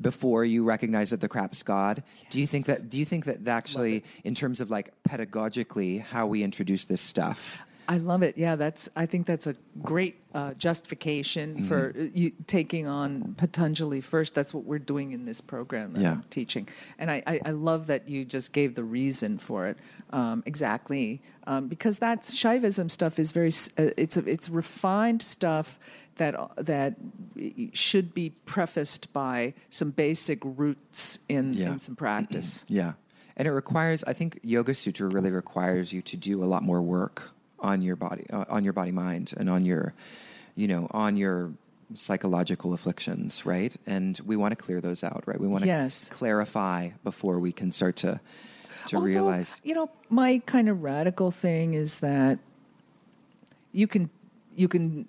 before 0.00 0.44
you 0.44 0.62
recognize 0.62 1.10
that 1.10 1.20
the 1.20 1.28
crap's 1.28 1.62
God. 1.64 2.04
Do 2.30 2.40
you 2.40 2.46
think 2.46 2.66
that? 2.66 2.88
Do 2.88 2.98
you 2.98 3.04
think 3.04 3.24
that 3.24 3.46
actually, 3.48 4.04
in 4.22 4.34
terms 4.34 4.60
of 4.60 4.70
like 4.70 4.92
pedagogically, 5.08 6.00
how 6.00 6.26
we 6.26 6.44
introduce 6.44 6.84
this 6.84 7.00
stuff? 7.00 7.56
I 7.88 7.98
love 7.98 8.22
it. 8.22 8.38
Yeah, 8.38 8.56
that's. 8.56 8.88
I 8.96 9.06
think 9.06 9.26
that's 9.26 9.46
a 9.46 9.54
great 9.82 10.20
uh, 10.34 10.54
justification 10.54 11.54
Mm-hmm. 11.56 11.64
for 11.68 11.94
uh, 11.98 12.02
you 12.14 12.32
taking 12.46 12.86
on 12.86 13.34
Patanjali 13.36 14.00
first. 14.00 14.34
That's 14.34 14.54
what 14.54 14.64
we're 14.64 14.78
doing 14.78 15.12
in 15.12 15.24
this 15.24 15.40
program 15.40 15.94
Yeah. 15.96 16.12
I'm 16.12 16.24
teaching, 16.30 16.68
and 16.98 17.10
I, 17.10 17.22
I, 17.26 17.40
I 17.46 17.50
love 17.50 17.86
that 17.88 18.08
you 18.08 18.24
just 18.24 18.52
gave 18.52 18.74
the 18.74 18.84
reason 18.84 19.38
for 19.38 19.66
it 19.66 19.76
um, 20.10 20.42
exactly 20.46 21.20
um, 21.46 21.68
because 21.68 21.98
that 21.98 22.22
Shaivism 22.22 22.90
stuff 22.90 23.18
is 23.18 23.32
very. 23.32 23.50
Uh, 23.78 23.90
it's 23.96 24.16
a, 24.16 24.20
it's 24.28 24.48
refined 24.48 25.20
stuff 25.22 25.78
that 26.16 26.34
uh, 26.38 26.48
that 26.58 26.94
should 27.72 28.14
be 28.14 28.32
prefaced 28.46 29.12
by 29.12 29.54
some 29.70 29.90
basic 29.90 30.38
roots 30.44 31.18
in, 31.28 31.52
Yeah. 31.52 31.72
in 31.72 31.78
some 31.78 31.96
practice. 31.96 32.64
Yeah. 32.68 32.92
And 33.34 33.48
it 33.48 33.52
requires, 33.52 34.04
I 34.04 34.12
think 34.12 34.38
Yoga 34.42 34.74
Sutra 34.74 35.08
really 35.08 35.30
requires 35.30 35.90
you 35.90 36.02
to 36.02 36.18
do 36.18 36.44
a 36.44 36.46
lot 36.46 36.62
more 36.62 36.82
work 36.82 37.32
on 37.62 37.80
your 37.80 37.96
body, 37.96 38.26
uh, 38.30 38.44
on 38.50 38.64
your 38.64 38.72
body 38.72 38.92
mind, 38.92 39.32
and 39.36 39.48
on 39.48 39.64
your, 39.64 39.94
you 40.56 40.68
know, 40.68 40.88
on 40.90 41.16
your 41.16 41.52
psychological 41.94 42.72
afflictions, 42.74 43.46
right? 43.46 43.74
And 43.86 44.20
we 44.26 44.36
want 44.36 44.52
to 44.52 44.56
clear 44.56 44.80
those 44.80 45.04
out, 45.04 45.24
right? 45.26 45.40
We 45.40 45.48
want 45.48 45.62
to 45.62 45.68
Yes. 45.68 46.08
clarify 46.10 46.90
before 47.04 47.38
we 47.38 47.52
can 47.52 47.72
start 47.72 47.96
to 47.96 48.20
to 48.86 48.96
Although, 48.96 49.06
realize. 49.06 49.60
You 49.62 49.74
know, 49.76 49.90
my 50.10 50.42
kind 50.44 50.68
of 50.68 50.82
radical 50.82 51.30
thing 51.30 51.74
is 51.74 52.00
that 52.00 52.38
you 53.70 53.86
can 53.86 54.10
you 54.56 54.66
can 54.68 55.06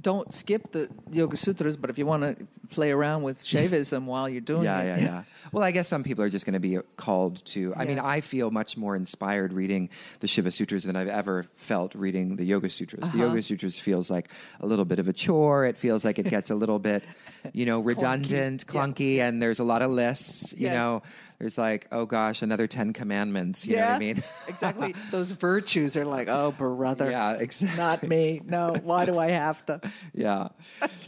don't 0.00 0.32
skip 0.34 0.72
the 0.72 0.88
Yoga 1.10 1.36
Sutras, 1.36 1.76
but 1.76 1.90
if 1.90 1.98
you 1.98 2.06
want 2.06 2.22
to 2.22 2.46
play 2.70 2.90
around 2.90 3.22
with 3.22 3.44
Shaivism 3.44 4.04
while 4.06 4.28
you're 4.28 4.40
doing 4.40 4.64
Yeah, 4.64 4.80
it, 4.80 4.86
yeah, 4.86 4.96
yeah. 4.96 5.04
Yeah. 5.04 5.22
Well, 5.52 5.62
I 5.62 5.70
guess 5.70 5.86
some 5.88 6.02
people 6.02 6.24
are 6.24 6.28
just 6.30 6.44
going 6.46 6.54
to 6.54 6.60
be 6.60 6.78
called 6.96 7.44
to. 7.46 7.74
I 7.76 7.84
mean, 7.84 7.98
I 8.00 8.20
feel 8.20 8.50
much 8.50 8.76
more 8.76 8.96
inspired 8.96 9.52
reading 9.52 9.90
the 10.20 10.26
Shiva 10.28 10.50
Sutras 10.50 10.84
than 10.84 10.96
I've 10.96 11.08
ever 11.08 11.44
felt 11.54 11.94
reading 11.94 12.36
the 12.36 12.44
Yoga 12.44 12.68
Sutras. 12.70 13.08
The 13.10 13.18
Uh-huh. 13.18 13.26
Yoga 13.28 13.42
Sutras 13.42 13.78
feels 13.78 14.10
like 14.10 14.28
a 14.60 14.66
little 14.66 14.84
bit 14.84 14.98
of 14.98 15.06
a 15.08 15.12
chore. 15.12 15.64
It 15.66 15.78
feels 15.78 16.04
like 16.04 16.18
it 16.18 16.28
gets 16.28 16.50
a 16.50 16.54
little 16.54 16.78
bit, 16.78 17.04
you 17.52 17.66
know, 17.66 17.80
redundant, 17.80 18.64
Yeah. 18.66 18.72
clunky, 18.86 19.18
and 19.18 19.40
there's 19.40 19.60
a 19.60 19.64
lot 19.64 19.82
of 19.82 19.90
lists. 19.90 20.52
You 20.56 20.66
Yes. 20.68 20.74
know, 20.74 21.02
there's 21.38 21.58
like, 21.58 21.86
oh 21.92 22.06
gosh, 22.06 22.42
another 22.42 22.66
Ten 22.66 22.92
Commandments. 22.92 23.66
You 23.66 23.76
know 23.76 23.82
what 23.86 23.90
I 23.92 23.98
mean? 23.98 24.22
exactly. 24.48 24.94
Those 25.10 25.32
virtues 25.32 25.96
are 25.96 26.04
like, 26.04 26.28
oh, 26.28 26.52
brother. 26.52 27.10
Yeah, 27.10 27.32
exactly. 27.34 27.76
Not 27.76 28.02
me. 28.04 28.40
No. 28.44 28.74
Why 28.82 29.04
do 29.04 29.18
I 29.18 29.30
have 29.30 29.64
to? 29.66 29.80
yeah. 30.14 30.48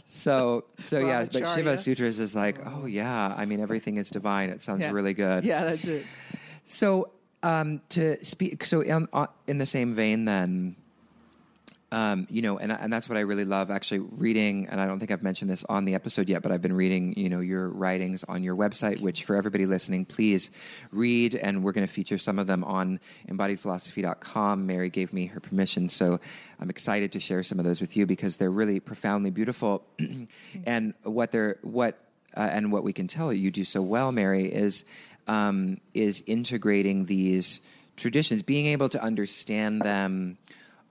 So, 0.07 0.65
so 0.83 0.99
yeah, 0.99 1.25
but 1.31 1.47
Shiva 1.47 1.77
Sutras 1.77 2.19
is 2.19 2.35
like, 2.35 2.59
oh 2.65 2.85
yeah. 2.85 3.33
I 3.37 3.45
mean, 3.45 3.59
everything 3.59 3.97
is 3.97 4.09
divine. 4.09 4.49
It 4.49 4.61
sounds 4.61 4.81
Yeah. 4.81 4.91
really 4.91 5.13
good. 5.13 5.43
Yeah, 5.43 5.65
that's 5.65 5.85
it. 5.85 6.05
So, 6.65 7.11
um, 7.43 7.81
to 7.89 8.23
speak, 8.25 8.65
so 8.65 8.81
in, 8.81 9.07
uh, 9.13 9.27
in 9.47 9.57
the 9.57 9.65
same 9.65 9.93
vein, 9.93 10.25
then, 10.25 10.75
um, 11.91 12.27
you 12.29 12.41
know, 12.41 12.57
and 12.57 12.71
and 12.71 12.91
that's 12.91 13.07
what 13.07 13.17
I 13.17 13.21
really 13.21 13.45
love 13.45 13.71
actually 13.71 13.99
reading. 13.99 14.67
And 14.67 14.81
I 14.81 14.87
don't 14.87 14.99
think 14.99 15.09
I've 15.09 15.23
mentioned 15.23 15.49
this 15.49 15.63
on 15.69 15.85
the 15.85 15.95
episode 15.95 16.27
yet, 16.27 16.41
but 16.41 16.51
I've 16.51 16.61
been 16.61 16.75
reading, 16.75 17.13
you 17.17 17.29
know, 17.29 17.39
your 17.39 17.69
writings 17.69 18.25
on 18.25 18.43
your 18.43 18.57
website. 18.57 18.99
Which 18.99 19.23
for 19.23 19.37
everybody 19.37 19.65
listening, 19.65 20.03
please 20.05 20.51
read. 20.91 21.35
And 21.35 21.63
we're 21.63 21.71
going 21.71 21.87
to 21.87 21.91
feature 21.91 22.17
some 22.17 22.39
of 22.39 22.47
them 22.47 22.65
on 22.65 22.99
embodiedphilosophy.com. 23.29 24.65
Mary 24.65 24.89
gave 24.89 25.13
me 25.13 25.27
her 25.27 25.39
permission, 25.39 25.87
so 25.87 26.19
I'm 26.59 26.69
excited 26.69 27.13
to 27.13 27.21
share 27.21 27.41
some 27.43 27.57
of 27.57 27.63
those 27.63 27.79
with 27.79 27.95
you 27.95 28.05
because 28.05 28.35
they're 28.35 28.51
really 28.51 28.81
profoundly 28.81 29.29
beautiful. 29.29 29.85
and 30.65 30.93
what 31.03 31.31
they're 31.31 31.57
what 31.61 31.97
uh, 32.35 32.49
and 32.51 32.69
what 32.71 32.83
we 32.83 32.91
can 32.91 33.07
tell 33.07 33.31
you 33.31 33.49
do 33.49 33.63
so 33.63 33.81
well, 33.81 34.11
Mary, 34.11 34.45
is 34.45 34.83
um, 35.27 35.79
is 35.93 36.21
integrating 36.27 37.05
these 37.05 37.61
traditions, 37.95 38.43
being 38.43 38.67
able 38.67 38.89
to 38.89 39.01
understand 39.01 39.81
them 39.81 40.37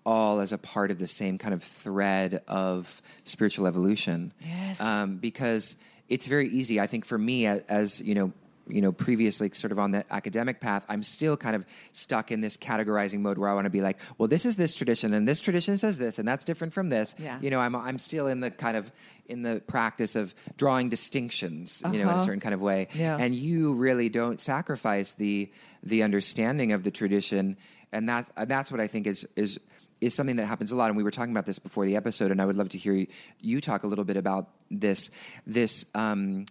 all 0.06 0.40
as 0.40 0.52
a 0.52 0.58
part 0.58 0.90
of 0.90 0.98
the 0.98 1.08
same 1.08 1.36
kind 1.36 1.52
of 1.52 1.62
thread 1.62 2.40
of 2.48 3.02
spiritual 3.24 3.66
evolution. 3.66 4.32
Yes. 4.40 4.80
Um, 4.80 5.16
because 5.18 5.76
it's 6.08 6.26
very 6.26 6.48
easy, 6.48 6.80
I 6.80 6.86
think, 6.86 7.04
for 7.04 7.18
me 7.18 7.46
as, 7.46 7.60
as 7.68 8.00
you 8.00 8.14
know. 8.14 8.32
You 8.68 8.80
know, 8.80 8.90
previously, 8.90 9.48
sort 9.52 9.70
of 9.70 9.78
on 9.78 9.92
the 9.92 10.04
academic 10.12 10.58
path, 10.60 10.84
I'm 10.88 11.04
still 11.04 11.36
kind 11.36 11.54
of 11.54 11.64
stuck 11.92 12.32
in 12.32 12.40
this 12.40 12.56
categorizing 12.56 13.20
mode 13.20 13.38
where 13.38 13.48
I 13.48 13.54
want 13.54 13.66
to 13.66 13.70
be 13.70 13.80
like, 13.80 13.96
well, 14.18 14.26
this 14.26 14.44
is 14.44 14.56
this 14.56 14.74
tradition, 14.74 15.14
and 15.14 15.22
this 15.28 15.40
tradition 15.40 15.78
says 15.78 15.98
this, 15.98 16.18
and 16.18 16.26
that's 16.26 16.44
different 16.44 16.72
from 16.72 16.88
this. 16.88 17.14
Yeah. 17.16 17.38
You 17.40 17.50
know, 17.50 17.60
I'm 17.60 17.76
I'm 17.76 18.00
still 18.00 18.26
in 18.26 18.40
the 18.40 18.50
kind 18.50 18.76
of 18.76 18.90
in 19.26 19.42
the 19.42 19.62
practice 19.68 20.16
of 20.16 20.34
drawing 20.56 20.88
distinctions, 20.88 21.80
you 21.84 21.92
know, 21.92 21.94
in 22.00 22.08
a 22.08 22.10
Uh-huh. 22.16 22.24
certain 22.24 22.40
kind 22.40 22.54
of 22.54 22.60
way. 22.60 22.88
Yeah. 22.92 23.16
And 23.16 23.36
you 23.36 23.72
really 23.74 24.08
don't 24.08 24.40
sacrifice 24.40 25.14
the 25.14 25.48
the 25.84 26.02
understanding 26.02 26.72
of 26.72 26.82
the 26.82 26.90
tradition, 26.90 27.56
and 27.92 28.08
that's 28.08 28.32
uh, 28.36 28.46
that's 28.46 28.72
what 28.72 28.80
I 28.80 28.88
think 28.88 29.06
is 29.06 29.28
is 29.36 29.60
is 30.00 30.14
something 30.14 30.36
that 30.36 30.46
happens 30.46 30.72
a 30.72 30.76
lot. 30.76 30.88
And 30.88 30.96
we 30.96 31.02
were 31.02 31.10
talking 31.10 31.32
about 31.32 31.46
this 31.46 31.58
before 31.58 31.84
the 31.86 31.96
episode, 31.96 32.30
and 32.30 32.40
I 32.40 32.46
would 32.46 32.56
love 32.56 32.68
to 32.70 32.78
hear 32.78 32.92
you, 32.92 33.06
you 33.40 33.60
talk 33.60 33.82
a 33.82 33.86
little 33.86 34.04
bit 34.04 34.16
about 34.16 34.48
this 34.70 35.10
this. 35.46 35.84
Um, 35.94 36.46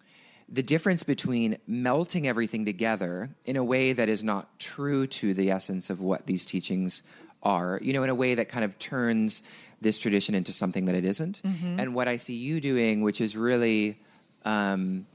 the 0.48 0.62
difference 0.62 1.02
between 1.02 1.58
melting 1.66 2.28
everything 2.28 2.66
together 2.66 3.32
in 3.46 3.56
a 3.56 3.64
way 3.64 3.94
that 3.94 4.10
is 4.10 4.24
not 4.24 4.60
true 4.60 5.08
to 5.08 5.34
the 5.34 5.50
essence 5.50 5.90
of 5.90 6.02
what 6.02 6.28
these 6.28 6.46
teachings 6.46 7.02
are, 7.42 7.80
you 7.82 7.94
know, 7.94 8.04
in 8.04 8.12
a 8.12 8.16
way 8.16 8.36
that 8.36 8.48
kind 8.48 8.64
of 8.64 8.78
turns 8.78 9.42
this 9.82 9.98
tradition 9.98 10.36
into 10.36 10.52
something 10.52 10.86
that 10.86 10.94
it 10.94 11.04
isn't. 11.04 11.42
And 11.80 11.96
what 11.96 12.08
I 12.08 12.18
see 12.18 12.36
you 12.36 12.62
doing, 12.62 13.02
which 13.02 13.22
is 13.22 13.36
really 13.36 13.98
um, 14.46 15.08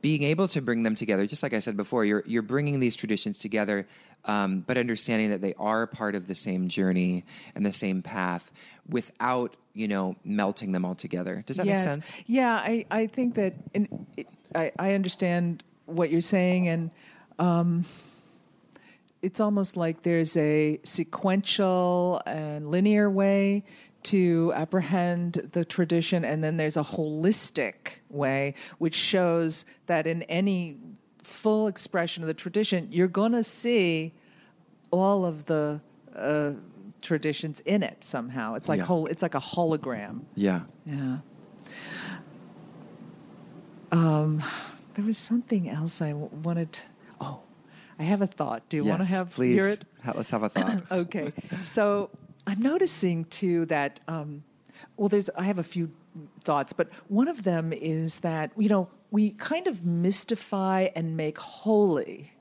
being 0.00 0.22
able 0.22 0.48
to 0.48 0.60
bring 0.60 0.82
them 0.82 0.94
together, 0.94 1.26
just 1.26 1.42
like 1.42 1.52
I 1.52 1.58
said 1.58 1.76
before, 1.76 2.04
you're 2.04 2.22
you're 2.26 2.42
bringing 2.42 2.80
these 2.80 2.96
traditions 2.96 3.38
together, 3.38 3.86
um, 4.24 4.60
but 4.66 4.78
understanding 4.78 5.30
that 5.30 5.40
they 5.40 5.54
are 5.54 5.86
part 5.86 6.14
of 6.14 6.26
the 6.26 6.34
same 6.34 6.68
journey 6.68 7.24
and 7.54 7.64
the 7.64 7.72
same 7.72 8.02
path, 8.02 8.50
without 8.88 9.56
you 9.74 9.88
know 9.88 10.16
melting 10.24 10.72
them 10.72 10.84
all 10.84 10.94
together. 10.94 11.42
Does 11.46 11.58
that 11.58 11.66
yes. 11.66 11.84
make 11.84 11.92
sense? 11.92 12.14
Yeah, 12.26 12.54
I, 12.54 12.86
I 12.90 13.06
think 13.06 13.34
that 13.34 13.54
and 13.74 14.06
it, 14.16 14.26
I, 14.54 14.72
I 14.78 14.94
understand 14.94 15.62
what 15.86 16.10
you're 16.10 16.20
saying, 16.20 16.68
and 16.68 16.90
um, 17.38 17.84
it's 19.22 19.40
almost 19.40 19.76
like 19.76 20.02
there's 20.02 20.36
a 20.36 20.80
sequential 20.84 22.22
and 22.26 22.70
linear 22.70 23.10
way 23.10 23.64
to 24.04 24.52
apprehend 24.54 25.50
the 25.52 25.64
tradition, 25.64 26.24
and 26.24 26.42
then 26.42 26.56
there's 26.56 26.76
a 26.76 26.82
holistic 26.82 27.74
way, 28.08 28.54
which 28.78 28.94
shows 28.94 29.64
that 29.86 30.06
in 30.06 30.22
any 30.24 30.76
full 31.22 31.66
expression 31.68 32.22
of 32.22 32.26
the 32.26 32.34
tradition, 32.34 32.88
you're 32.90 33.08
going 33.08 33.32
to 33.32 33.44
see 33.44 34.12
all 34.90 35.24
of 35.24 35.44
the 35.46 35.80
uh, 36.16 36.52
traditions 37.02 37.60
in 37.60 37.82
it 37.82 38.02
somehow. 38.02 38.54
It's 38.54 38.68
like 38.68 38.78
Yeah. 38.78 38.84
whole, 38.86 39.06
it's 39.06 39.22
like 39.22 39.34
a 39.34 39.40
hologram. 39.40 40.22
Yeah. 40.34 40.62
Yeah. 40.84 41.18
Um, 43.92 44.42
there 44.94 45.04
was 45.04 45.18
something 45.18 45.68
else 45.68 46.00
I 46.00 46.10
w- 46.10 46.30
wanted. 46.42 46.78
Oh, 47.20 47.40
I 47.98 48.04
have 48.04 48.22
a 48.22 48.26
thought. 48.26 48.68
Do 48.68 48.76
you 48.76 48.84
want 48.84 49.02
to 49.02 49.08
have 49.08 49.30
please? 49.30 49.54
hear 49.54 49.68
it? 49.68 49.84
Ha- 50.04 50.12
Let's 50.16 50.30
have 50.30 50.42
a 50.42 50.48
thought. 50.48 50.82
okay. 50.92 51.32
So 51.62 52.10
I'm 52.50 52.60
noticing 52.60 53.26
too 53.26 53.64
that 53.66 54.00
um, 54.08 54.42
well, 54.96 55.08
there's 55.08 55.30
I 55.36 55.44
have 55.44 55.60
a 55.60 55.62
few 55.62 55.92
thoughts, 56.40 56.72
but 56.72 56.88
one 57.06 57.28
of 57.28 57.44
them 57.44 57.72
is 57.72 58.18
that 58.20 58.50
you 58.56 58.68
know 58.68 58.88
we 59.12 59.30
kind 59.30 59.68
of 59.68 59.84
mystify 59.84 60.88
and 60.96 61.16
make 61.16 61.38
holy 61.38 62.32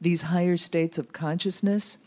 these 0.00 0.22
higher 0.22 0.56
states 0.56 0.96
of 0.96 1.12
consciousness 1.12 1.98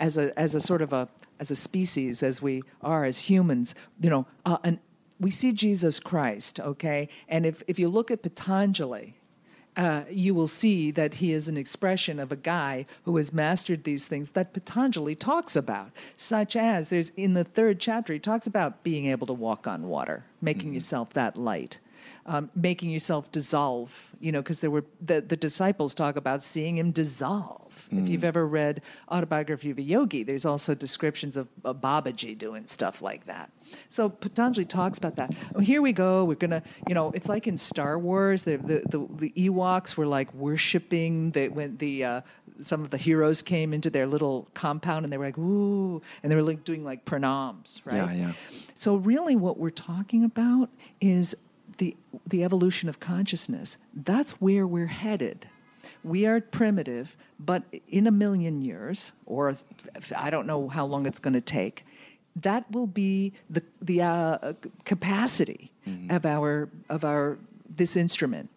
as 0.00 0.18
a 0.18 0.36
as 0.36 0.56
a 0.56 0.60
sort 0.60 0.82
of 0.82 0.92
a 0.92 1.08
as 1.38 1.52
a 1.52 1.54
species 1.54 2.24
as 2.24 2.42
we 2.42 2.64
are 2.82 3.04
as 3.04 3.20
humans. 3.20 3.76
You 4.00 4.10
know, 4.10 4.26
uh, 4.44 4.58
and 4.64 4.80
we 5.20 5.30
see 5.30 5.52
Jesus 5.52 6.00
Christ, 6.00 6.58
okay, 6.58 7.08
and 7.28 7.46
if 7.46 7.62
if 7.68 7.78
you 7.78 7.88
look 7.88 8.10
at 8.10 8.22
Patanjali 8.22 9.16
uh, 9.76 10.02
you 10.10 10.34
will 10.34 10.48
see 10.48 10.90
that 10.90 11.14
he 11.14 11.32
is 11.32 11.48
an 11.48 11.56
expression 11.56 12.18
of 12.18 12.32
a 12.32 12.36
guy 12.36 12.86
who 13.04 13.16
has 13.16 13.32
mastered 13.32 13.84
these 13.84 14.06
things 14.06 14.30
that 14.30 14.52
Patanjali 14.52 15.14
talks 15.14 15.54
about, 15.54 15.90
such 16.16 16.56
as 16.56 16.88
there's 16.88 17.10
in 17.10 17.34
the 17.34 17.44
third 17.44 17.78
chapter, 17.78 18.12
he 18.12 18.18
talks 18.18 18.46
about 18.46 18.82
being 18.82 19.06
able 19.06 19.26
to 19.26 19.32
walk 19.32 19.66
on 19.66 19.88
water, 19.88 20.24
making 20.40 20.72
yourself 20.72 21.10
that 21.10 21.36
light. 21.36 21.78
Um, 22.28 22.50
making 22.56 22.90
yourself 22.90 23.30
dissolve, 23.30 24.12
you 24.18 24.32
know, 24.32 24.42
because 24.42 24.58
there 24.58 24.70
were 24.70 24.84
the, 25.00 25.20
the 25.20 25.36
disciples 25.36 25.94
talk 25.94 26.16
about 26.16 26.42
seeing 26.42 26.76
him 26.76 26.90
dissolve. 26.90 27.86
If 27.92 28.08
you've 28.08 28.24
ever 28.24 28.44
read 28.46 28.82
Autobiography 29.08 29.70
of 29.70 29.78
a 29.78 29.82
Yogi, 29.82 30.24
there's 30.24 30.44
also 30.44 30.74
descriptions 30.74 31.36
of, 31.36 31.46
of 31.64 31.80
Babaji 31.80 32.36
doing 32.36 32.66
stuff 32.66 33.00
like 33.00 33.26
that. 33.26 33.52
So 33.88 34.08
Patanjali 34.08 34.64
talks 34.64 34.98
about 34.98 35.16
that. 35.16 35.34
Oh, 35.54 35.60
here 35.60 35.82
we 35.82 35.92
go. 35.92 36.24
We're 36.24 36.34
gonna, 36.34 36.62
you 36.88 36.94
know, 36.94 37.12
it's 37.12 37.28
like 37.28 37.46
in 37.46 37.56
Star 37.58 37.98
Wars. 37.98 38.42
The 38.42 38.56
the, 38.56 38.82
the, 38.88 39.06
the 39.14 39.30
Ewoks 39.36 39.96
were 39.96 40.06
like 40.06 40.32
worshiping 40.34 41.30
the 41.32 41.48
when 41.48 41.76
the 41.76 42.04
uh, 42.04 42.20
some 42.60 42.82
of 42.82 42.90
the 42.90 42.98
heroes 42.98 43.42
came 43.42 43.72
into 43.72 43.90
their 43.90 44.06
little 44.06 44.48
compound 44.54 45.04
and 45.04 45.12
they 45.12 45.18
were 45.18 45.26
like 45.26 45.38
ooh, 45.38 46.02
and 46.22 46.32
they 46.32 46.36
were 46.36 46.42
like 46.42 46.64
doing 46.64 46.84
like 46.84 47.04
pranams, 47.04 47.80
right? 47.84 47.96
Yeah, 47.96 48.12
yeah. 48.12 48.32
So 48.76 48.96
really, 48.96 49.36
what 49.36 49.58
we're 49.58 49.70
talking 49.70 50.24
about 50.24 50.70
is 51.00 51.36
the 51.78 51.96
the 52.26 52.44
evolution 52.44 52.88
of 52.88 53.00
consciousness. 53.00 53.78
That's 53.94 54.32
where 54.32 54.66
we're 54.66 54.86
headed. 54.86 55.48
We 56.02 56.26
are 56.26 56.40
primitive, 56.40 57.16
but 57.38 57.62
in 57.88 58.06
a 58.06 58.10
million 58.10 58.62
years, 58.62 59.12
or 59.24 59.56
I 60.16 60.30
don't 60.30 60.46
know 60.46 60.68
how 60.68 60.84
long 60.86 61.06
it's 61.06 61.18
going 61.18 61.34
to 61.34 61.40
take, 61.40 61.84
that 62.36 62.70
will 62.70 62.86
be 62.86 63.32
the 63.50 63.62
the 63.80 64.02
uh, 64.02 64.52
capacity 64.84 65.72
of 66.10 66.26
our 66.26 66.68
of 66.88 67.04
our 67.04 67.38
this 67.68 67.96
instrument, 67.96 68.50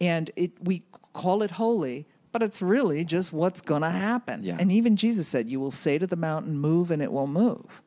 and 0.00 0.30
it 0.36 0.52
we 0.62 0.82
call 1.12 1.42
it 1.42 1.52
holy. 1.52 2.06
But 2.32 2.42
it's 2.42 2.60
really 2.60 3.04
just 3.04 3.32
what's 3.32 3.60
going 3.60 3.82
to 3.82 3.90
happen. 3.90 4.42
Yeah. 4.42 4.56
And 4.58 4.72
even 4.72 4.96
Jesus 4.96 5.28
said, 5.28 5.52
You 5.52 5.60
will 5.60 5.70
say 5.70 5.98
to 5.98 6.06
the 6.08 6.16
mountain, 6.16 6.58
Move, 6.58 6.90
and 6.90 7.00
it 7.00 7.12
will 7.12 7.28
move. 7.28 7.80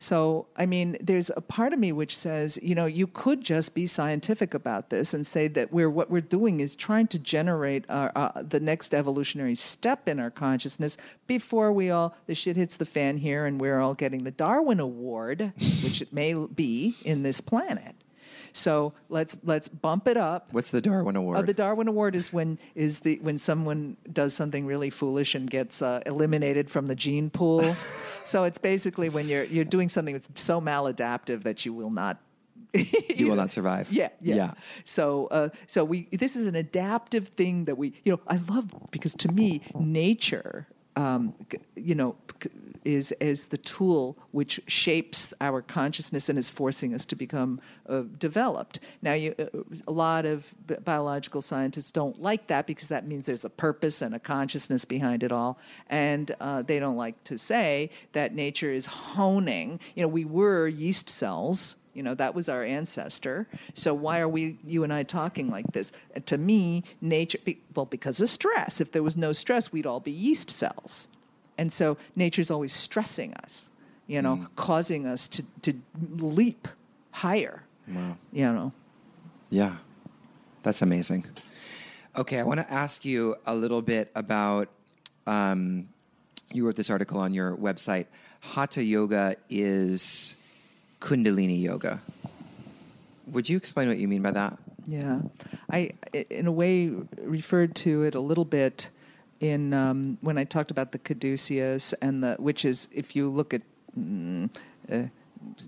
So, 0.00 0.46
I 0.56 0.64
mean, 0.64 0.96
there's 1.00 1.30
a 1.36 1.40
part 1.40 1.72
of 1.72 1.78
me 1.78 1.90
which 1.90 2.16
says, 2.16 2.58
you 2.62 2.74
know, 2.74 2.86
you 2.86 3.08
could 3.08 3.42
just 3.42 3.74
be 3.74 3.86
scientific 3.86 4.54
about 4.54 4.90
this 4.90 5.12
and 5.12 5.26
say 5.26 5.48
that 5.48 5.72
we're 5.72 5.90
what 5.90 6.08
we're 6.10 6.20
doing 6.20 6.60
is 6.60 6.76
trying 6.76 7.08
to 7.08 7.18
generate 7.18 7.84
our, 7.88 8.12
uh, 8.14 8.42
the 8.42 8.60
next 8.60 8.94
evolutionary 8.94 9.56
step 9.56 10.08
in 10.08 10.20
our 10.20 10.30
consciousness 10.30 10.96
before 11.26 11.72
we 11.72 11.90
all 11.90 12.14
the 12.26 12.34
shit 12.34 12.56
hits 12.56 12.76
the 12.76 12.86
fan 12.86 13.18
here 13.18 13.44
and 13.44 13.60
we're 13.60 13.80
all 13.80 13.94
getting 13.94 14.22
the 14.22 14.30
Darwin 14.30 14.78
Award, 14.78 15.52
which 15.82 16.00
it 16.00 16.12
may 16.12 16.32
be 16.32 16.94
in 17.04 17.24
this 17.24 17.40
planet. 17.40 17.96
So 18.52 18.92
let's 19.08 19.36
let's 19.44 19.68
bump 19.68 20.08
it 20.08 20.16
up. 20.16 20.48
What's 20.52 20.70
the 20.70 20.80
Darwin 20.80 21.16
Award? 21.16 21.38
Oh, 21.38 21.42
the 21.42 21.54
Darwin 21.54 21.88
Award 21.88 22.14
is 22.14 22.32
when 22.32 22.58
is 22.74 23.00
the 23.00 23.18
when 23.20 23.38
someone 23.38 23.96
does 24.12 24.34
something 24.34 24.66
really 24.66 24.90
foolish 24.90 25.34
and 25.34 25.50
gets 25.50 25.82
uh, 25.82 26.02
eliminated 26.06 26.70
from 26.70 26.86
the 26.86 26.94
gene 26.94 27.30
pool. 27.30 27.76
so 28.24 28.44
it's 28.44 28.58
basically 28.58 29.08
when 29.08 29.28
you're 29.28 29.44
you're 29.44 29.64
doing 29.64 29.88
something 29.88 30.14
that's 30.14 30.28
so 30.42 30.60
maladaptive 30.60 31.42
that 31.44 31.64
you 31.64 31.72
will 31.72 31.90
not. 31.90 32.18
you 32.74 33.28
will 33.28 33.36
not 33.36 33.50
survive. 33.50 33.90
Yeah, 33.90 34.10
yeah. 34.20 34.34
Yeah. 34.34 34.50
So, 34.84 35.28
uh, 35.28 35.48
so 35.66 35.84
we 35.84 36.08
this 36.12 36.36
is 36.36 36.46
an 36.46 36.54
adaptive 36.54 37.28
thing 37.28 37.64
that 37.64 37.78
we, 37.78 37.94
you 38.04 38.12
know, 38.12 38.20
I 38.28 38.36
love 38.52 38.70
because 38.90 39.14
to 39.14 39.32
me, 39.32 39.62
nature, 39.78 40.66
um, 40.94 41.34
you 41.76 41.94
know, 41.94 42.16
is 42.84 43.12
is 43.20 43.46
the 43.46 43.58
tool 43.58 44.16
which 44.32 44.60
shapes 44.66 45.32
our 45.40 45.62
consciousness 45.62 46.28
and 46.28 46.38
is 46.38 46.50
forcing 46.50 46.94
us 46.94 47.04
to 47.06 47.16
become 47.16 47.60
uh, 47.88 48.02
developed. 48.18 48.80
Now, 49.02 49.14
you, 49.14 49.34
uh, 49.38 49.46
a 49.86 49.92
lot 49.92 50.24
of 50.24 50.54
biological 50.84 51.42
scientists 51.42 51.90
don't 51.90 52.20
like 52.20 52.46
that 52.48 52.66
because 52.66 52.88
that 52.88 53.08
means 53.08 53.26
there's 53.26 53.44
a 53.44 53.50
purpose 53.50 54.02
and 54.02 54.14
a 54.14 54.18
consciousness 54.18 54.84
behind 54.84 55.22
it 55.22 55.32
all, 55.32 55.58
and 55.88 56.34
uh, 56.40 56.62
they 56.62 56.78
don't 56.78 56.96
like 56.96 57.22
to 57.24 57.38
say 57.38 57.90
that 58.12 58.34
nature 58.34 58.70
is 58.70 58.86
honing. 58.86 59.80
You 59.94 60.02
know, 60.02 60.08
we 60.08 60.24
were 60.24 60.68
yeast 60.68 61.08
cells. 61.10 61.76
You 61.94 62.04
know, 62.04 62.14
that 62.14 62.32
was 62.32 62.48
our 62.48 62.62
ancestor. 62.62 63.48
So 63.74 63.92
why 63.92 64.20
are 64.20 64.28
we, 64.28 64.56
you 64.64 64.84
and 64.84 64.92
I, 64.92 65.02
talking 65.02 65.50
like 65.50 65.72
this? 65.72 65.90
And 66.14 66.24
to 66.26 66.38
me, 66.38 66.84
nature, 67.00 67.38
well, 67.74 67.86
because 67.86 68.20
of 68.20 68.28
stress. 68.28 68.80
If 68.80 68.92
there 68.92 69.02
was 69.02 69.16
no 69.16 69.32
stress, 69.32 69.72
we'd 69.72 69.86
all 69.86 69.98
be 69.98 70.12
yeast 70.12 70.48
cells. 70.48 71.08
And 71.58 71.72
so 71.72 71.96
nature's 72.14 72.50
always 72.50 72.72
stressing 72.72 73.34
us, 73.34 73.68
you 74.06 74.22
know, 74.22 74.46
causing 74.56 75.06
us 75.06 75.26
to, 75.28 75.42
to 75.62 75.74
leap 76.16 76.68
higher. 77.10 77.64
Wow. 77.88 78.16
You 78.32 78.52
know, 78.52 78.72
Yeah, 79.50 79.76
that's 80.62 80.82
amazing. 80.82 81.26
Okay, 82.16 82.38
I 82.38 82.42
want 82.44 82.60
to 82.60 82.72
ask 82.72 83.04
you 83.04 83.36
a 83.46 83.54
little 83.54 83.82
bit 83.82 84.10
about. 84.14 84.68
Um, 85.26 85.88
you 86.54 86.64
wrote 86.64 86.76
this 86.76 86.88
article 86.90 87.20
on 87.20 87.34
your 87.34 87.54
website. 87.56 88.06
Hatha 88.40 88.82
yoga 88.82 89.36
is 89.50 90.36
Kundalini 91.00 91.60
yoga. 91.62 92.00
Would 93.32 93.48
you 93.48 93.56
explain 93.58 93.88
what 93.88 93.98
you 93.98 94.08
mean 94.08 94.22
by 94.22 94.30
that? 94.30 94.56
Yeah, 94.86 95.20
i- 95.70 95.92
in 96.30 96.46
a 96.46 96.52
way, 96.52 96.90
referred 97.22 97.74
to 97.84 98.04
it 98.04 98.14
a 98.14 98.20
little 98.20 98.46
bit 98.46 98.88
in 99.40 99.72
um, 99.72 100.18
when 100.20 100.38
I 100.38 100.44
talked 100.44 100.70
about 100.70 100.92
the 100.92 100.98
caduceus 100.98 101.92
and 101.94 102.22
the 102.22 102.36
which 102.38 102.64
is 102.64 102.88
if 102.92 103.14
you 103.14 103.28
look 103.28 103.54
at 103.54 103.62
mm, 103.98 104.50
uh, 104.90 105.02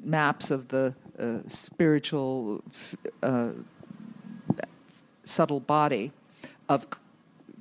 maps 0.02 0.50
of 0.50 0.68
the 0.68 0.94
uh, 1.18 1.38
spiritual 1.46 2.62
f- 2.72 2.96
uh, 3.22 3.50
subtle 5.24 5.60
body 5.60 6.12
of 6.68 6.86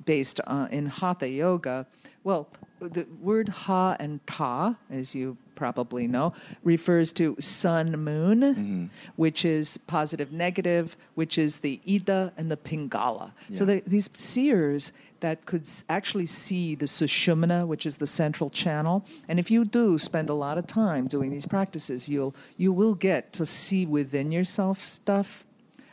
based 0.04 0.40
uh, 0.46 0.66
in 0.70 0.86
hatha 0.86 1.28
yoga. 1.28 1.86
Well, 2.24 2.48
the 2.80 3.06
word 3.20 3.48
ha 3.48 3.96
and 4.00 4.20
ta, 4.26 4.76
as 4.90 5.14
you 5.14 5.36
probably 5.54 6.06
know, 6.06 6.32
refers 6.64 7.12
to 7.12 7.36
sun 7.38 7.92
moon, 8.02 8.90
which 9.16 9.44
is 9.44 9.76
positive 9.86 10.32
negative, 10.32 10.96
which 11.14 11.36
is 11.36 11.58
the 11.58 11.80
Ida 11.86 12.32
and 12.38 12.50
the 12.50 12.56
Pingala. 12.56 13.32
So 13.52 13.64
the, 13.66 13.82
these 13.86 14.08
seers 14.14 14.92
that 15.20 15.46
could 15.46 15.68
actually 15.88 16.26
see 16.26 16.74
the 16.74 16.86
Sushumna, 16.86 17.66
which 17.66 17.86
is 17.86 17.96
the 17.96 18.06
central 18.06 18.50
channel. 18.50 19.04
And 19.28 19.38
if 19.38 19.50
you 19.50 19.64
do 19.64 19.98
spend 19.98 20.30
a 20.30 20.34
lot 20.34 20.58
of 20.58 20.66
time 20.66 21.06
doing 21.06 21.30
these 21.30 21.46
practices, 21.46 22.08
you'll 22.08 22.34
you 22.56 22.72
will 22.72 22.94
get 22.94 23.32
to 23.34 23.46
see 23.46 23.86
within 23.86 24.32
yourself 24.32 24.82
stuff 24.82 25.44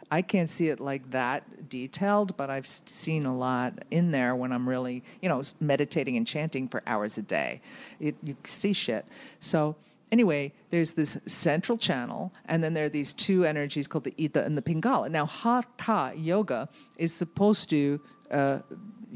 I 0.10 0.22
can't 0.22 0.50
see 0.50 0.70
it 0.70 0.80
like 0.80 1.10
that 1.12 1.70
detailed, 1.70 2.38
but 2.38 2.50
I've 2.50 2.68
seen 2.68 3.26
a 3.26 3.36
lot 3.36 3.74
in 3.92 4.12
there 4.12 4.36
when 4.36 4.54
I'm 4.54 4.68
really, 4.68 5.04
you 5.22 5.28
know, 5.28 5.42
meditating 5.60 6.16
and 6.16 6.26
chanting 6.26 6.68
for 6.68 6.82
hours 6.88 7.18
a 7.18 7.22
day. 7.22 7.62
It, 8.00 8.16
you 8.24 8.38
see 8.46 8.72
shit. 8.72 9.06
So, 9.42 9.76
anyway, 10.12 10.54
there's 10.70 10.92
this 10.92 11.18
central 11.26 11.78
channel, 11.78 12.32
and 12.46 12.64
then 12.64 12.74
there 12.74 12.86
are 12.86 12.90
these 12.90 13.12
two 13.12 13.44
energies 13.44 13.88
called 13.88 14.06
the 14.06 14.14
Ida 14.18 14.46
and 14.46 14.58
the 14.58 14.62
Pingala. 14.62 15.12
Now, 15.12 15.26
Hatha 15.26 16.14
yoga 16.16 16.70
is 16.98 17.12
supposed 17.12 17.70
to, 17.72 18.00
uh, 18.32 18.60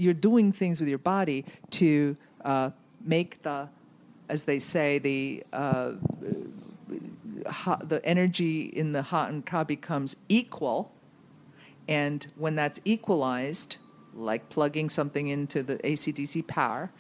you're 0.01 0.13
doing 0.13 0.51
things 0.51 0.79
with 0.79 0.89
your 0.89 0.97
body 0.97 1.45
to 1.71 2.17
uh, 2.43 2.71
make 3.03 3.43
the, 3.43 3.69
as 4.29 4.43
they 4.45 4.59
say, 4.59 4.99
the. 4.99 5.43
Uh, 5.53 5.91
hot, 7.47 7.89
the 7.89 8.03
energy 8.05 8.61
in 8.61 8.91
the 8.91 9.01
hot 9.01 9.29
and 9.29 9.45
ta 9.45 9.63
becomes 9.63 10.15
equal, 10.29 10.91
and 11.87 12.27
when 12.35 12.55
that's 12.55 12.79
equalized, 12.85 13.77
like 14.13 14.49
plugging 14.49 14.89
something 14.89 15.27
into 15.27 15.63
the 15.63 15.85
AC/DC 15.85 16.45
power, 16.47 16.91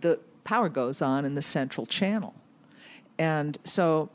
the 0.00 0.18
power 0.44 0.68
goes 0.68 1.00
on 1.00 1.24
in 1.24 1.34
the 1.34 1.42
central 1.42 1.86
channel, 1.86 2.34
and 3.18 3.58
so, 3.64 4.10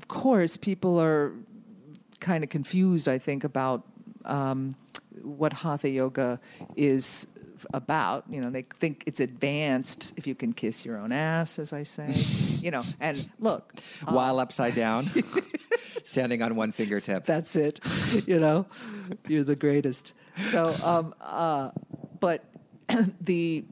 of 0.00 0.08
course, 0.08 0.56
people 0.56 1.00
are 1.00 1.32
kind 2.20 2.42
of 2.42 2.50
confused. 2.50 3.08
I 3.08 3.18
think 3.18 3.44
about 3.44 3.84
um, 4.24 4.74
what 5.22 5.52
hatha 5.52 5.88
yoga 5.88 6.40
is 6.76 7.26
about. 7.72 8.24
You 8.30 8.40
know, 8.40 8.50
they 8.50 8.62
think 8.62 9.04
it's 9.06 9.20
advanced 9.20 10.14
if 10.16 10.26
you 10.26 10.34
can 10.34 10.52
kiss 10.52 10.84
your 10.84 10.98
own 10.98 11.12
ass, 11.12 11.58
as 11.58 11.72
I 11.72 11.82
say. 11.82 12.12
you 12.60 12.70
know, 12.70 12.82
and 13.00 13.28
look, 13.38 13.74
While 14.06 14.40
upside 14.40 14.74
down, 14.74 15.06
standing 16.04 16.42
on 16.42 16.56
one 16.56 16.72
fingertip. 16.72 17.24
that's 17.24 17.56
it. 17.56 17.80
You 18.26 18.38
know, 18.38 18.66
you're 19.26 19.44
the 19.44 19.56
greatest. 19.56 20.12
So, 20.44 20.74
um, 20.84 21.14
uh, 21.20 21.70
but 22.20 22.44
the 23.20 23.64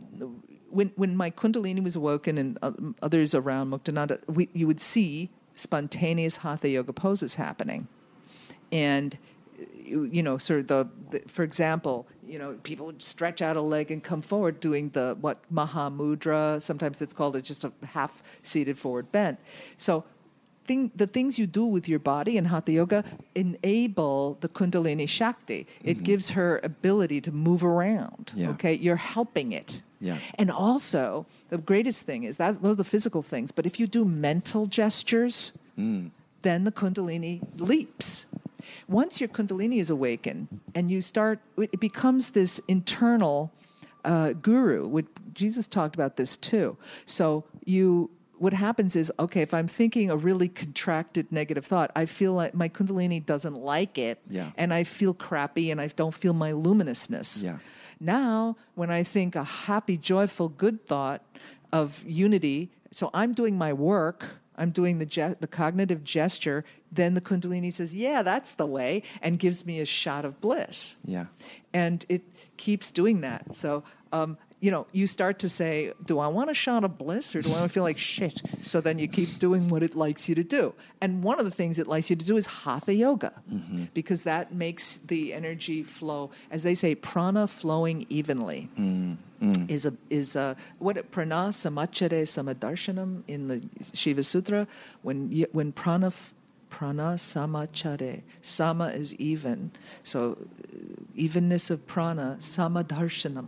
when 0.70 0.92
when 0.96 1.16
my 1.16 1.30
kundalini 1.30 1.82
was 1.82 1.96
awoken 1.96 2.38
and 2.38 2.58
uh, 2.62 2.72
others 3.02 3.34
around 3.34 3.70
Muktananda, 3.70 4.18
we, 4.28 4.48
you 4.52 4.66
would 4.66 4.80
see 4.80 5.30
spontaneous 5.54 6.38
hatha 6.38 6.68
yoga 6.68 6.92
poses 6.92 7.36
happening, 7.36 7.88
and 8.70 9.16
you 9.86 10.04
you 10.04 10.22
know, 10.22 10.38
sort 10.38 10.60
of 10.60 10.66
the, 10.66 10.88
the 11.10 11.28
for 11.28 11.42
example, 11.42 12.06
you 12.26 12.38
know, 12.38 12.58
people 12.62 12.92
stretch 12.98 13.42
out 13.42 13.56
a 13.56 13.60
leg 13.60 13.90
and 13.90 14.02
come 14.02 14.22
forward 14.22 14.60
doing 14.60 14.90
the 14.90 15.16
what 15.20 15.38
Mahamudra. 15.52 16.60
Sometimes 16.60 17.00
it's 17.02 17.14
called 17.14 17.36
it's 17.36 17.48
just 17.48 17.64
a 17.64 17.72
half 17.84 18.22
seated 18.42 18.78
forward 18.78 19.10
bent. 19.12 19.38
So 19.76 20.04
thing, 20.66 20.90
the 20.94 21.06
things 21.06 21.38
you 21.38 21.46
do 21.46 21.64
with 21.64 21.88
your 21.88 21.98
body 21.98 22.36
in 22.36 22.46
hatha 22.46 22.72
yoga 22.72 23.04
enable 23.34 24.36
the 24.40 24.48
kundalini 24.48 25.08
shakti 25.08 25.66
it 25.82 25.96
mm-hmm. 25.96 26.04
gives 26.04 26.30
her 26.30 26.60
ability 26.62 27.20
to 27.20 27.32
move 27.32 27.64
around 27.64 28.32
Yeah. 28.34 28.50
okay 28.50 28.74
you're 28.74 28.96
helping 28.96 29.52
it 29.52 29.82
Yeah. 30.00 30.18
and 30.34 30.50
also 30.50 31.26
the 31.48 31.58
greatest 31.58 32.04
thing 32.04 32.24
is 32.24 32.36
that 32.36 32.60
those 32.62 32.72
are 32.72 32.76
the 32.76 32.84
physical 32.84 33.22
things 33.22 33.52
but 33.52 33.66
if 33.66 33.80
you 33.80 33.86
do 33.86 34.04
mental 34.04 34.66
gestures 34.66 35.52
mm. 35.78 36.10
then 36.42 36.64
the 36.64 36.72
kundalini 36.72 37.40
leaps 37.58 38.26
once 38.88 39.20
your 39.20 39.28
kundalini 39.28 39.78
is 39.80 39.90
awakened 39.90 40.48
and 40.74 40.90
you 40.90 41.00
start 41.00 41.40
it 41.56 41.80
becomes 41.80 42.30
this 42.30 42.60
internal 42.68 43.52
uh, 44.04 44.32
guru. 44.34 44.86
What 44.86 45.06
Jesus 45.34 45.66
talked 45.66 45.94
about 45.94 46.16
this 46.16 46.36
too. 46.36 46.76
So 47.06 47.44
you, 47.64 48.10
what 48.38 48.52
happens 48.52 48.94
is, 48.94 49.10
okay, 49.18 49.42
if 49.42 49.52
I'm 49.52 49.66
thinking 49.66 50.10
a 50.10 50.16
really 50.16 50.48
contracted 50.48 51.32
negative 51.32 51.66
thought, 51.66 51.90
I 51.96 52.06
feel 52.06 52.32
like 52.34 52.54
my 52.54 52.68
kundalini 52.68 53.24
doesn't 53.24 53.56
like 53.56 53.98
it, 53.98 54.20
Yeah. 54.30 54.50
and 54.56 54.72
I 54.72 54.84
feel 54.84 55.12
crappy, 55.14 55.70
and 55.70 55.80
I 55.80 55.88
don't 55.88 56.14
feel 56.14 56.34
my 56.34 56.52
luminousness. 56.52 57.42
Yeah. 57.42 57.58
Now, 57.98 58.56
when 58.74 58.90
I 58.90 59.02
think 59.02 59.34
a 59.34 59.42
happy, 59.44 59.96
joyful, 59.96 60.50
good 60.50 60.86
thought 60.86 61.22
of 61.72 62.04
unity, 62.06 62.70
so 62.92 63.10
I'm 63.12 63.32
doing 63.32 63.58
my 63.58 63.72
work. 63.72 64.24
I'm 64.58 64.70
doing 64.70 64.98
the 64.98 65.06
ge- 65.06 65.38
the 65.40 65.46
cognitive 65.50 66.02
gesture. 66.04 66.64
Then 66.90 67.14
the 67.14 67.20
Kundalini 67.20 67.72
says, 67.72 67.94
"Yeah, 67.94 68.22
that's 68.22 68.54
the 68.54 68.66
way," 68.66 69.02
and 69.22 69.38
gives 69.38 69.66
me 69.66 69.80
a 69.80 69.84
shot 69.84 70.24
of 70.24 70.40
bliss 70.40 70.96
Yeah. 71.04 71.26
and 71.74 72.04
it 72.08 72.22
keeps 72.56 72.90
doing 72.90 73.20
that. 73.20 73.54
So 73.54 73.84
um, 74.12 74.38
you 74.60 74.70
know, 74.70 74.86
you 74.92 75.06
start 75.06 75.38
to 75.40 75.48
say, 75.48 75.92
do 76.04 76.18
I 76.18 76.28
want 76.28 76.50
a 76.50 76.54
shot 76.54 76.82
of 76.82 76.96
bliss 76.96 77.36
or 77.36 77.42
do 77.42 77.50
I 77.50 77.58
want 77.58 77.64
to 77.64 77.68
feel 77.68 77.82
like 77.82 77.98
shit? 77.98 78.40
So 78.62 78.80
then 78.80 78.98
you 78.98 79.06
keep 79.06 79.38
doing 79.38 79.68
what 79.68 79.82
it 79.82 79.94
likes 79.94 80.28
you 80.28 80.34
to 80.34 80.42
do. 80.42 80.72
And 81.02 81.22
one 81.22 81.38
of 81.38 81.44
the 81.44 81.50
things 81.50 81.78
it 81.78 81.86
likes 81.86 82.08
you 82.08 82.16
to 82.16 82.24
do 82.24 82.36
is 82.38 82.46
hatha 82.46 82.94
yoga 82.94 83.32
because 83.92 84.22
that 84.22 84.54
makes 84.54 84.96
the 84.96 85.34
energy 85.34 85.82
flow, 85.82 86.30
as 86.50 86.62
they 86.62 86.74
say, 86.74 86.94
prana 86.94 87.46
flowing 87.46 88.06
evenly. 88.08 88.70
Is 89.68 89.84
a 89.84 89.92
is 90.08 90.34
a 90.34 90.56
what 90.78 91.10
prana 91.10 91.50
samachare 91.50 92.22
samadarshanam 92.22 93.22
in 93.28 93.48
the 93.48 93.62
Shiva 93.92 94.22
Sutra 94.22 94.66
when 95.02 95.44
when 95.52 95.72
prana 95.72 96.10
prana 96.70 97.16
samachare 97.16 98.22
sama 98.40 98.86
is 98.88 99.14
even 99.16 99.70
so 100.02 100.38
uh, 100.40 100.76
evenness 101.14 101.68
of 101.68 101.86
prana 101.86 102.36
samadarshanam 102.40 103.46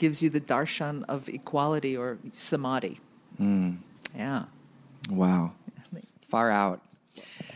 gives 0.00 0.20
you 0.22 0.30
the 0.30 0.40
darshan 0.40 1.04
of 1.08 1.28
equality 1.28 1.96
or 1.96 2.18
samadhi. 2.32 2.98
Yeah. 3.38 4.44
Wow. 5.10 5.52
Far 6.28 6.50
out. 6.50 6.80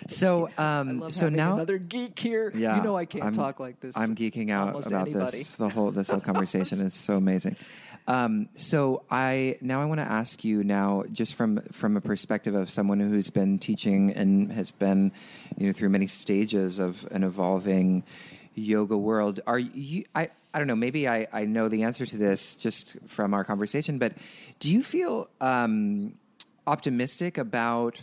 So, 0.08 0.50
um, 0.58 1.10
so 1.10 1.28
now, 1.30 1.54
another 1.54 1.78
geek 1.78 2.18
here. 2.18 2.52
yeah, 2.54 2.76
you 2.76 2.82
know 2.82 2.94
I 2.96 3.06
can't 3.06 3.24
I'm- 3.24 3.32
talk 3.32 3.58
like 3.58 3.80
this. 3.80 3.96
I'm 3.96 4.14
geeking 4.14 4.50
out 4.50 4.68
about 4.86 5.08
anybody. 5.08 5.38
this. 5.38 5.52
The 5.52 5.70
whole 5.70 5.90
this 5.90 6.10
whole 6.10 6.20
conversation 6.20 6.80
is 6.84 6.92
so 6.92 7.16
amazing. 7.16 7.56
Um, 8.06 8.50
so 8.54 9.02
I 9.10 9.56
now 9.62 9.80
I 9.80 9.86
want 9.86 10.00
to 10.00 10.06
ask 10.06 10.44
you 10.44 10.62
now, 10.62 11.04
just 11.10 11.34
from 11.34 11.62
from 11.72 11.96
a 11.96 12.02
perspective 12.02 12.54
of 12.54 12.68
someone 12.68 13.00
who's 13.00 13.30
been 13.30 13.58
teaching 13.58 14.12
and 14.12 14.52
has 14.52 14.70
been, 14.70 15.10
you 15.56 15.68
know, 15.68 15.72
through 15.72 15.88
many 15.88 16.06
stages 16.06 16.78
of 16.78 17.08
an 17.10 17.24
evolving 17.24 18.04
yoga 18.54 18.98
world. 18.98 19.40
Are 19.46 19.58
you? 19.58 20.04
I 20.14 20.28
I 20.54 20.58
don't 20.58 20.68
know. 20.68 20.76
Maybe 20.76 21.08
I 21.08 21.26
I 21.32 21.44
know 21.44 21.68
the 21.68 21.82
answer 21.82 22.06
to 22.06 22.16
this 22.16 22.54
just 22.54 22.96
from 23.06 23.34
our 23.34 23.44
conversation, 23.44 23.98
but 23.98 24.12
do 24.60 24.72
you 24.72 24.82
feel 24.82 25.28
um, 25.40 26.14
optimistic 26.66 27.36
about? 27.36 28.02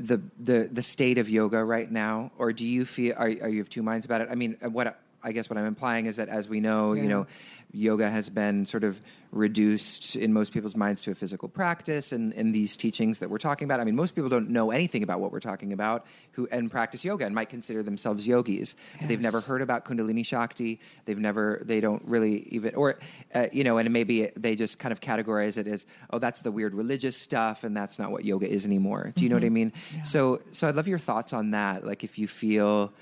the 0.00 0.22
the 0.38 0.68
the 0.70 0.82
state 0.82 1.18
of 1.18 1.28
yoga 1.28 1.62
right 1.64 1.90
now, 1.90 2.30
or 2.38 2.52
do 2.52 2.64
you 2.64 2.84
feel 2.84 3.14
are 3.16 3.26
are 3.26 3.48
you 3.48 3.60
of 3.60 3.68
two 3.68 3.82
minds 3.82 4.06
about 4.06 4.20
it? 4.20 4.28
I 4.30 4.36
mean, 4.36 4.56
what 4.62 4.96
I 5.22 5.32
guess 5.32 5.50
what 5.50 5.58
I'm 5.58 5.66
implying 5.66 6.06
is 6.06 6.16
that 6.16 6.28
as 6.28 6.48
we 6.48 6.60
know, 6.60 6.92
you 6.92 7.08
know, 7.08 7.26
yoga 7.72 8.08
has 8.08 8.30
been 8.30 8.66
sort 8.66 8.84
of 8.84 9.00
reduced 9.30 10.16
in 10.16 10.32
most 10.32 10.52
people's 10.52 10.76
minds 10.76 11.02
to 11.02 11.10
a 11.10 11.14
physical 11.14 11.48
practice, 11.48 12.12
and 12.12 12.32
in 12.32 12.52
these 12.52 12.76
teachings 12.76 13.18
that 13.18 13.28
we're 13.28 13.38
talking 13.38 13.66
about, 13.66 13.80
I 13.80 13.84
mean, 13.84 13.96
most 13.96 14.14
people 14.14 14.30
don't 14.30 14.50
know 14.50 14.70
anything 14.70 15.02
about 15.02 15.20
what 15.20 15.32
we're 15.32 15.40
talking 15.40 15.72
about 15.72 16.06
who 16.32 16.48
and 16.50 16.70
practice 16.70 17.04
yoga 17.04 17.26
and 17.26 17.34
might 17.34 17.50
consider 17.50 17.82
themselves 17.82 18.26
yogis. 18.26 18.76
They've 19.02 19.20
never 19.20 19.40
heard 19.40 19.60
about 19.60 19.84
Kundalini 19.84 20.24
Shakti. 20.24 20.80
They've 21.04 21.18
never 21.18 21.62
they 21.64 21.80
don't 21.80 22.02
really 22.04 22.48
even 22.50 22.74
or 22.74 22.98
uh, 23.34 23.46
you 23.52 23.64
know, 23.64 23.78
and 23.78 23.92
maybe 23.92 24.30
they 24.36 24.54
just 24.54 24.78
kind 24.78 24.92
of 24.92 25.00
categorize 25.00 25.58
it 25.58 25.66
as 25.66 25.86
oh, 26.10 26.18
that's 26.18 26.40
the 26.40 26.52
weird 26.52 26.74
religious 26.74 27.16
stuff, 27.16 27.64
and 27.64 27.76
that's 27.76 27.98
not 27.98 28.10
what 28.10 28.24
yoga 28.24 28.48
is 28.48 28.64
anymore. 28.64 29.12
Do 29.16 29.24
you 29.24 29.30
know 29.30 29.36
what 29.36 29.44
I 29.44 29.50
mean? 29.50 29.72
So, 30.04 30.40
so 30.52 30.68
I'd 30.68 30.76
love 30.76 30.88
your 30.88 30.98
thoughts 30.98 31.32
on 31.32 31.50
that. 31.50 31.84
Like, 31.84 32.04
if 32.04 32.18
you 32.18 32.28
feel 32.28 32.92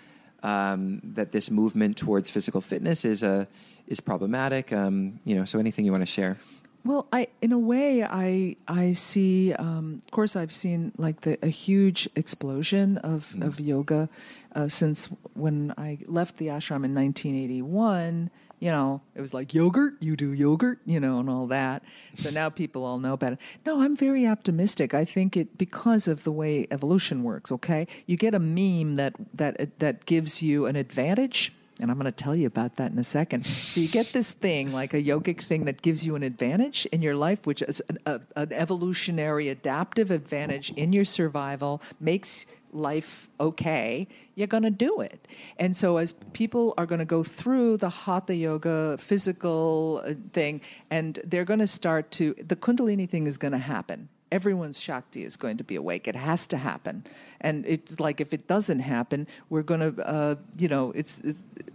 um, 0.42 1.00
that 1.02 1.32
this 1.32 1.50
movement 1.50 1.96
towards 1.96 2.30
physical 2.30 2.60
fitness 2.60 3.04
is 3.04 3.22
a 3.22 3.48
is 3.86 4.00
problematic, 4.00 4.72
um, 4.72 5.20
you 5.24 5.34
know. 5.34 5.44
So, 5.44 5.58
anything 5.58 5.84
you 5.84 5.92
want 5.92 6.02
to 6.02 6.06
share? 6.06 6.38
Well, 6.84 7.08
I 7.12 7.28
in 7.42 7.52
a 7.52 7.58
way 7.58 8.04
I 8.04 8.56
I 8.68 8.92
see. 8.92 9.52
Um, 9.54 10.02
of 10.04 10.10
course, 10.12 10.36
I've 10.36 10.52
seen 10.52 10.92
like 10.98 11.22
the, 11.22 11.36
a 11.42 11.48
huge 11.48 12.08
explosion 12.14 12.98
of 12.98 13.34
of 13.40 13.58
yoga 13.58 14.08
uh, 14.54 14.68
since 14.68 15.06
when 15.34 15.74
I 15.76 15.98
left 16.06 16.36
the 16.36 16.46
ashram 16.46 16.84
in 16.84 16.94
1981. 16.94 18.30
You 18.58 18.70
know, 18.70 19.02
it 19.14 19.20
was 19.20 19.34
like 19.34 19.52
yogurt, 19.52 19.94
you 20.00 20.16
do 20.16 20.32
yogurt, 20.32 20.78
you 20.86 20.98
know, 20.98 21.20
and 21.20 21.28
all 21.28 21.46
that. 21.48 21.82
So 22.16 22.30
now 22.30 22.48
people 22.48 22.84
all 22.84 22.98
know 22.98 23.12
about 23.12 23.34
it. 23.34 23.38
No, 23.66 23.82
I'm 23.82 23.94
very 23.94 24.26
optimistic. 24.26 24.94
I 24.94 25.04
think 25.04 25.36
it 25.36 25.58
because 25.58 26.08
of 26.08 26.24
the 26.24 26.32
way 26.32 26.66
evolution 26.70 27.22
works. 27.22 27.52
Okay, 27.52 27.86
you 28.06 28.16
get 28.16 28.34
a 28.34 28.38
meme 28.38 28.94
that 28.94 29.14
that 29.34 29.78
that 29.80 30.06
gives 30.06 30.42
you 30.42 30.64
an 30.64 30.76
advantage 30.76 31.52
and 31.80 31.90
I'm 31.90 31.98
going 31.98 32.06
to 32.06 32.12
tell 32.12 32.34
you 32.34 32.46
about 32.46 32.76
that 32.76 32.92
in 32.92 32.98
a 32.98 33.04
second. 33.04 33.44
So 33.46 33.80
you 33.80 33.88
get 33.88 34.12
this 34.12 34.32
thing, 34.32 34.72
like 34.72 34.94
a 34.94 35.02
yogic 35.02 35.42
thing 35.42 35.66
that 35.66 35.82
gives 35.82 36.04
you 36.06 36.16
an 36.16 36.22
advantage 36.22 36.86
in 36.86 37.02
your 37.02 37.14
life, 37.14 37.46
which 37.46 37.62
is 37.62 37.82
an, 37.88 37.98
a, 38.06 38.20
an 38.36 38.52
evolutionary 38.52 39.48
adaptive 39.48 40.10
advantage 40.10 40.70
in 40.70 40.92
your 40.92 41.04
survival, 41.04 41.82
makes 42.00 42.46
life 42.72 43.28
okay, 43.40 44.06
you're 44.34 44.46
going 44.46 44.62
to 44.62 44.70
do 44.70 45.00
it. 45.00 45.28
And 45.58 45.76
so 45.76 45.96
as 45.96 46.12
people 46.32 46.74
are 46.78 46.86
going 46.86 46.98
to 46.98 47.04
go 47.04 47.22
through 47.22 47.78
the 47.78 47.90
hatha 47.90 48.34
yoga 48.34 48.96
physical 48.98 50.02
uh, 50.04 50.14
thing, 50.32 50.60
and 50.90 51.18
they're 51.24 51.44
going 51.44 51.60
to 51.60 51.66
start 51.66 52.10
to, 52.12 52.34
the 52.34 52.56
kundalini 52.56 53.08
thing 53.08 53.26
is 53.26 53.38
going 53.38 53.52
to 53.52 53.58
happen 53.58 54.08
everyone's 54.32 54.80
shakti 54.80 55.24
is 55.24 55.36
going 55.36 55.56
to 55.58 55.64
be 55.64 55.76
awake. 55.76 56.08
It 56.08 56.16
has 56.16 56.46
to 56.48 56.56
happen, 56.56 57.04
and 57.40 57.64
it's 57.66 58.00
like 58.00 58.20
if 58.20 58.32
it 58.32 58.46
doesn't 58.46 58.80
happen, 58.80 59.26
we're 59.50 59.62
going 59.62 59.80
to, 59.94 60.06
uh, 60.06 60.34
you 60.58 60.68
know, 60.68 60.92
it's, 60.92 61.20
it's 61.20 61.42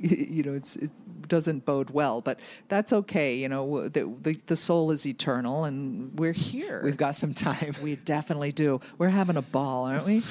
you 0.00 0.42
know, 0.42 0.54
it's 0.54 0.76
it 0.76 0.90
doesn't 1.28 1.64
bode 1.64 1.90
well. 1.90 2.20
But 2.20 2.40
that's 2.68 2.92
okay. 2.92 3.36
You 3.36 3.48
know, 3.48 3.88
the, 3.88 4.12
the 4.22 4.38
the 4.46 4.56
soul 4.56 4.90
is 4.90 5.06
eternal, 5.06 5.64
and 5.64 6.18
we're 6.18 6.32
here. 6.32 6.80
We've 6.84 6.96
got 6.96 7.14
some 7.16 7.34
time. 7.34 7.74
we 7.82 7.96
definitely 7.96 8.52
do. 8.52 8.80
We're 8.98 9.08
having 9.10 9.36
a 9.36 9.42
ball, 9.42 9.84
aren't 9.86 10.06
we? 10.06 10.22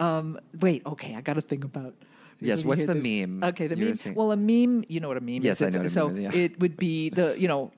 Um, 0.00 0.38
wait, 0.60 0.82
okay, 0.86 1.14
I 1.16 1.20
got 1.20 1.34
to 1.34 1.42
think 1.42 1.64
about. 1.64 1.94
Yes, 2.40 2.62
what's 2.64 2.84
the 2.84 2.94
this. 2.94 3.02
meme 3.02 3.42
Okay, 3.42 3.66
the 3.66 3.74
meme. 3.74 3.96
saying? 3.96 4.14
Well, 4.14 4.30
a 4.30 4.36
meme. 4.36 4.84
You 4.88 5.00
know 5.00 5.08
what 5.08 5.16
a 5.16 5.20
meme 5.20 5.40
Yes, 5.42 5.56
is. 5.60 5.62
I 5.62 5.66
It's- 5.68 5.74
know 5.74 5.80
what 5.80 5.86
a 5.86 5.90
so 5.90 6.08
meme 6.08 6.22
yeah. 6.32 6.40
it 6.44 6.60
would 6.60 6.76
be 6.76 7.10
the 7.10 7.34
you 7.38 7.48
know. 7.48 7.72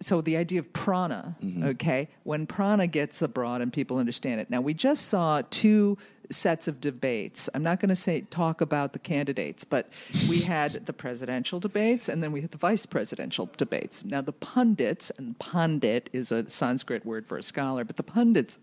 So 0.00 0.20
the 0.20 0.36
idea 0.36 0.60
of 0.60 0.72
prana, 0.72 1.36
Mm-hmm. 1.42 1.64
okay, 1.68 2.08
when 2.24 2.46
prana 2.46 2.86
gets 2.86 3.22
abroad 3.22 3.60
and 3.62 3.72
people 3.72 3.98
understand 3.98 4.40
it. 4.40 4.50
Now 4.50 4.60
we 4.60 4.74
just 4.74 5.06
saw 5.08 5.42
two 5.50 5.96
sets 6.30 6.66
of 6.68 6.80
debates. 6.80 7.48
I'm 7.54 7.62
not 7.62 7.78
going 7.80 7.88
to 7.88 7.96
say 7.96 8.22
talk 8.22 8.60
about 8.60 8.92
the 8.92 8.98
candidates, 8.98 9.62
but 9.64 9.88
we 10.28 10.40
had 10.54 10.84
the 10.86 10.92
presidential 10.92 11.60
debates 11.60 12.08
and 12.08 12.22
then 12.22 12.32
we 12.32 12.40
had 12.40 12.50
the 12.50 12.58
vice 12.58 12.84
presidential 12.84 13.48
debates. 13.56 14.04
Now 14.04 14.20
the 14.22 14.32
pundits, 14.32 15.10
and 15.18 15.38
pundit 15.38 16.10
is 16.12 16.32
a 16.32 16.50
Sanskrit 16.50 17.06
word 17.06 17.26
for 17.26 17.38
a 17.38 17.42
scholar, 17.42 17.84
but 17.84 17.96
the 17.96 18.02
pundits 18.02 18.58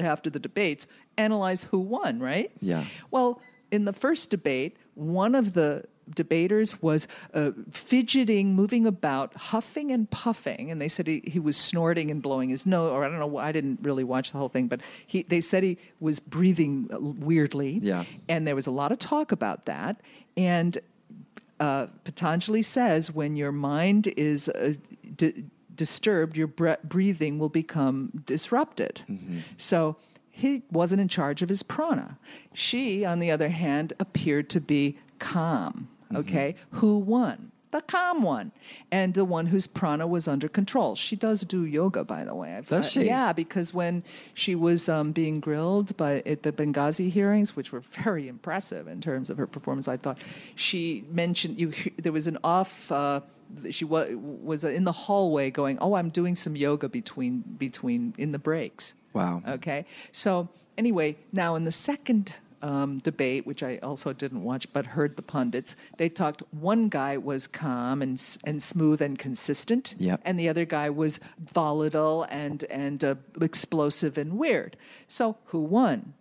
after 0.00 0.30
the 0.30 0.38
debates 0.38 0.86
analyze 1.16 1.64
who 1.64 1.80
won, 1.80 2.20
right? 2.20 2.52
Yeah. 2.60 2.84
Well, 3.10 3.40
in 3.72 3.84
the 3.84 3.92
first 3.92 4.30
debate, 4.30 4.76
one 4.94 5.34
of 5.34 5.54
the 5.54 5.84
debaters 6.14 6.80
was 6.82 7.08
uh, 7.34 7.50
fidgeting, 7.70 8.54
moving 8.54 8.86
about, 8.86 9.34
huffing 9.34 9.90
and 9.92 10.10
puffing, 10.10 10.70
and 10.70 10.80
they 10.80 10.88
said 10.88 11.06
he, 11.06 11.22
he 11.26 11.38
was 11.38 11.56
snorting 11.56 12.10
and 12.10 12.22
blowing 12.22 12.48
his 12.50 12.66
nose, 12.66 12.90
or 12.90 13.04
I 13.04 13.08
don't 13.08 13.18
know, 13.18 13.38
I 13.38 13.52
didn't 13.52 13.80
really 13.82 14.04
watch 14.04 14.32
the 14.32 14.38
whole 14.38 14.48
thing, 14.48 14.68
but 14.68 14.80
he, 15.06 15.22
they 15.22 15.40
said 15.40 15.62
he 15.62 15.78
was 16.00 16.20
breathing 16.20 16.88
uh, 16.92 16.98
weirdly. 17.00 17.78
Yeah. 17.82 18.04
And 18.28 18.46
there 18.46 18.54
was 18.54 18.66
a 18.66 18.70
lot 18.70 18.92
of 18.92 18.98
talk 18.98 19.32
about 19.32 19.66
that. 19.66 20.00
And 20.36 20.78
uh, 21.60 21.86
Patanjali 22.04 22.62
says 22.62 23.10
when 23.10 23.36
your 23.36 23.52
mind 23.52 24.06
is 24.16 24.48
uh, 24.48 24.74
di- 25.16 25.44
disturbed, 25.74 26.36
your 26.36 26.46
bre- 26.46 26.72
breathing 26.84 27.38
will 27.38 27.48
become 27.48 28.22
disrupted. 28.26 29.02
So 29.56 29.96
he 30.30 30.62
wasn't 30.70 31.00
in 31.00 31.08
charge 31.08 31.42
of 31.42 31.48
his 31.48 31.62
prana. 31.64 32.16
She, 32.52 33.04
on 33.04 33.18
the 33.18 33.30
other 33.30 33.48
hand, 33.48 33.92
appeared 33.98 34.48
to 34.50 34.60
be 34.60 34.96
calm. 35.18 35.88
Okay, 36.14 36.54
who 36.72 36.98
won? 36.98 37.52
The 37.70 37.82
calm 37.82 38.22
one, 38.22 38.52
and 38.90 39.12
the 39.12 39.26
one 39.26 39.44
whose 39.44 39.66
prana 39.66 40.06
was 40.06 40.26
under 40.26 40.48
control. 40.48 40.94
She 40.94 41.16
does 41.16 41.42
do 41.42 41.66
yoga, 41.66 42.02
by 42.02 42.24
the 42.24 42.34
way. 42.34 42.54
I've, 42.54 42.66
Does 42.66 42.90
she? 42.90 43.04
yeah, 43.04 43.34
because 43.34 43.74
when 43.74 44.02
she 44.32 44.54
was 44.54 44.88
um, 44.88 45.12
being 45.12 45.38
grilled 45.38 45.94
by 45.98 46.22
at 46.24 46.44
the 46.44 46.50
Benghazi 46.50 47.10
hearings, 47.10 47.54
which 47.56 47.70
were 47.70 47.80
very 47.80 48.26
impressive 48.26 48.88
in 48.88 49.02
terms 49.02 49.28
of 49.28 49.36
her 49.36 49.46
performance, 49.46 49.86
I 49.86 49.98
thought 49.98 50.16
she 50.54 51.04
mentioned 51.10 51.60
you. 51.60 51.74
There 51.98 52.12
was 52.12 52.26
an 52.26 52.38
off. 52.42 52.90
Uh, 52.90 53.20
she 53.68 53.84
was 53.84 54.14
was 54.14 54.64
in 54.64 54.84
the 54.84 54.92
hallway 54.92 55.50
going, 55.50 55.78
"Oh, 55.80 55.92
I'm 55.94 56.08
doing 56.08 56.36
some 56.36 56.56
yoga 56.56 56.88
between 56.88 57.40
between 57.58 58.14
in 58.16 58.32
the 58.32 58.38
breaks." 58.38 58.94
Wow. 59.12 59.42
Okay. 59.46 59.84
So 60.12 60.48
anyway, 60.78 61.16
now 61.32 61.54
in 61.54 61.64
the 61.64 61.72
second 61.72 62.32
um, 62.62 62.98
debate, 62.98 63.46
which 63.46 63.62
I 63.62 63.78
also 63.78 64.12
didn't 64.12 64.42
watch 64.42 64.72
but 64.72 64.86
heard 64.86 65.16
the 65.16 65.22
pundits, 65.22 65.76
they 65.96 66.08
talked. 66.08 66.42
One 66.50 66.88
guy 66.88 67.16
was 67.16 67.46
calm 67.46 68.02
and 68.02 68.20
and 68.44 68.62
smooth 68.62 69.00
and 69.02 69.18
consistent, 69.18 69.94
Yep. 69.98 70.20
and 70.24 70.38
the 70.38 70.48
other 70.48 70.64
guy 70.64 70.90
was 70.90 71.20
volatile 71.38 72.26
and 72.30 72.64
and 72.64 73.02
uh, 73.04 73.14
explosive 73.40 74.18
and 74.18 74.38
weird. 74.38 74.76
So 75.06 75.36
who 75.46 75.60
won? 75.60 76.14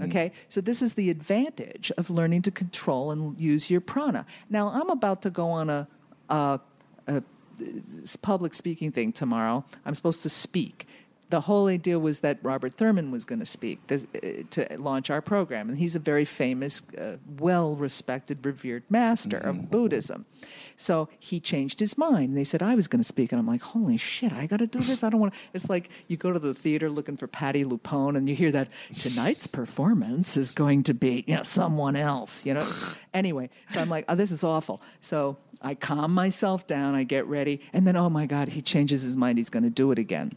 Okay, 0.00 0.32
so 0.48 0.62
this 0.62 0.80
is 0.80 0.94
the 0.94 1.10
advantage 1.10 1.92
of 1.98 2.08
learning 2.08 2.40
to 2.42 2.50
control 2.50 3.10
and 3.10 3.38
use 3.38 3.70
your 3.70 3.82
prana. 3.82 4.24
Now 4.48 4.68
I'm 4.68 4.88
about 4.88 5.20
to 5.22 5.30
go 5.30 5.48
on 5.50 5.68
a 5.68 5.86
a 6.30 6.60
public 8.22 8.54
speaking 8.54 8.90
thing 8.92 9.12
tomorrow. 9.12 9.64
I'm 9.84 9.94
supposed 9.94 10.22
to 10.22 10.28
speak. 10.30 10.86
The 11.34 11.40
whole 11.40 11.66
idea 11.66 11.98
was 11.98 12.20
that 12.20 12.38
Robert 12.44 12.74
Thurman 12.74 13.10
was 13.10 13.24
going 13.24 13.40
to 13.40 13.44
speak 13.44 13.84
this, 13.88 14.06
uh, 14.14 14.44
to 14.50 14.76
launch 14.78 15.10
our 15.10 15.20
program, 15.20 15.68
and 15.68 15.76
he's 15.76 15.96
a 15.96 15.98
very 15.98 16.24
famous, 16.24 16.80
uh, 16.90 17.16
well-respected, 17.40 18.46
revered 18.46 18.84
master 18.88 19.38
of 19.38 19.68
Buddhism. 19.68 20.26
So 20.76 21.08
he 21.18 21.40
changed 21.40 21.80
his 21.80 21.98
mind. 21.98 22.36
They 22.36 22.44
said 22.44 22.62
I 22.62 22.76
was 22.76 22.86
going 22.86 23.02
to 23.02 23.08
speak, 23.08 23.32
and 23.32 23.40
I'm 23.40 23.48
like, 23.48 23.62
holy 23.62 23.96
shit, 23.96 24.32
I 24.32 24.46
got 24.46 24.58
to 24.58 24.68
do 24.68 24.78
this. 24.78 25.02
I 25.02 25.10
don't 25.10 25.18
want. 25.18 25.34
to. 25.34 25.40
It's 25.54 25.68
like 25.68 25.88
you 26.06 26.14
go 26.14 26.30
to 26.30 26.38
the 26.38 26.54
theater 26.54 26.88
looking 26.88 27.16
for 27.16 27.26
Patti 27.26 27.64
LuPone, 27.64 28.16
and 28.16 28.28
you 28.28 28.36
hear 28.36 28.52
that 28.52 28.68
tonight's 29.00 29.48
performance 29.48 30.36
is 30.36 30.52
going 30.52 30.84
to 30.84 30.94
be, 30.94 31.24
you 31.26 31.34
know, 31.34 31.42
someone 31.42 31.96
else. 31.96 32.46
You 32.46 32.54
know. 32.54 32.72
anyway, 33.12 33.50
so 33.70 33.80
I'm 33.80 33.88
like, 33.88 34.04
oh, 34.08 34.14
this 34.14 34.30
is 34.30 34.44
awful. 34.44 34.80
So 35.00 35.36
I 35.60 35.74
calm 35.74 36.14
myself 36.14 36.68
down. 36.68 36.94
I 36.94 37.02
get 37.02 37.26
ready, 37.26 37.60
and 37.72 37.88
then 37.88 37.96
oh 37.96 38.08
my 38.08 38.26
god, 38.26 38.50
he 38.50 38.62
changes 38.62 39.02
his 39.02 39.16
mind. 39.16 39.38
He's 39.38 39.50
going 39.50 39.64
to 39.64 39.70
do 39.70 39.90
it 39.90 39.98
again. 39.98 40.36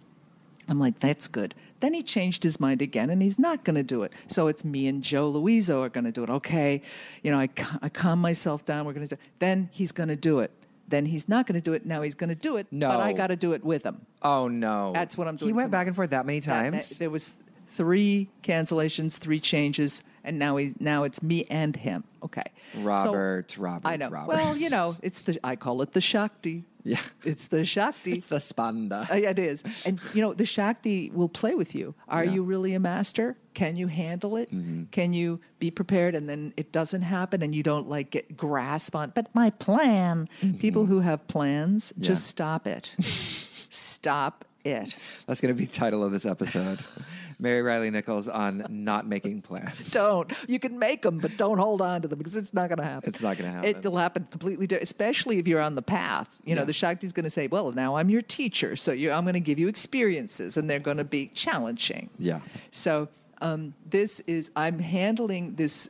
I'm 0.67 0.79
like, 0.79 0.99
that's 0.99 1.27
good. 1.27 1.55
Then 1.79 1.93
he 1.93 2.01
changed 2.03 2.43
his 2.43 2.59
mind 2.59 2.81
again 2.81 3.09
and 3.09 3.21
he's 3.21 3.37
not 3.39 3.63
going 3.63 3.75
to 3.75 3.83
do 3.83 4.03
it. 4.03 4.11
So 4.27 4.47
it's 4.47 4.65
me 4.65 4.87
and 4.87 5.03
Joe 5.03 5.31
Loizzo 5.31 5.81
are 5.85 5.89
going 5.89 6.05
to 6.05 6.11
do 6.11 6.23
it. 6.23 6.29
Okay. 6.29 6.81
You 7.23 7.31
know, 7.31 7.39
I, 7.39 7.49
I 7.81 7.89
calm 7.89 8.19
myself 8.19 8.65
down. 8.65 8.85
We're 8.85 8.93
going 8.93 9.07
to 9.07 9.15
do 9.15 9.21
it. 9.21 9.29
Then 9.39 9.69
he's 9.71 9.91
going 9.91 10.09
to 10.09 10.15
do 10.15 10.39
it. 10.39 10.51
Then 10.89 11.05
he's 11.05 11.27
not 11.29 11.45
going 11.45 11.59
to 11.59 11.63
do 11.63 11.73
it. 11.73 11.85
Now 11.85 12.01
he's 12.01 12.15
going 12.15 12.29
to 12.29 12.35
do 12.35 12.57
it. 12.57 12.67
No. 12.71 12.89
But 12.89 13.01
I 13.01 13.13
got 13.13 13.27
to 13.27 13.35
do 13.35 13.53
it 13.53 13.63
with 13.63 13.85
him. 13.85 14.01
Oh 14.23 14.47
no. 14.47 14.91
That's 14.93 15.17
what 15.17 15.27
I'm 15.27 15.35
doing 15.35 15.49
He 15.49 15.53
went 15.53 15.69
back 15.69 15.87
and 15.87 15.95
forth 15.95 16.09
that 16.11 16.25
many 16.25 16.39
That- 16.39 16.71
times. 16.71 16.97
there 16.97 17.09
was 17.09 17.35
three 17.69 18.29
cancellations, 18.43 19.17
three 19.17 19.39
changes, 19.39 20.01
and 20.23 20.39
now 20.39 20.55
he's 20.57 20.79
now 20.79 21.03
it's 21.03 21.21
me 21.21 21.45
and 21.49 21.75
him. 21.75 22.03
Okay. 22.23 22.41
So- 22.73 22.81
Robert, 22.83 23.57
Robert, 23.57 23.87
I 23.87 23.97
know. 23.97 24.09
Robert. 24.09 24.29
Well, 24.29 24.57
you 24.57 24.69
know, 24.69 24.95
it's 25.03 25.19
the 25.21 25.37
I 25.43 25.55
call 25.57 25.81
it 25.81 25.91
the 25.93 26.01
Shakti. 26.01 26.63
Yeah. 26.87 26.99
It's 27.23 27.47
the 27.47 27.65
Shakti. 27.65 28.13
it's 28.13 28.27
the 28.27 28.37
spanda. 28.37 29.09
Uh, 29.11 29.15
yeah, 29.15 29.31
it 29.31 29.39
is. 29.39 29.63
And, 29.85 29.99
you 30.13 30.21
know, 30.21 30.33
the 30.33 30.45
Shakti 30.45 31.11
will 31.13 31.27
play 31.29 31.53
with 31.55 31.75
you. 31.75 31.93
Are 32.07 32.23
Yeah. 32.23 32.31
you 32.35 32.43
really 32.43 32.73
a 32.73 32.79
master? 32.79 33.35
Can 33.53 33.75
you 33.75 33.87
handle 33.87 34.37
it? 34.37 34.49
Mm-hmm. 34.53 34.83
Can 34.91 35.13
you 35.13 35.39
be 35.59 35.69
prepared? 35.71 36.15
And 36.15 36.29
then 36.29 36.53
it 36.55 36.71
doesn't 36.71 37.01
happen 37.01 37.41
and 37.43 37.53
you 37.53 37.63
don't 37.63 37.89
like 37.89 38.11
get 38.11 38.37
grasp 38.37 38.95
on, 38.95 39.11
but 39.15 39.27
my 39.33 39.49
plan. 39.49 40.29
People 40.59 40.85
who 40.85 40.99
have 41.01 41.27
plans, 41.27 41.91
Mm-hmm. 41.91 42.03
Yeah. 42.03 42.07
just 42.07 42.27
stop 42.27 42.67
it. 42.67 42.95
stop 43.69 44.45
it. 44.63 44.95
That's 45.25 45.41
going 45.41 45.53
to 45.53 45.57
be 45.59 45.65
the 45.65 45.71
title 45.73 46.03
of 46.03 46.11
this 46.11 46.25
episode. 46.25 46.79
Mary 47.39 47.61
Reilly 47.61 47.91
Nichols 47.91 48.27
on 48.27 48.65
not 48.69 49.05
making 49.07 49.41
plans. 49.43 49.91
Don't. 49.91 50.31
You 50.47 50.59
can 50.59 50.79
make 50.79 51.03
them, 51.03 51.19
but 51.19 51.37
don't 51.37 51.59
hold 51.59 51.81
on 51.81 52.01
to 52.01 52.07
them 52.07 52.17
because 52.17 52.35
it's 52.35 52.53
not 52.53 52.67
going 52.69 52.79
to 52.79 52.83
happen. 52.83 53.09
It's 53.09 53.21
not 53.21 53.37
gonna 53.37 53.51
happen. 53.51 53.69
It'll 53.69 53.97
happen 53.97 54.27
completely 54.31 54.65
different, 54.65 54.83
especially 54.83 55.37
if 55.37 55.47
you're 55.47 55.61
on 55.61 55.75
the 55.75 55.81
path. 55.83 56.29
You 56.45 56.55
know, 56.55 56.61
Yeah. 56.61 56.65
the 56.65 56.73
Shakti's 56.73 57.13
going 57.13 57.25
to 57.25 57.29
say, 57.29 57.47
well, 57.47 57.71
now 57.71 57.95
I'm 57.97 58.09
your 58.09 58.23
teacher, 58.23 58.75
so 58.75 58.91
you 58.91 59.11
I'm 59.11 59.23
going 59.23 59.33
to 59.35 59.39
give 59.39 59.59
you 59.59 59.67
experiences, 59.67 60.57
and 60.57 60.67
they're 60.69 60.79
going 60.79 60.97
to 60.97 61.03
be 61.03 61.27
challenging. 61.35 62.09
Yeah. 62.17 62.39
So 62.71 63.07
um, 63.41 63.73
this 63.89 64.19
is 64.21 64.49
I'm 64.55 64.79
handling 64.79 65.55
this. 65.55 65.89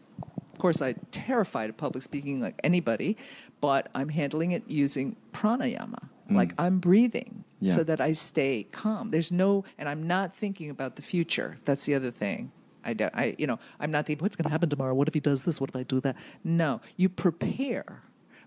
Of 0.54 0.60
course, 0.60 0.82
I'm 0.82 1.00
terrified 1.12 1.70
of 1.70 1.78
public 1.78 2.04
speaking 2.04 2.42
like 2.42 2.60
anybody, 2.64 3.16
but 3.62 3.90
I'm 3.96 4.10
handling 4.10 4.52
it 4.52 4.64
using 4.68 5.16
pranayama. 5.32 6.10
Mm. 6.30 6.36
Like 6.36 6.54
I'm 6.58 6.80
breathing 6.80 7.44
Yeah. 7.60 7.74
so 7.74 7.84
that 7.84 8.02
I 8.02 8.14
stay 8.14 8.68
calm. 8.72 9.12
There's 9.12 9.32
no, 9.32 9.64
and 9.78 9.88
I'm 9.90 10.06
not 10.08 10.34
thinking 10.34 10.70
about 10.70 10.96
the 10.96 11.02
future. 11.02 11.58
That's 11.66 11.86
the 11.86 11.96
other 11.96 12.12
thing. 12.12 12.52
I, 12.84 12.94
don't, 12.94 13.14
I 13.16 13.36
you 13.38 13.48
know, 13.48 13.60
I'm 13.80 13.92
not 13.92 14.06
thinking 14.06 14.24
what's 14.24 14.36
going 14.36 14.46
to 14.46 14.50
happen 14.52 14.70
tomorrow. 14.70 14.94
What 14.94 15.08
if 15.08 15.14
he 15.14 15.20
does 15.20 15.42
this? 15.44 15.60
What 15.60 15.70
if 15.70 15.76
I 15.76 15.84
do 15.84 16.00
that? 16.02 16.16
No, 16.44 16.80
you 16.96 17.10
prepare, 17.10 18.02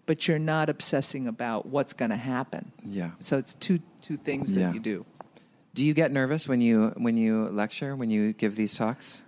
but 0.06 0.26
you're 0.28 0.38
not 0.38 0.68
obsessing 0.70 1.26
about 1.28 1.66
what's 1.66 1.92
going 1.92 2.10
to 2.10 2.16
happen. 2.16 2.72
Yeah. 2.86 3.10
So 3.20 3.36
it's 3.38 3.54
two 3.54 3.80
two 4.00 4.16
things 4.16 4.54
that 4.54 4.60
Yeah. 4.60 4.72
you 4.72 4.80
do. 4.80 5.04
Do 5.74 5.84
you 5.84 5.92
get 5.94 6.10
nervous 6.10 6.48
when 6.48 6.60
you 6.60 6.92
when 6.96 7.16
you 7.16 7.48
lecture 7.48 7.94
when 7.94 8.08
you 8.10 8.32
give 8.32 8.56
these 8.56 8.74
talks? 8.74 9.22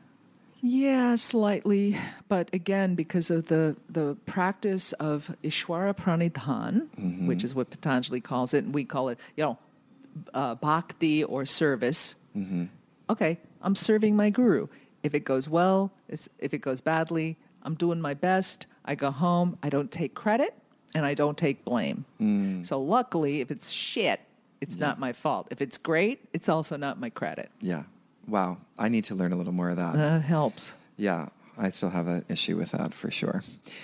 Yeah, 0.65 1.17
slightly, 1.17 1.99
but 2.29 2.49
again, 2.53 2.95
because 2.95 3.33
of 3.33 3.49
the 3.49 3.77
the 3.89 4.17
practice 4.27 4.93
of 4.93 5.35
Ishwara 5.43 5.93
Pranidhan, 5.97 6.87
mm-hmm. 6.97 7.27
which 7.27 7.43
is 7.43 7.53
what 7.53 7.69
Patanjali 7.71 8.21
calls 8.21 8.55
it, 8.55 8.65
and 8.65 8.73
we 8.73 8.85
call 8.85 9.09
it, 9.09 9.19
you 9.37 9.43
know, 9.43 9.59
uh, 10.33 10.55
bhakti 10.55 11.25
or 11.25 11.45
service. 11.47 12.15
Mm-hmm. 12.37 12.67
Okay, 13.11 13.39
I'm 13.61 13.75
serving 13.75 14.15
my 14.15 14.31
guru. 14.31 14.69
If 15.03 15.15
it 15.15 15.25
goes 15.25 15.49
well, 15.49 15.91
it's, 16.09 16.29
if 16.39 16.55
it 16.55 16.59
goes 16.59 16.81
badly, 16.81 17.37
I'm 17.65 17.75
doing 17.75 18.01
my 18.01 18.15
best. 18.15 18.67
I 18.85 18.95
go 18.95 19.11
home. 19.11 19.59
I 19.65 19.69
don't 19.69 19.91
take 19.91 20.15
credit 20.15 20.55
and 20.95 21.05
I 21.05 21.15
don't 21.15 21.37
take 21.37 21.65
blame. 21.65 22.05
Mm. 22.21 22.65
So 22.65 22.81
luckily, 22.81 23.41
if 23.41 23.51
it's 23.51 23.71
shit, 23.73 24.21
it's 24.61 24.79
not 24.79 25.01
my 25.01 25.13
fault. 25.13 25.49
If 25.51 25.61
it's 25.61 25.77
great, 25.77 26.21
it's 26.33 26.49
also 26.49 26.77
not 26.77 27.01
my 27.01 27.11
credit. 27.11 27.51
Yeah. 27.61 27.83
Wow. 28.27 28.59
I 28.79 28.89
need 28.89 29.05
to 29.05 29.15
learn 29.15 29.33
a 29.33 29.37
little 29.37 29.53
more 29.53 29.71
of 29.71 29.77
that. 29.77 29.95
That 29.95 30.23
helps. 30.23 30.75
Yeah, 30.97 31.29
I 31.59 31.71
still 31.71 31.91
have 31.91 32.07
an 32.07 32.25
issue 32.29 32.57
with 32.57 32.73
that 32.73 32.95
for 32.95 33.11
sure. 33.11 33.43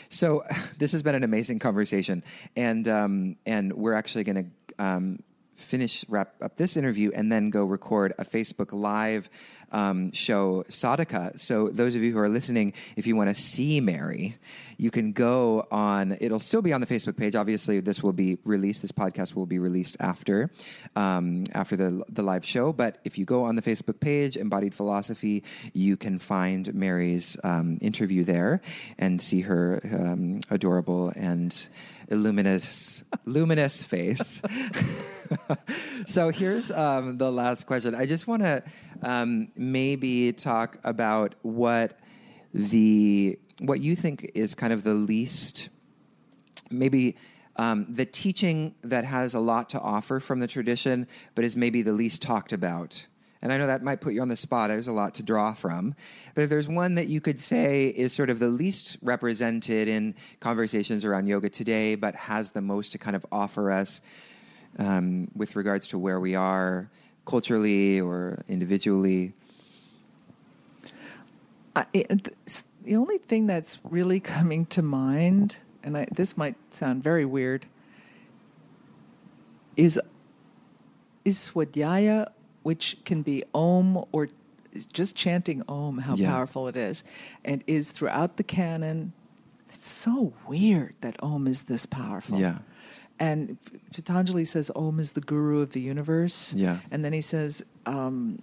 So 0.09 0.43
this 0.79 0.93
has 0.93 1.03
been 1.03 1.15
an 1.15 1.25
amazing 1.25 1.59
conversation, 1.59 2.25
and 2.57 2.87
um, 2.89 3.37
and 3.47 3.73
we're 3.73 3.95
actually 3.95 4.25
going 4.25 4.53
to 4.77 4.85
um, 4.85 5.23
finish 5.59 6.05
wrap 6.09 6.35
up 6.41 6.57
this 6.57 6.77
interview 6.77 7.11
and 7.15 7.31
then 7.31 7.51
go 7.51 7.65
record 7.65 8.15
a 8.19 8.25
Facebook 8.25 8.73
Live 8.73 9.29
um, 9.73 10.13
show 10.13 10.65
Sadhaka. 10.69 11.39
So 11.39 11.69
those 11.69 11.95
of 11.95 12.03
you 12.03 12.13
who 12.13 12.19
are 12.19 12.29
listening, 12.29 12.73
if 12.97 13.07
you 13.07 13.17
want 13.17 13.29
to 13.29 13.35
see 13.35 13.81
Mary, 13.81 14.37
you 14.77 14.91
can 14.91 15.13
go 15.13 15.67
on. 15.71 16.17
It'll 16.21 16.41
still 16.41 16.63
be 16.63 16.73
on 16.73 16.81
the 16.81 16.87
Facebook 16.87 17.17
page. 17.17 17.35
Obviously, 17.35 17.81
this 17.81 18.03
will 18.03 18.13
be 18.13 18.39
released. 18.45 18.83
This 18.83 18.93
podcast 18.93 19.35
will 19.35 19.47
be 19.47 19.59
released 19.59 19.97
after 20.01 20.51
um, 20.97 21.45
after 21.53 21.77
the 21.77 22.05
the 22.09 22.23
live 22.23 22.45
show. 22.45 22.73
But 22.73 22.99
if 23.05 23.19
you 23.19 23.25
go 23.25 23.45
on 23.45 23.57
the 23.57 23.63
Facebook 23.63 24.01
page, 24.01 24.37
Embodied 24.37 24.75
Philosophy, 24.75 25.45
you 25.73 25.97
can 25.97 26.19
find 26.19 26.73
Mary's 26.75 27.37
um, 27.45 27.79
interview 27.81 28.25
there 28.25 28.61
and 28.99 29.21
see 29.21 29.43
her 29.43 29.81
um, 29.93 30.41
adorable 30.51 31.13
and 31.17 31.69
illuminous 32.09 33.05
luminous 33.25 33.83
face. 33.83 34.43
so 36.07 36.31
here's 36.31 36.71
um, 36.71 37.19
the 37.19 37.31
last 37.31 37.67
question. 37.67 37.95
I 37.95 38.07
just 38.07 38.27
want 38.27 38.43
to 38.43 38.63
um, 39.03 39.49
maybe 39.57 40.33
talk 40.33 40.79
about 40.85 41.35
what 41.43 41.99
the 42.53 43.39
what 43.61 43.81
you 43.81 43.95
think 43.95 44.31
is 44.35 44.55
kind 44.55 44.73
of 44.73 44.85
the 44.85 44.95
least 44.95 45.69
maybe 46.71 47.17
um, 47.57 47.87
the 47.89 48.07
teaching 48.07 48.75
that 48.83 49.05
has 49.05 49.35
a 49.35 49.41
lot 49.41 49.71
to 49.71 49.81
offer 49.81 50.21
from 50.21 50.39
the 50.39 50.47
tradition, 50.47 51.09
but 51.35 51.45
is 51.45 51.57
maybe 51.57 51.83
the 51.83 51.93
least 51.93 52.23
talked 52.23 52.53
about. 52.53 53.07
And 53.41 53.53
I 53.53 53.59
know 53.59 53.69
that 53.69 53.83
might 53.83 54.01
put 54.01 54.15
you 54.15 54.21
on 54.21 54.29
the 54.29 54.37
spot. 54.37 54.69
There's 54.69 54.89
a 54.89 54.93
lot 54.93 55.15
to 55.15 55.23
draw 55.23 55.55
from. 55.55 55.95
But 56.35 56.43
if 56.43 56.51
there's 56.51 56.67
one 56.67 56.97
that 56.97 57.07
you 57.07 57.21
could 57.21 57.39
say 57.39 57.87
is 57.89 58.13
sort 58.13 58.31
of 58.31 58.39
the 58.41 58.49
least 58.49 58.99
represented 59.01 59.87
in 59.87 60.15
conversations 60.41 61.05
around 61.05 61.27
yoga 61.27 61.49
today, 61.49 61.95
but 61.95 62.15
has 62.17 62.51
the 62.51 62.61
most 62.61 62.93
to 62.93 62.99
kind 62.99 63.15
of 63.15 63.25
offer 63.31 63.71
us 63.71 64.01
um, 64.79 65.29
with 65.35 65.55
regards 65.55 65.87
to 65.89 65.99
where 65.99 66.19
we 66.19 66.35
are 66.35 66.91
culturally 67.25 68.01
or 68.01 68.43
individually. 68.49 69.35
I, 71.77 71.87
the 72.83 72.97
only 72.97 73.19
thing 73.19 73.47
that's 73.47 73.79
really 73.85 74.19
coming 74.19 74.67
to 74.67 74.83
mind, 74.83 75.59
and 75.85 75.97
I, 75.97 76.07
this 76.11 76.37
might 76.37 76.57
sound 76.73 77.05
very 77.05 77.25
weird, 77.25 77.67
is 79.77 80.01
is 81.25 81.37
swadhyaya, 81.37 82.31
which 82.69 82.85
can 83.09 83.23
be 83.23 83.43
om 83.55 84.05
or 84.13 84.29
just 84.93 85.17
chanting 85.17 85.63
om, 85.69 85.99
how 86.07 86.15
Yeah. 86.15 86.31
powerful 86.35 86.69
it 86.69 86.77
is, 86.77 87.03
and 87.49 87.65
is 87.67 87.91
throughout 87.97 88.37
the 88.37 88.43
canon. 88.45 89.13
It's 89.73 89.89
so 89.89 90.33
weird 90.47 90.93
that 91.01 91.17
om 91.23 91.47
is 91.47 91.63
this 91.63 91.87
powerful. 91.87 92.39
Yeah. 92.39 92.59
And 93.21 93.57
Patanjali 93.97 94.45
says 94.45 94.71
Om 94.77 95.01
is 95.01 95.11
the 95.13 95.21
guru 95.21 95.61
of 95.61 95.71
the 95.71 95.81
universe. 95.81 96.53
Yeah. 96.55 96.79
And 96.93 97.05
then 97.05 97.13
he 97.13 97.21
says 97.21 97.65
um, 97.87 98.39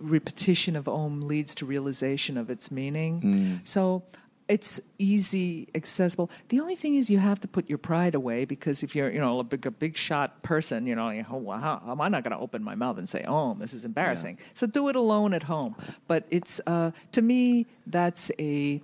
repetition 0.00 0.76
of 0.76 0.88
Om 0.88 1.20
leads 1.32 1.54
to 1.56 1.66
realization 1.66 2.38
of 2.38 2.48
its 2.50 2.70
meaning. 2.70 3.20
Mm. 3.20 3.60
So 3.64 4.02
it's 4.50 4.80
easy, 4.98 5.68
accessible. 5.76 6.28
The 6.48 6.58
only 6.58 6.74
thing 6.74 6.96
is 6.96 7.08
you 7.08 7.18
have 7.18 7.40
to 7.40 7.48
put 7.48 7.68
your 7.68 7.78
pride 7.78 8.16
away 8.16 8.44
because 8.44 8.82
if 8.82 8.96
you're, 8.96 9.08
you 9.10 9.20
know, 9.20 9.38
a 9.38 9.44
big, 9.44 9.64
a 9.64 9.70
big 9.70 9.96
shot 9.96 10.42
person, 10.42 10.88
you 10.88 10.96
know, 10.96 11.10
you 11.10 11.22
know, 11.22 11.36
well, 11.36 11.58
how, 11.58 11.80
am 11.86 12.00
I 12.00 12.08
not 12.08 12.24
going 12.24 12.36
to 12.36 12.42
open 12.42 12.62
my 12.62 12.74
mouth 12.74 12.98
and 12.98 13.08
say, 13.08 13.24
"Oh, 13.28 13.54
this 13.54 13.72
is 13.72 13.84
embarrassing"? 13.84 14.38
So 14.54 14.66
do 14.66 14.88
it 14.88 14.96
alone 14.96 15.34
at 15.34 15.44
home. 15.44 15.76
But 16.08 16.26
it's 16.30 16.60
uh, 16.66 16.90
to 17.12 17.22
me 17.22 17.66
that's 17.86 18.32
a 18.40 18.82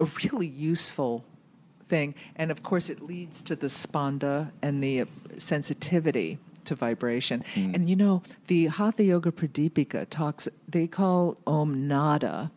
a 0.00 0.04
really 0.24 0.48
useful 0.48 1.24
thing. 1.86 2.14
And 2.34 2.50
of 2.50 2.64
course, 2.64 2.90
it 2.90 3.00
leads 3.00 3.42
to 3.42 3.54
the 3.54 3.68
spanda 3.68 4.50
and 4.60 4.82
the 4.82 5.02
uh, 5.02 5.06
sensitivity 5.38 6.38
to 6.64 6.74
vibration. 6.74 7.44
Hmm. 7.54 7.74
And 7.74 7.88
you 7.88 7.94
know, 7.94 8.22
the 8.48 8.66
Hatha 8.66 9.04
Yoga 9.04 9.30
Pradipika 9.30 10.08
talks, 10.10 10.48
they 10.68 10.88
call 10.88 11.36
Om 11.46 11.86
nada. 11.86 12.50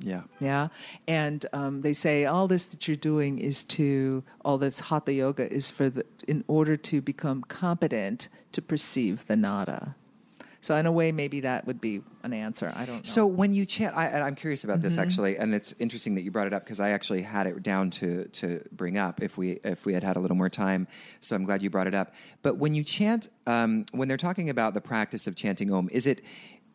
Yeah. 0.00 0.22
Yeah. 0.40 0.68
And 1.06 1.44
um, 1.52 1.80
they 1.80 1.92
say 1.92 2.24
all 2.24 2.46
this 2.46 2.66
that 2.66 2.86
you're 2.86 2.96
doing 2.96 3.38
is 3.38 3.64
to, 3.64 4.22
all 4.44 4.58
this 4.58 4.80
hatha 4.80 5.12
yoga 5.12 5.52
is 5.52 5.70
for 5.70 5.88
the, 5.90 6.04
in 6.26 6.44
order 6.46 6.76
to 6.76 7.00
become 7.00 7.42
competent 7.42 8.28
to 8.52 8.62
perceive 8.62 9.26
the 9.26 9.36
nada. 9.36 9.96
So, 10.60 10.74
in 10.74 10.86
a 10.86 10.92
way, 10.92 11.12
maybe 11.12 11.40
that 11.42 11.66
would 11.68 11.80
be 11.80 12.02
an 12.24 12.32
answer. 12.32 12.72
I 12.74 12.84
don't 12.84 12.96
know. 12.96 13.00
So 13.04 13.26
when 13.26 13.54
you 13.54 13.64
chant, 13.64 13.96
I, 13.96 14.06
and 14.06 14.24
I'm 14.24 14.34
curious 14.34 14.64
about 14.64 14.78
Mm-hmm. 14.80 14.88
this 14.88 14.98
actually, 14.98 15.36
and 15.38 15.54
it's 15.54 15.72
interesting 15.78 16.16
that 16.16 16.22
you 16.22 16.32
brought 16.32 16.48
it 16.48 16.52
up 16.52 16.64
because 16.64 16.80
I 16.80 16.90
actually 16.90 17.22
had 17.22 17.46
it 17.46 17.62
down 17.62 17.90
to 17.90 18.24
to 18.24 18.64
bring 18.72 18.98
up 18.98 19.22
if 19.22 19.38
we 19.38 19.60
if 19.62 19.86
we 19.86 19.94
had 19.94 20.02
had 20.02 20.16
a 20.16 20.20
little 20.20 20.36
more 20.36 20.50
time. 20.50 20.88
So 21.20 21.36
I'm 21.36 21.44
glad 21.44 21.62
you 21.62 21.70
brought 21.70 21.86
it 21.86 21.94
up. 21.94 22.12
But 22.42 22.56
when 22.56 22.74
you 22.74 22.82
chant, 22.82 23.28
um, 23.46 23.86
when 23.92 24.08
they're 24.08 24.16
talking 24.16 24.50
about 24.50 24.74
the 24.74 24.80
practice 24.80 25.28
of 25.28 25.36
chanting 25.36 25.72
Om, 25.72 25.88
is 25.92 26.06
it 26.08 26.22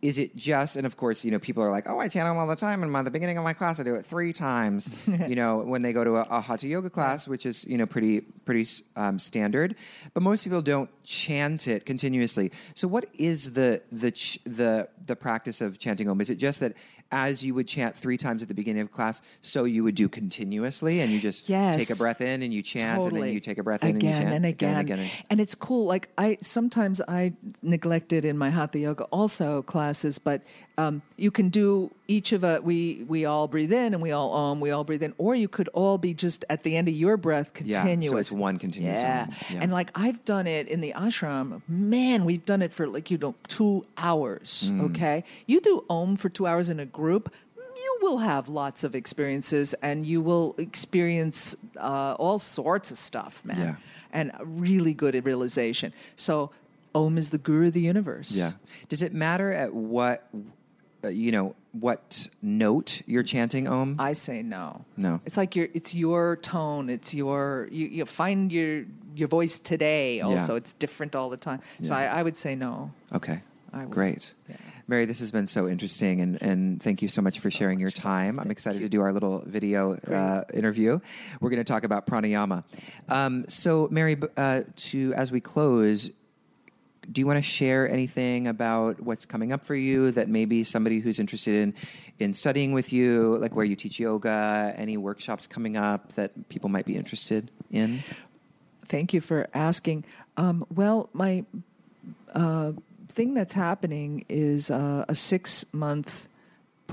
is 0.04 0.18
it 0.18 0.36
just 0.36 0.76
and 0.76 0.86
of 0.86 0.98
course 0.98 1.24
you 1.24 1.32
know 1.32 1.40
people 1.40 1.64
are 1.64 1.72
like 1.72 1.90
oh 1.90 1.98
i 1.98 2.10
chant 2.10 2.28
om 2.28 2.38
all 2.38 2.46
the 2.46 2.56
time 2.58 2.84
and 2.84 2.94
at 2.96 3.06
the 3.06 3.10
beginning 3.10 3.38
of 3.38 3.44
my 3.44 3.54
class 3.54 3.80
i 3.80 3.84
do 3.84 3.96
it 3.96 4.06
three 4.06 4.34
times. 4.34 4.92
You 5.24 5.36
know 5.36 5.60
when 5.60 5.84
they 5.84 5.94
go 5.94 6.04
to 6.04 6.18
a, 6.18 6.28
a 6.30 6.42
hatha 6.42 6.68
yoga 6.68 6.90
class 6.90 7.28
which 7.28 7.46
is 7.46 7.64
you 7.66 7.78
know 7.78 7.86
pretty 7.86 8.22
pretty 8.22 8.68
um, 8.96 9.18
standard 9.18 9.76
but 10.14 10.22
most 10.22 10.44
people 10.44 10.62
don't 10.62 10.90
chant 11.04 11.68
it 11.68 11.86
continuously. 11.86 12.52
So 12.74 12.88
what 12.88 13.06
is 13.14 13.54
the 13.54 13.82
the 13.92 14.12
ch- 14.12 14.40
the 14.44 14.90
the 15.06 15.16
practice 15.16 15.62
of 15.62 15.80
chanting 15.80 16.10
om 16.10 16.20
is 16.20 16.30
it 16.30 16.36
just 16.36 16.60
that 16.60 16.74
as 17.14 17.46
you 17.46 17.54
would 17.54 17.68
chant 17.68 17.96
three 17.96 18.18
times 18.18 18.42
at 18.42 18.48
the 18.48 18.56
beginning 18.56 18.82
of 18.82 18.92
class 18.92 19.22
so 19.44 19.66
you 19.66 19.84
would 19.84 19.94
do 19.94 20.10
continuously 20.10 21.00
and 21.02 21.12
you 21.12 21.20
just 21.20 21.48
Yes. 21.48 21.76
take 21.76 21.92
a 21.92 21.96
breath 21.96 22.22
in 22.22 22.42
and 22.42 22.52
you 22.52 22.64
chant 22.64 23.06
and 23.06 23.16
then 23.16 23.32
you 23.32 23.40
take 23.40 23.60
a 23.60 23.64
breath 23.64 23.84
in 23.84 23.96
again 23.98 24.10
and 24.10 24.18
you 24.18 24.24
chant 24.24 24.36
and 24.36 24.46
again. 24.46 24.72
and 24.78 24.80
again 24.92 25.10
And 25.30 25.40
it's 25.40 25.54
cool. 25.54 25.86
Like 25.86 26.10
I 26.18 26.38
sometimes 26.42 27.00
I 27.08 27.34
neglected 27.62 28.26
in 28.26 28.38
my 28.38 28.50
hatha 28.50 28.80
yoga 28.80 29.04
also 29.06 29.62
classes, 29.62 30.18
but 30.18 30.42
um, 30.78 31.02
you 31.18 31.30
can 31.30 31.50
do 31.50 31.92
each 32.08 32.32
of 32.32 32.44
a 32.44 32.60
we 32.62 33.06
we 33.08 33.26
all 33.26 33.48
breathe 33.48 33.72
in 33.72 33.94
and 33.94 34.02
we 34.02 34.12
all 34.12 34.34
um 34.36 34.60
we 34.60 34.72
all 34.72 34.84
breathe 34.84 35.04
in, 35.04 35.14
or 35.20 35.36
you 35.36 35.48
could 35.48 35.68
all 35.70 35.98
be 36.00 36.14
just 36.14 36.44
at 36.50 36.64
the 36.64 36.76
end 36.76 36.88
of 36.88 36.96
your 36.96 37.16
breath 37.18 37.54
continuous. 37.54 38.04
Yeah, 38.06 38.10
so 38.10 38.18
it's 38.18 38.32
one 38.32 38.58
continuous 38.58 39.00
Yeah. 39.00 39.28
Yeah. 39.52 39.60
and 39.62 39.72
like 39.72 39.92
I've 39.94 40.26
done 40.26 40.48
it 40.48 40.68
in 40.68 40.82
the 40.82 40.94
ashram. 40.96 41.62
Man, 41.68 42.26
we've 42.26 42.44
done 42.44 42.62
it 42.64 42.72
for 42.72 42.88
like 42.88 43.12
you 43.12 43.18
know 43.20 43.36
two 43.48 43.86
hours. 43.98 44.70
Mm. 44.72 44.90
Okay, 44.92 45.24
you 45.46 45.62
do 45.62 45.86
om 45.90 46.16
for 46.16 46.30
two 46.30 46.48
hours 46.48 46.70
in 46.70 46.80
a 46.80 46.86
group. 46.86 47.32
You 47.76 47.98
will 48.02 48.20
have 48.20 48.50
lots 48.50 48.84
of 48.84 48.94
experiences, 48.96 49.74
and 49.82 50.06
you 50.06 50.22
will 50.22 50.54
experience 50.58 51.56
uh, 51.78 52.14
all 52.20 52.38
sorts 52.40 52.92
of 52.92 52.98
stuff, 52.98 53.44
man 53.46 53.58
Yeah. 53.58 53.76
and 54.12 54.32
really 54.44 54.94
good 54.94 55.16
at 55.16 55.24
realization. 55.26 55.92
So, 56.16 56.52
Om 56.96 57.18
is 57.18 57.32
the 57.32 57.40
guru 57.40 57.68
of 57.68 57.74
the 57.74 57.82
universe. 57.82 58.30
Yeah. 58.38 58.52
Does 58.90 59.02
it 59.02 59.12
matter 59.16 59.52
at 59.52 59.74
what, 59.74 60.30
you 61.10 61.32
know, 61.32 61.56
what 61.72 62.28
note 62.42 63.02
you're 63.06 63.24
chanting 63.24 63.68
Om? 63.68 63.96
I 64.00 64.14
say 64.14 64.42
no. 64.44 64.86
No. 64.96 65.22
It's 65.26 65.38
like 65.38 65.56
your 65.56 65.68
it's 65.74 65.94
your 65.96 66.38
tone. 66.38 66.90
It's 66.90 67.14
your 67.14 67.68
you, 67.72 67.88
you 67.88 68.06
find 68.06 68.52
your 68.52 68.86
your 69.16 69.28
voice 69.28 69.60
today. 69.60 70.22
Also, 70.22 70.54
Yeah. 70.54 70.58
it's 70.58 70.74
different 70.74 71.16
all 71.16 71.30
the 71.30 71.38
time. 71.38 71.62
So 71.82 71.94
Yeah. 71.96 72.14
I, 72.14 72.20
I 72.20 72.24
would 72.24 72.38
say 72.38 72.56
no. 72.56 72.92
okay. 73.14 73.42
Great. 73.90 74.36
Yeah. 74.48 74.58
Mary, 74.88 75.06
this 75.06 75.20
has 75.20 75.32
been 75.32 75.48
so 75.48 75.68
interesting, 75.68 76.22
and, 76.22 76.40
and 76.44 76.80
thank 76.84 77.02
you 77.02 77.08
so 77.08 77.24
much 77.24 77.40
for 77.40 77.50
sharing 77.50 77.80
your 77.80 77.90
time. 77.90 78.40
I'm 78.40 78.52
excited 78.52 78.82
to 78.84 78.90
do 78.90 79.02
our 79.02 79.12
little 79.12 79.42
video 79.48 79.96
uh, 79.96 80.44
interview. 80.54 81.00
We're 81.42 81.50
going 81.50 81.58
to 81.64 81.64
talk 81.64 81.84
about 81.84 82.06
pranayama. 82.06 82.64
Um, 83.10 83.46
so, 83.48 83.88
Mary, 83.90 84.16
uh, 84.38 84.62
to 84.76 85.14
as 85.16 85.32
we 85.32 85.40
close, 85.42 86.12
do 87.12 87.22
you 87.22 87.28
want 87.28 87.38
to 87.38 87.44
share 87.44 87.90
anything 87.90 88.48
about 88.48 89.00
what's 89.02 89.26
coming 89.26 89.52
up 89.52 89.64
for 89.66 89.76
you 89.76 90.12
that 90.12 90.30
maybe 90.30 90.64
somebody 90.64 91.00
who's 91.00 91.20
interested 91.20 91.56
in 91.56 91.74
in 92.20 92.34
studying 92.34 92.74
with 92.74 92.94
you, 92.94 93.38
like 93.38 93.56
where 93.56 93.66
you 93.66 93.76
teach 93.76 94.00
yoga, 94.00 94.74
any 94.78 94.98
workshops 94.98 95.48
coming 95.48 95.78
up 95.78 96.14
that 96.14 96.50
people 96.50 96.70
might 96.70 96.86
be 96.86 96.96
interested 96.96 97.52
in? 97.72 98.04
Thank 98.86 99.14
you 99.14 99.22
for 99.22 99.48
asking. 99.54 100.06
Um, 100.38 100.66
well, 100.74 101.10
my 101.14 101.46
uh, 102.34 102.74
thing 103.10 103.34
that's 103.34 103.54
happening 103.54 104.26
is 104.30 104.70
uh, 104.70 105.06
a 105.08 105.16
six 105.16 105.66
month 105.74 106.28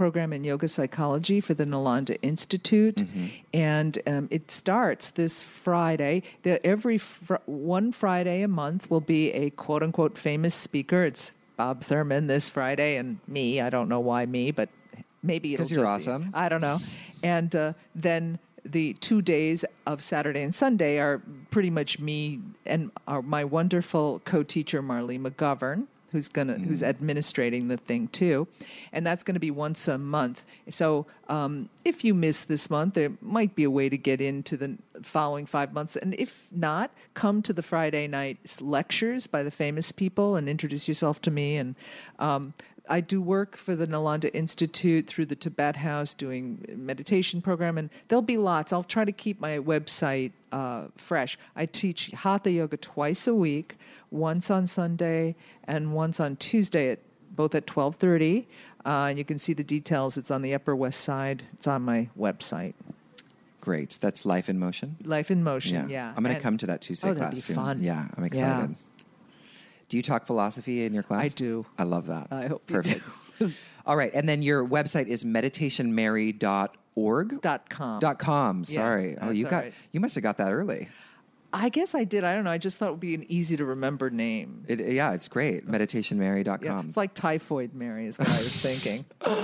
program 0.00 0.32
in 0.32 0.42
yoga 0.44 0.66
psychology 0.66 1.42
for 1.42 1.52
the 1.52 1.66
Nalanda 1.66 2.16
Institute, 2.22 3.04
and 3.52 3.98
um, 4.06 4.28
it 4.30 4.50
starts 4.50 5.10
this 5.10 5.42
Friday. 5.42 6.22
The, 6.42 6.64
every 6.66 6.96
fr- 6.96 7.34
one 7.44 7.92
Friday 7.92 8.40
a 8.40 8.48
month 8.48 8.90
will 8.90 9.02
be 9.02 9.30
a 9.32 9.50
quote 9.50 9.82
unquote 9.82 10.16
famous 10.16 10.54
speaker. 10.54 11.04
It's 11.04 11.34
Bob 11.58 11.84
Thurman 11.84 12.28
this 12.28 12.48
Friday, 12.48 12.96
and 12.96 13.18
me. 13.28 13.60
I 13.60 13.68
don't 13.68 13.90
know 13.90 14.00
why 14.00 14.24
me, 14.24 14.52
but 14.52 14.70
maybe 15.22 15.52
it'll 15.52 15.64
'Cause 15.64 15.70
you're 15.70 15.84
just 15.84 16.06
be- 16.06 16.10
awesome. 16.12 16.30
I 16.32 16.48
don't 16.48 16.62
know. 16.62 16.78
And 17.22 17.54
uh, 17.54 17.74
then 17.94 18.38
the 18.64 18.94
two 18.94 19.20
days 19.20 19.66
of 19.86 20.02
Saturday 20.02 20.40
and 20.40 20.54
Sunday 20.54 20.98
are 20.98 21.20
pretty 21.50 21.68
much 21.68 21.98
me 21.98 22.40
and 22.64 22.90
our, 23.06 23.20
my 23.20 23.44
wonderful 23.44 24.22
co-teacher 24.24 24.80
Marley 24.80 25.18
McGovern, 25.18 25.88
who's 26.12 26.28
gonna 26.28 26.58
who's 26.58 26.82
administrating 26.82 27.68
the 27.68 27.76
thing 27.76 28.08
too, 28.08 28.48
and 28.92 29.06
that's 29.06 29.22
going 29.22 29.34
to 29.34 29.40
be 29.40 29.50
once 29.50 29.88
a 29.88 29.98
month. 29.98 30.44
So 30.68 31.06
um, 31.28 31.68
if 31.84 32.04
you 32.04 32.14
miss 32.14 32.42
this 32.42 32.70
month, 32.70 32.94
there 32.94 33.12
might 33.20 33.54
be 33.54 33.64
a 33.64 33.70
way 33.70 33.88
to 33.88 33.96
get 33.96 34.20
into 34.20 34.56
the 34.56 34.76
following 35.02 35.46
five 35.46 35.72
months, 35.72 35.96
and 35.96 36.14
if 36.14 36.48
not, 36.52 36.90
come 37.14 37.42
to 37.42 37.52
the 37.52 37.62
Friday 37.62 38.06
night 38.06 38.38
lectures 38.60 39.26
by 39.26 39.42
the 39.42 39.50
famous 39.50 39.92
people 39.92 40.36
and 40.36 40.48
introduce 40.48 40.88
yourself 40.88 41.20
to 41.22 41.30
me 41.30 41.56
and. 41.56 41.74
Um, 42.18 42.54
I 42.88 43.00
do 43.00 43.22
work 43.22 43.56
for 43.56 43.76
the 43.76 43.86
Nalanda 43.86 44.30
Institute 44.34 45.06
through 45.06 45.26
the 45.26 45.36
Tibet 45.36 45.76
House 45.76 46.12
doing 46.12 46.64
meditation 46.76 47.40
program, 47.40 47.78
and 47.78 47.88
there'll 48.08 48.20
be 48.20 48.36
lots. 48.36 48.72
I'll 48.72 48.82
try 48.82 49.04
to 49.04 49.12
keep 49.12 49.40
my 49.40 49.58
website 49.58 50.32
uh, 50.52 50.88
fresh. 50.96 51.38
I 51.56 51.66
teach 51.66 52.08
Hatha 52.14 52.50
Yoga 52.50 52.76
twice 52.76 53.26
a 53.26 53.34
week, 53.34 53.76
once 54.10 54.50
on 54.50 54.66
Sunday 54.66 55.36
and 55.64 55.92
once 55.94 56.20
on 56.20 56.36
Tuesday 56.36 56.90
at 56.90 57.00
both 57.34 57.54
at 57.54 57.66
twelve 57.66 57.96
thirty. 57.96 58.48
Uh, 58.84 59.06
and 59.10 59.18
you 59.18 59.24
can 59.24 59.36
see 59.38 59.52
the 59.52 59.62
details. 59.64 60.16
It's 60.16 60.30
on 60.30 60.40
the 60.42 60.54
Upper 60.54 60.74
West 60.74 61.00
Side. 61.02 61.42
It's 61.52 61.66
on 61.66 61.82
my 61.82 62.08
website. 62.18 62.72
Great. 63.60 63.98
That's 64.00 64.24
Life 64.24 64.48
in 64.48 64.58
Motion. 64.58 64.96
Life 65.04 65.30
in 65.30 65.44
Motion. 65.44 65.90
Yeah, 65.90 66.14
I'm 66.16 66.24
going 66.24 66.34
to 66.34 66.40
come 66.40 66.56
to 66.56 66.66
that 66.66 66.80
Tuesday 66.80 67.10
Oh, 67.10 67.14
that'd 67.14 67.22
class 67.30 67.34
be 67.34 67.40
soon. 67.40 67.56
fun. 67.56 67.82
Yeah, 67.82 68.08
I'm 68.16 68.22
Yeah. 68.22 68.26
excited. 68.26 68.76
Do 69.90 69.96
you 69.98 70.02
talk 70.02 70.24
philosophy 70.26 70.84
in 70.84 70.94
your 70.94 71.02
class? 71.02 71.24
I 71.24 71.28
do. 71.28 71.66
I 71.78 71.82
love 71.82 72.06
that. 72.06 72.28
I 72.30 72.46
hope 72.46 72.70
you 72.70 72.76
Perfect. 72.76 73.04
do. 73.38 73.50
All 73.86 73.96
right, 73.96 74.10
and 74.14 74.26
then 74.28 74.40
your 74.42 74.66
website 74.66 75.08
is 75.08 75.24
meditationmary.org. 75.24 76.70
Dot 77.40 77.68
com. 77.70 78.00
Dot 78.00 78.18
com. 78.18 78.64
Yeah, 78.66 78.74
Sorry. 78.74 79.16
oh, 79.20 79.30
you 79.30 79.44
got 79.44 79.64
right. 79.64 79.74
you 79.92 80.00
must 80.00 80.14
have 80.14 80.22
got 80.22 80.36
that 80.38 80.52
early. 80.52 80.88
I 81.52 81.68
guess 81.68 81.96
I 81.96 82.04
did. 82.04 82.22
I 82.22 82.34
don't 82.36 82.44
know. 82.44 82.50
I 82.50 82.58
just 82.58 82.78
thought 82.78 82.88
it 82.88 82.92
would 82.92 83.00
be 83.00 83.14
an 83.14 83.26
easy 83.28 83.56
to 83.56 83.64
remember 83.64 84.08
name. 84.08 84.64
It, 84.68 84.78
yeah, 84.80 85.12
it's 85.14 85.26
great. 85.26 85.66
Meditationmary.com. 85.66 86.62
Yeah, 86.62 86.82
it's 86.86 86.96
like 86.96 87.12
typhoid 87.12 87.74
Mary 87.74 88.06
is 88.06 88.18
what 88.18 88.28
I 88.28 88.38
was 88.38 88.56
thinking. 88.56 89.04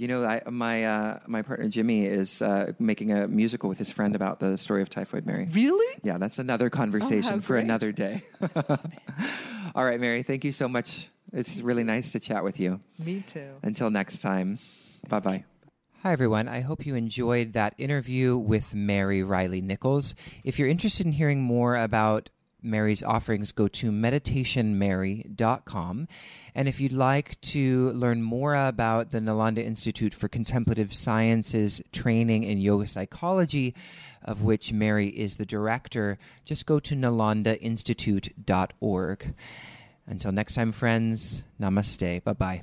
You 0.00 0.06
know, 0.06 0.24
I, 0.24 0.40
my 0.48 0.84
uh, 0.84 1.18
my 1.26 1.42
partner 1.42 1.68
Jimmy 1.68 2.06
is 2.06 2.40
uh, 2.40 2.70
making 2.78 3.10
a 3.10 3.26
musical 3.26 3.68
with 3.68 3.78
his 3.78 3.90
friend 3.90 4.14
about 4.14 4.38
the 4.38 4.56
story 4.56 4.80
of 4.80 4.88
Typhoid 4.88 5.26
Mary. 5.26 5.48
really? 5.50 5.98
Yeah, 6.04 6.18
that's 6.18 6.38
another 6.38 6.70
conversation 6.70 7.38
Oh, 7.38 7.40
for 7.40 7.56
another 7.56 7.90
day. 7.90 8.22
All 9.74 9.84
right, 9.84 9.98
Mary, 9.98 10.22
thank 10.22 10.44
you 10.44 10.52
so 10.52 10.68
much. 10.68 11.08
It's 11.32 11.60
really 11.60 11.82
nice 11.82 12.12
to 12.12 12.20
chat 12.20 12.44
with 12.44 12.60
you. 12.60 12.78
Me 13.04 13.24
too. 13.26 13.50
Until 13.64 13.90
next 13.90 14.22
time, 14.22 14.60
bye 15.08 15.18
bye. 15.18 15.44
Hi, 16.02 16.12
everyone. 16.12 16.46
I 16.46 16.60
hope 16.60 16.86
you 16.86 16.94
enjoyed 16.94 17.54
that 17.54 17.74
interview 17.76 18.36
with 18.36 18.72
Mary 18.72 19.24
Reilly 19.24 19.60
Nichols. 19.60 20.14
If 20.44 20.56
you're 20.56 20.68
interested 20.68 21.06
in 21.06 21.12
hearing 21.14 21.42
more 21.42 21.74
about 21.74 22.30
Mary's 22.62 23.02
offerings, 23.02 23.50
go 23.50 23.66
to 23.66 23.90
meditationmary.com. 23.90 26.08
And 26.54 26.68
if 26.68 26.80
you'd 26.80 26.92
like 26.92 27.40
to 27.40 27.90
learn 27.90 28.22
more 28.22 28.54
about 28.54 29.10
the 29.10 29.18
Nalanda 29.18 29.58
Institute 29.58 30.14
for 30.14 30.28
Contemplative 30.28 30.94
Sciences 30.94 31.82
training 31.90 32.44
in 32.44 32.58
yoga 32.58 32.86
psychology, 32.86 33.74
of 34.22 34.40
which 34.40 34.72
Mary 34.72 35.08
is 35.08 35.34
the 35.34 35.46
director, 35.46 36.16
just 36.44 36.64
go 36.64 36.78
to 36.78 36.94
nalandainstitute.org. 36.94 39.34
Until 40.06 40.30
next 40.30 40.54
time, 40.54 40.70
friends, 40.70 41.42
namaste. 41.60 42.22
Bye 42.22 42.34
bye. 42.34 42.62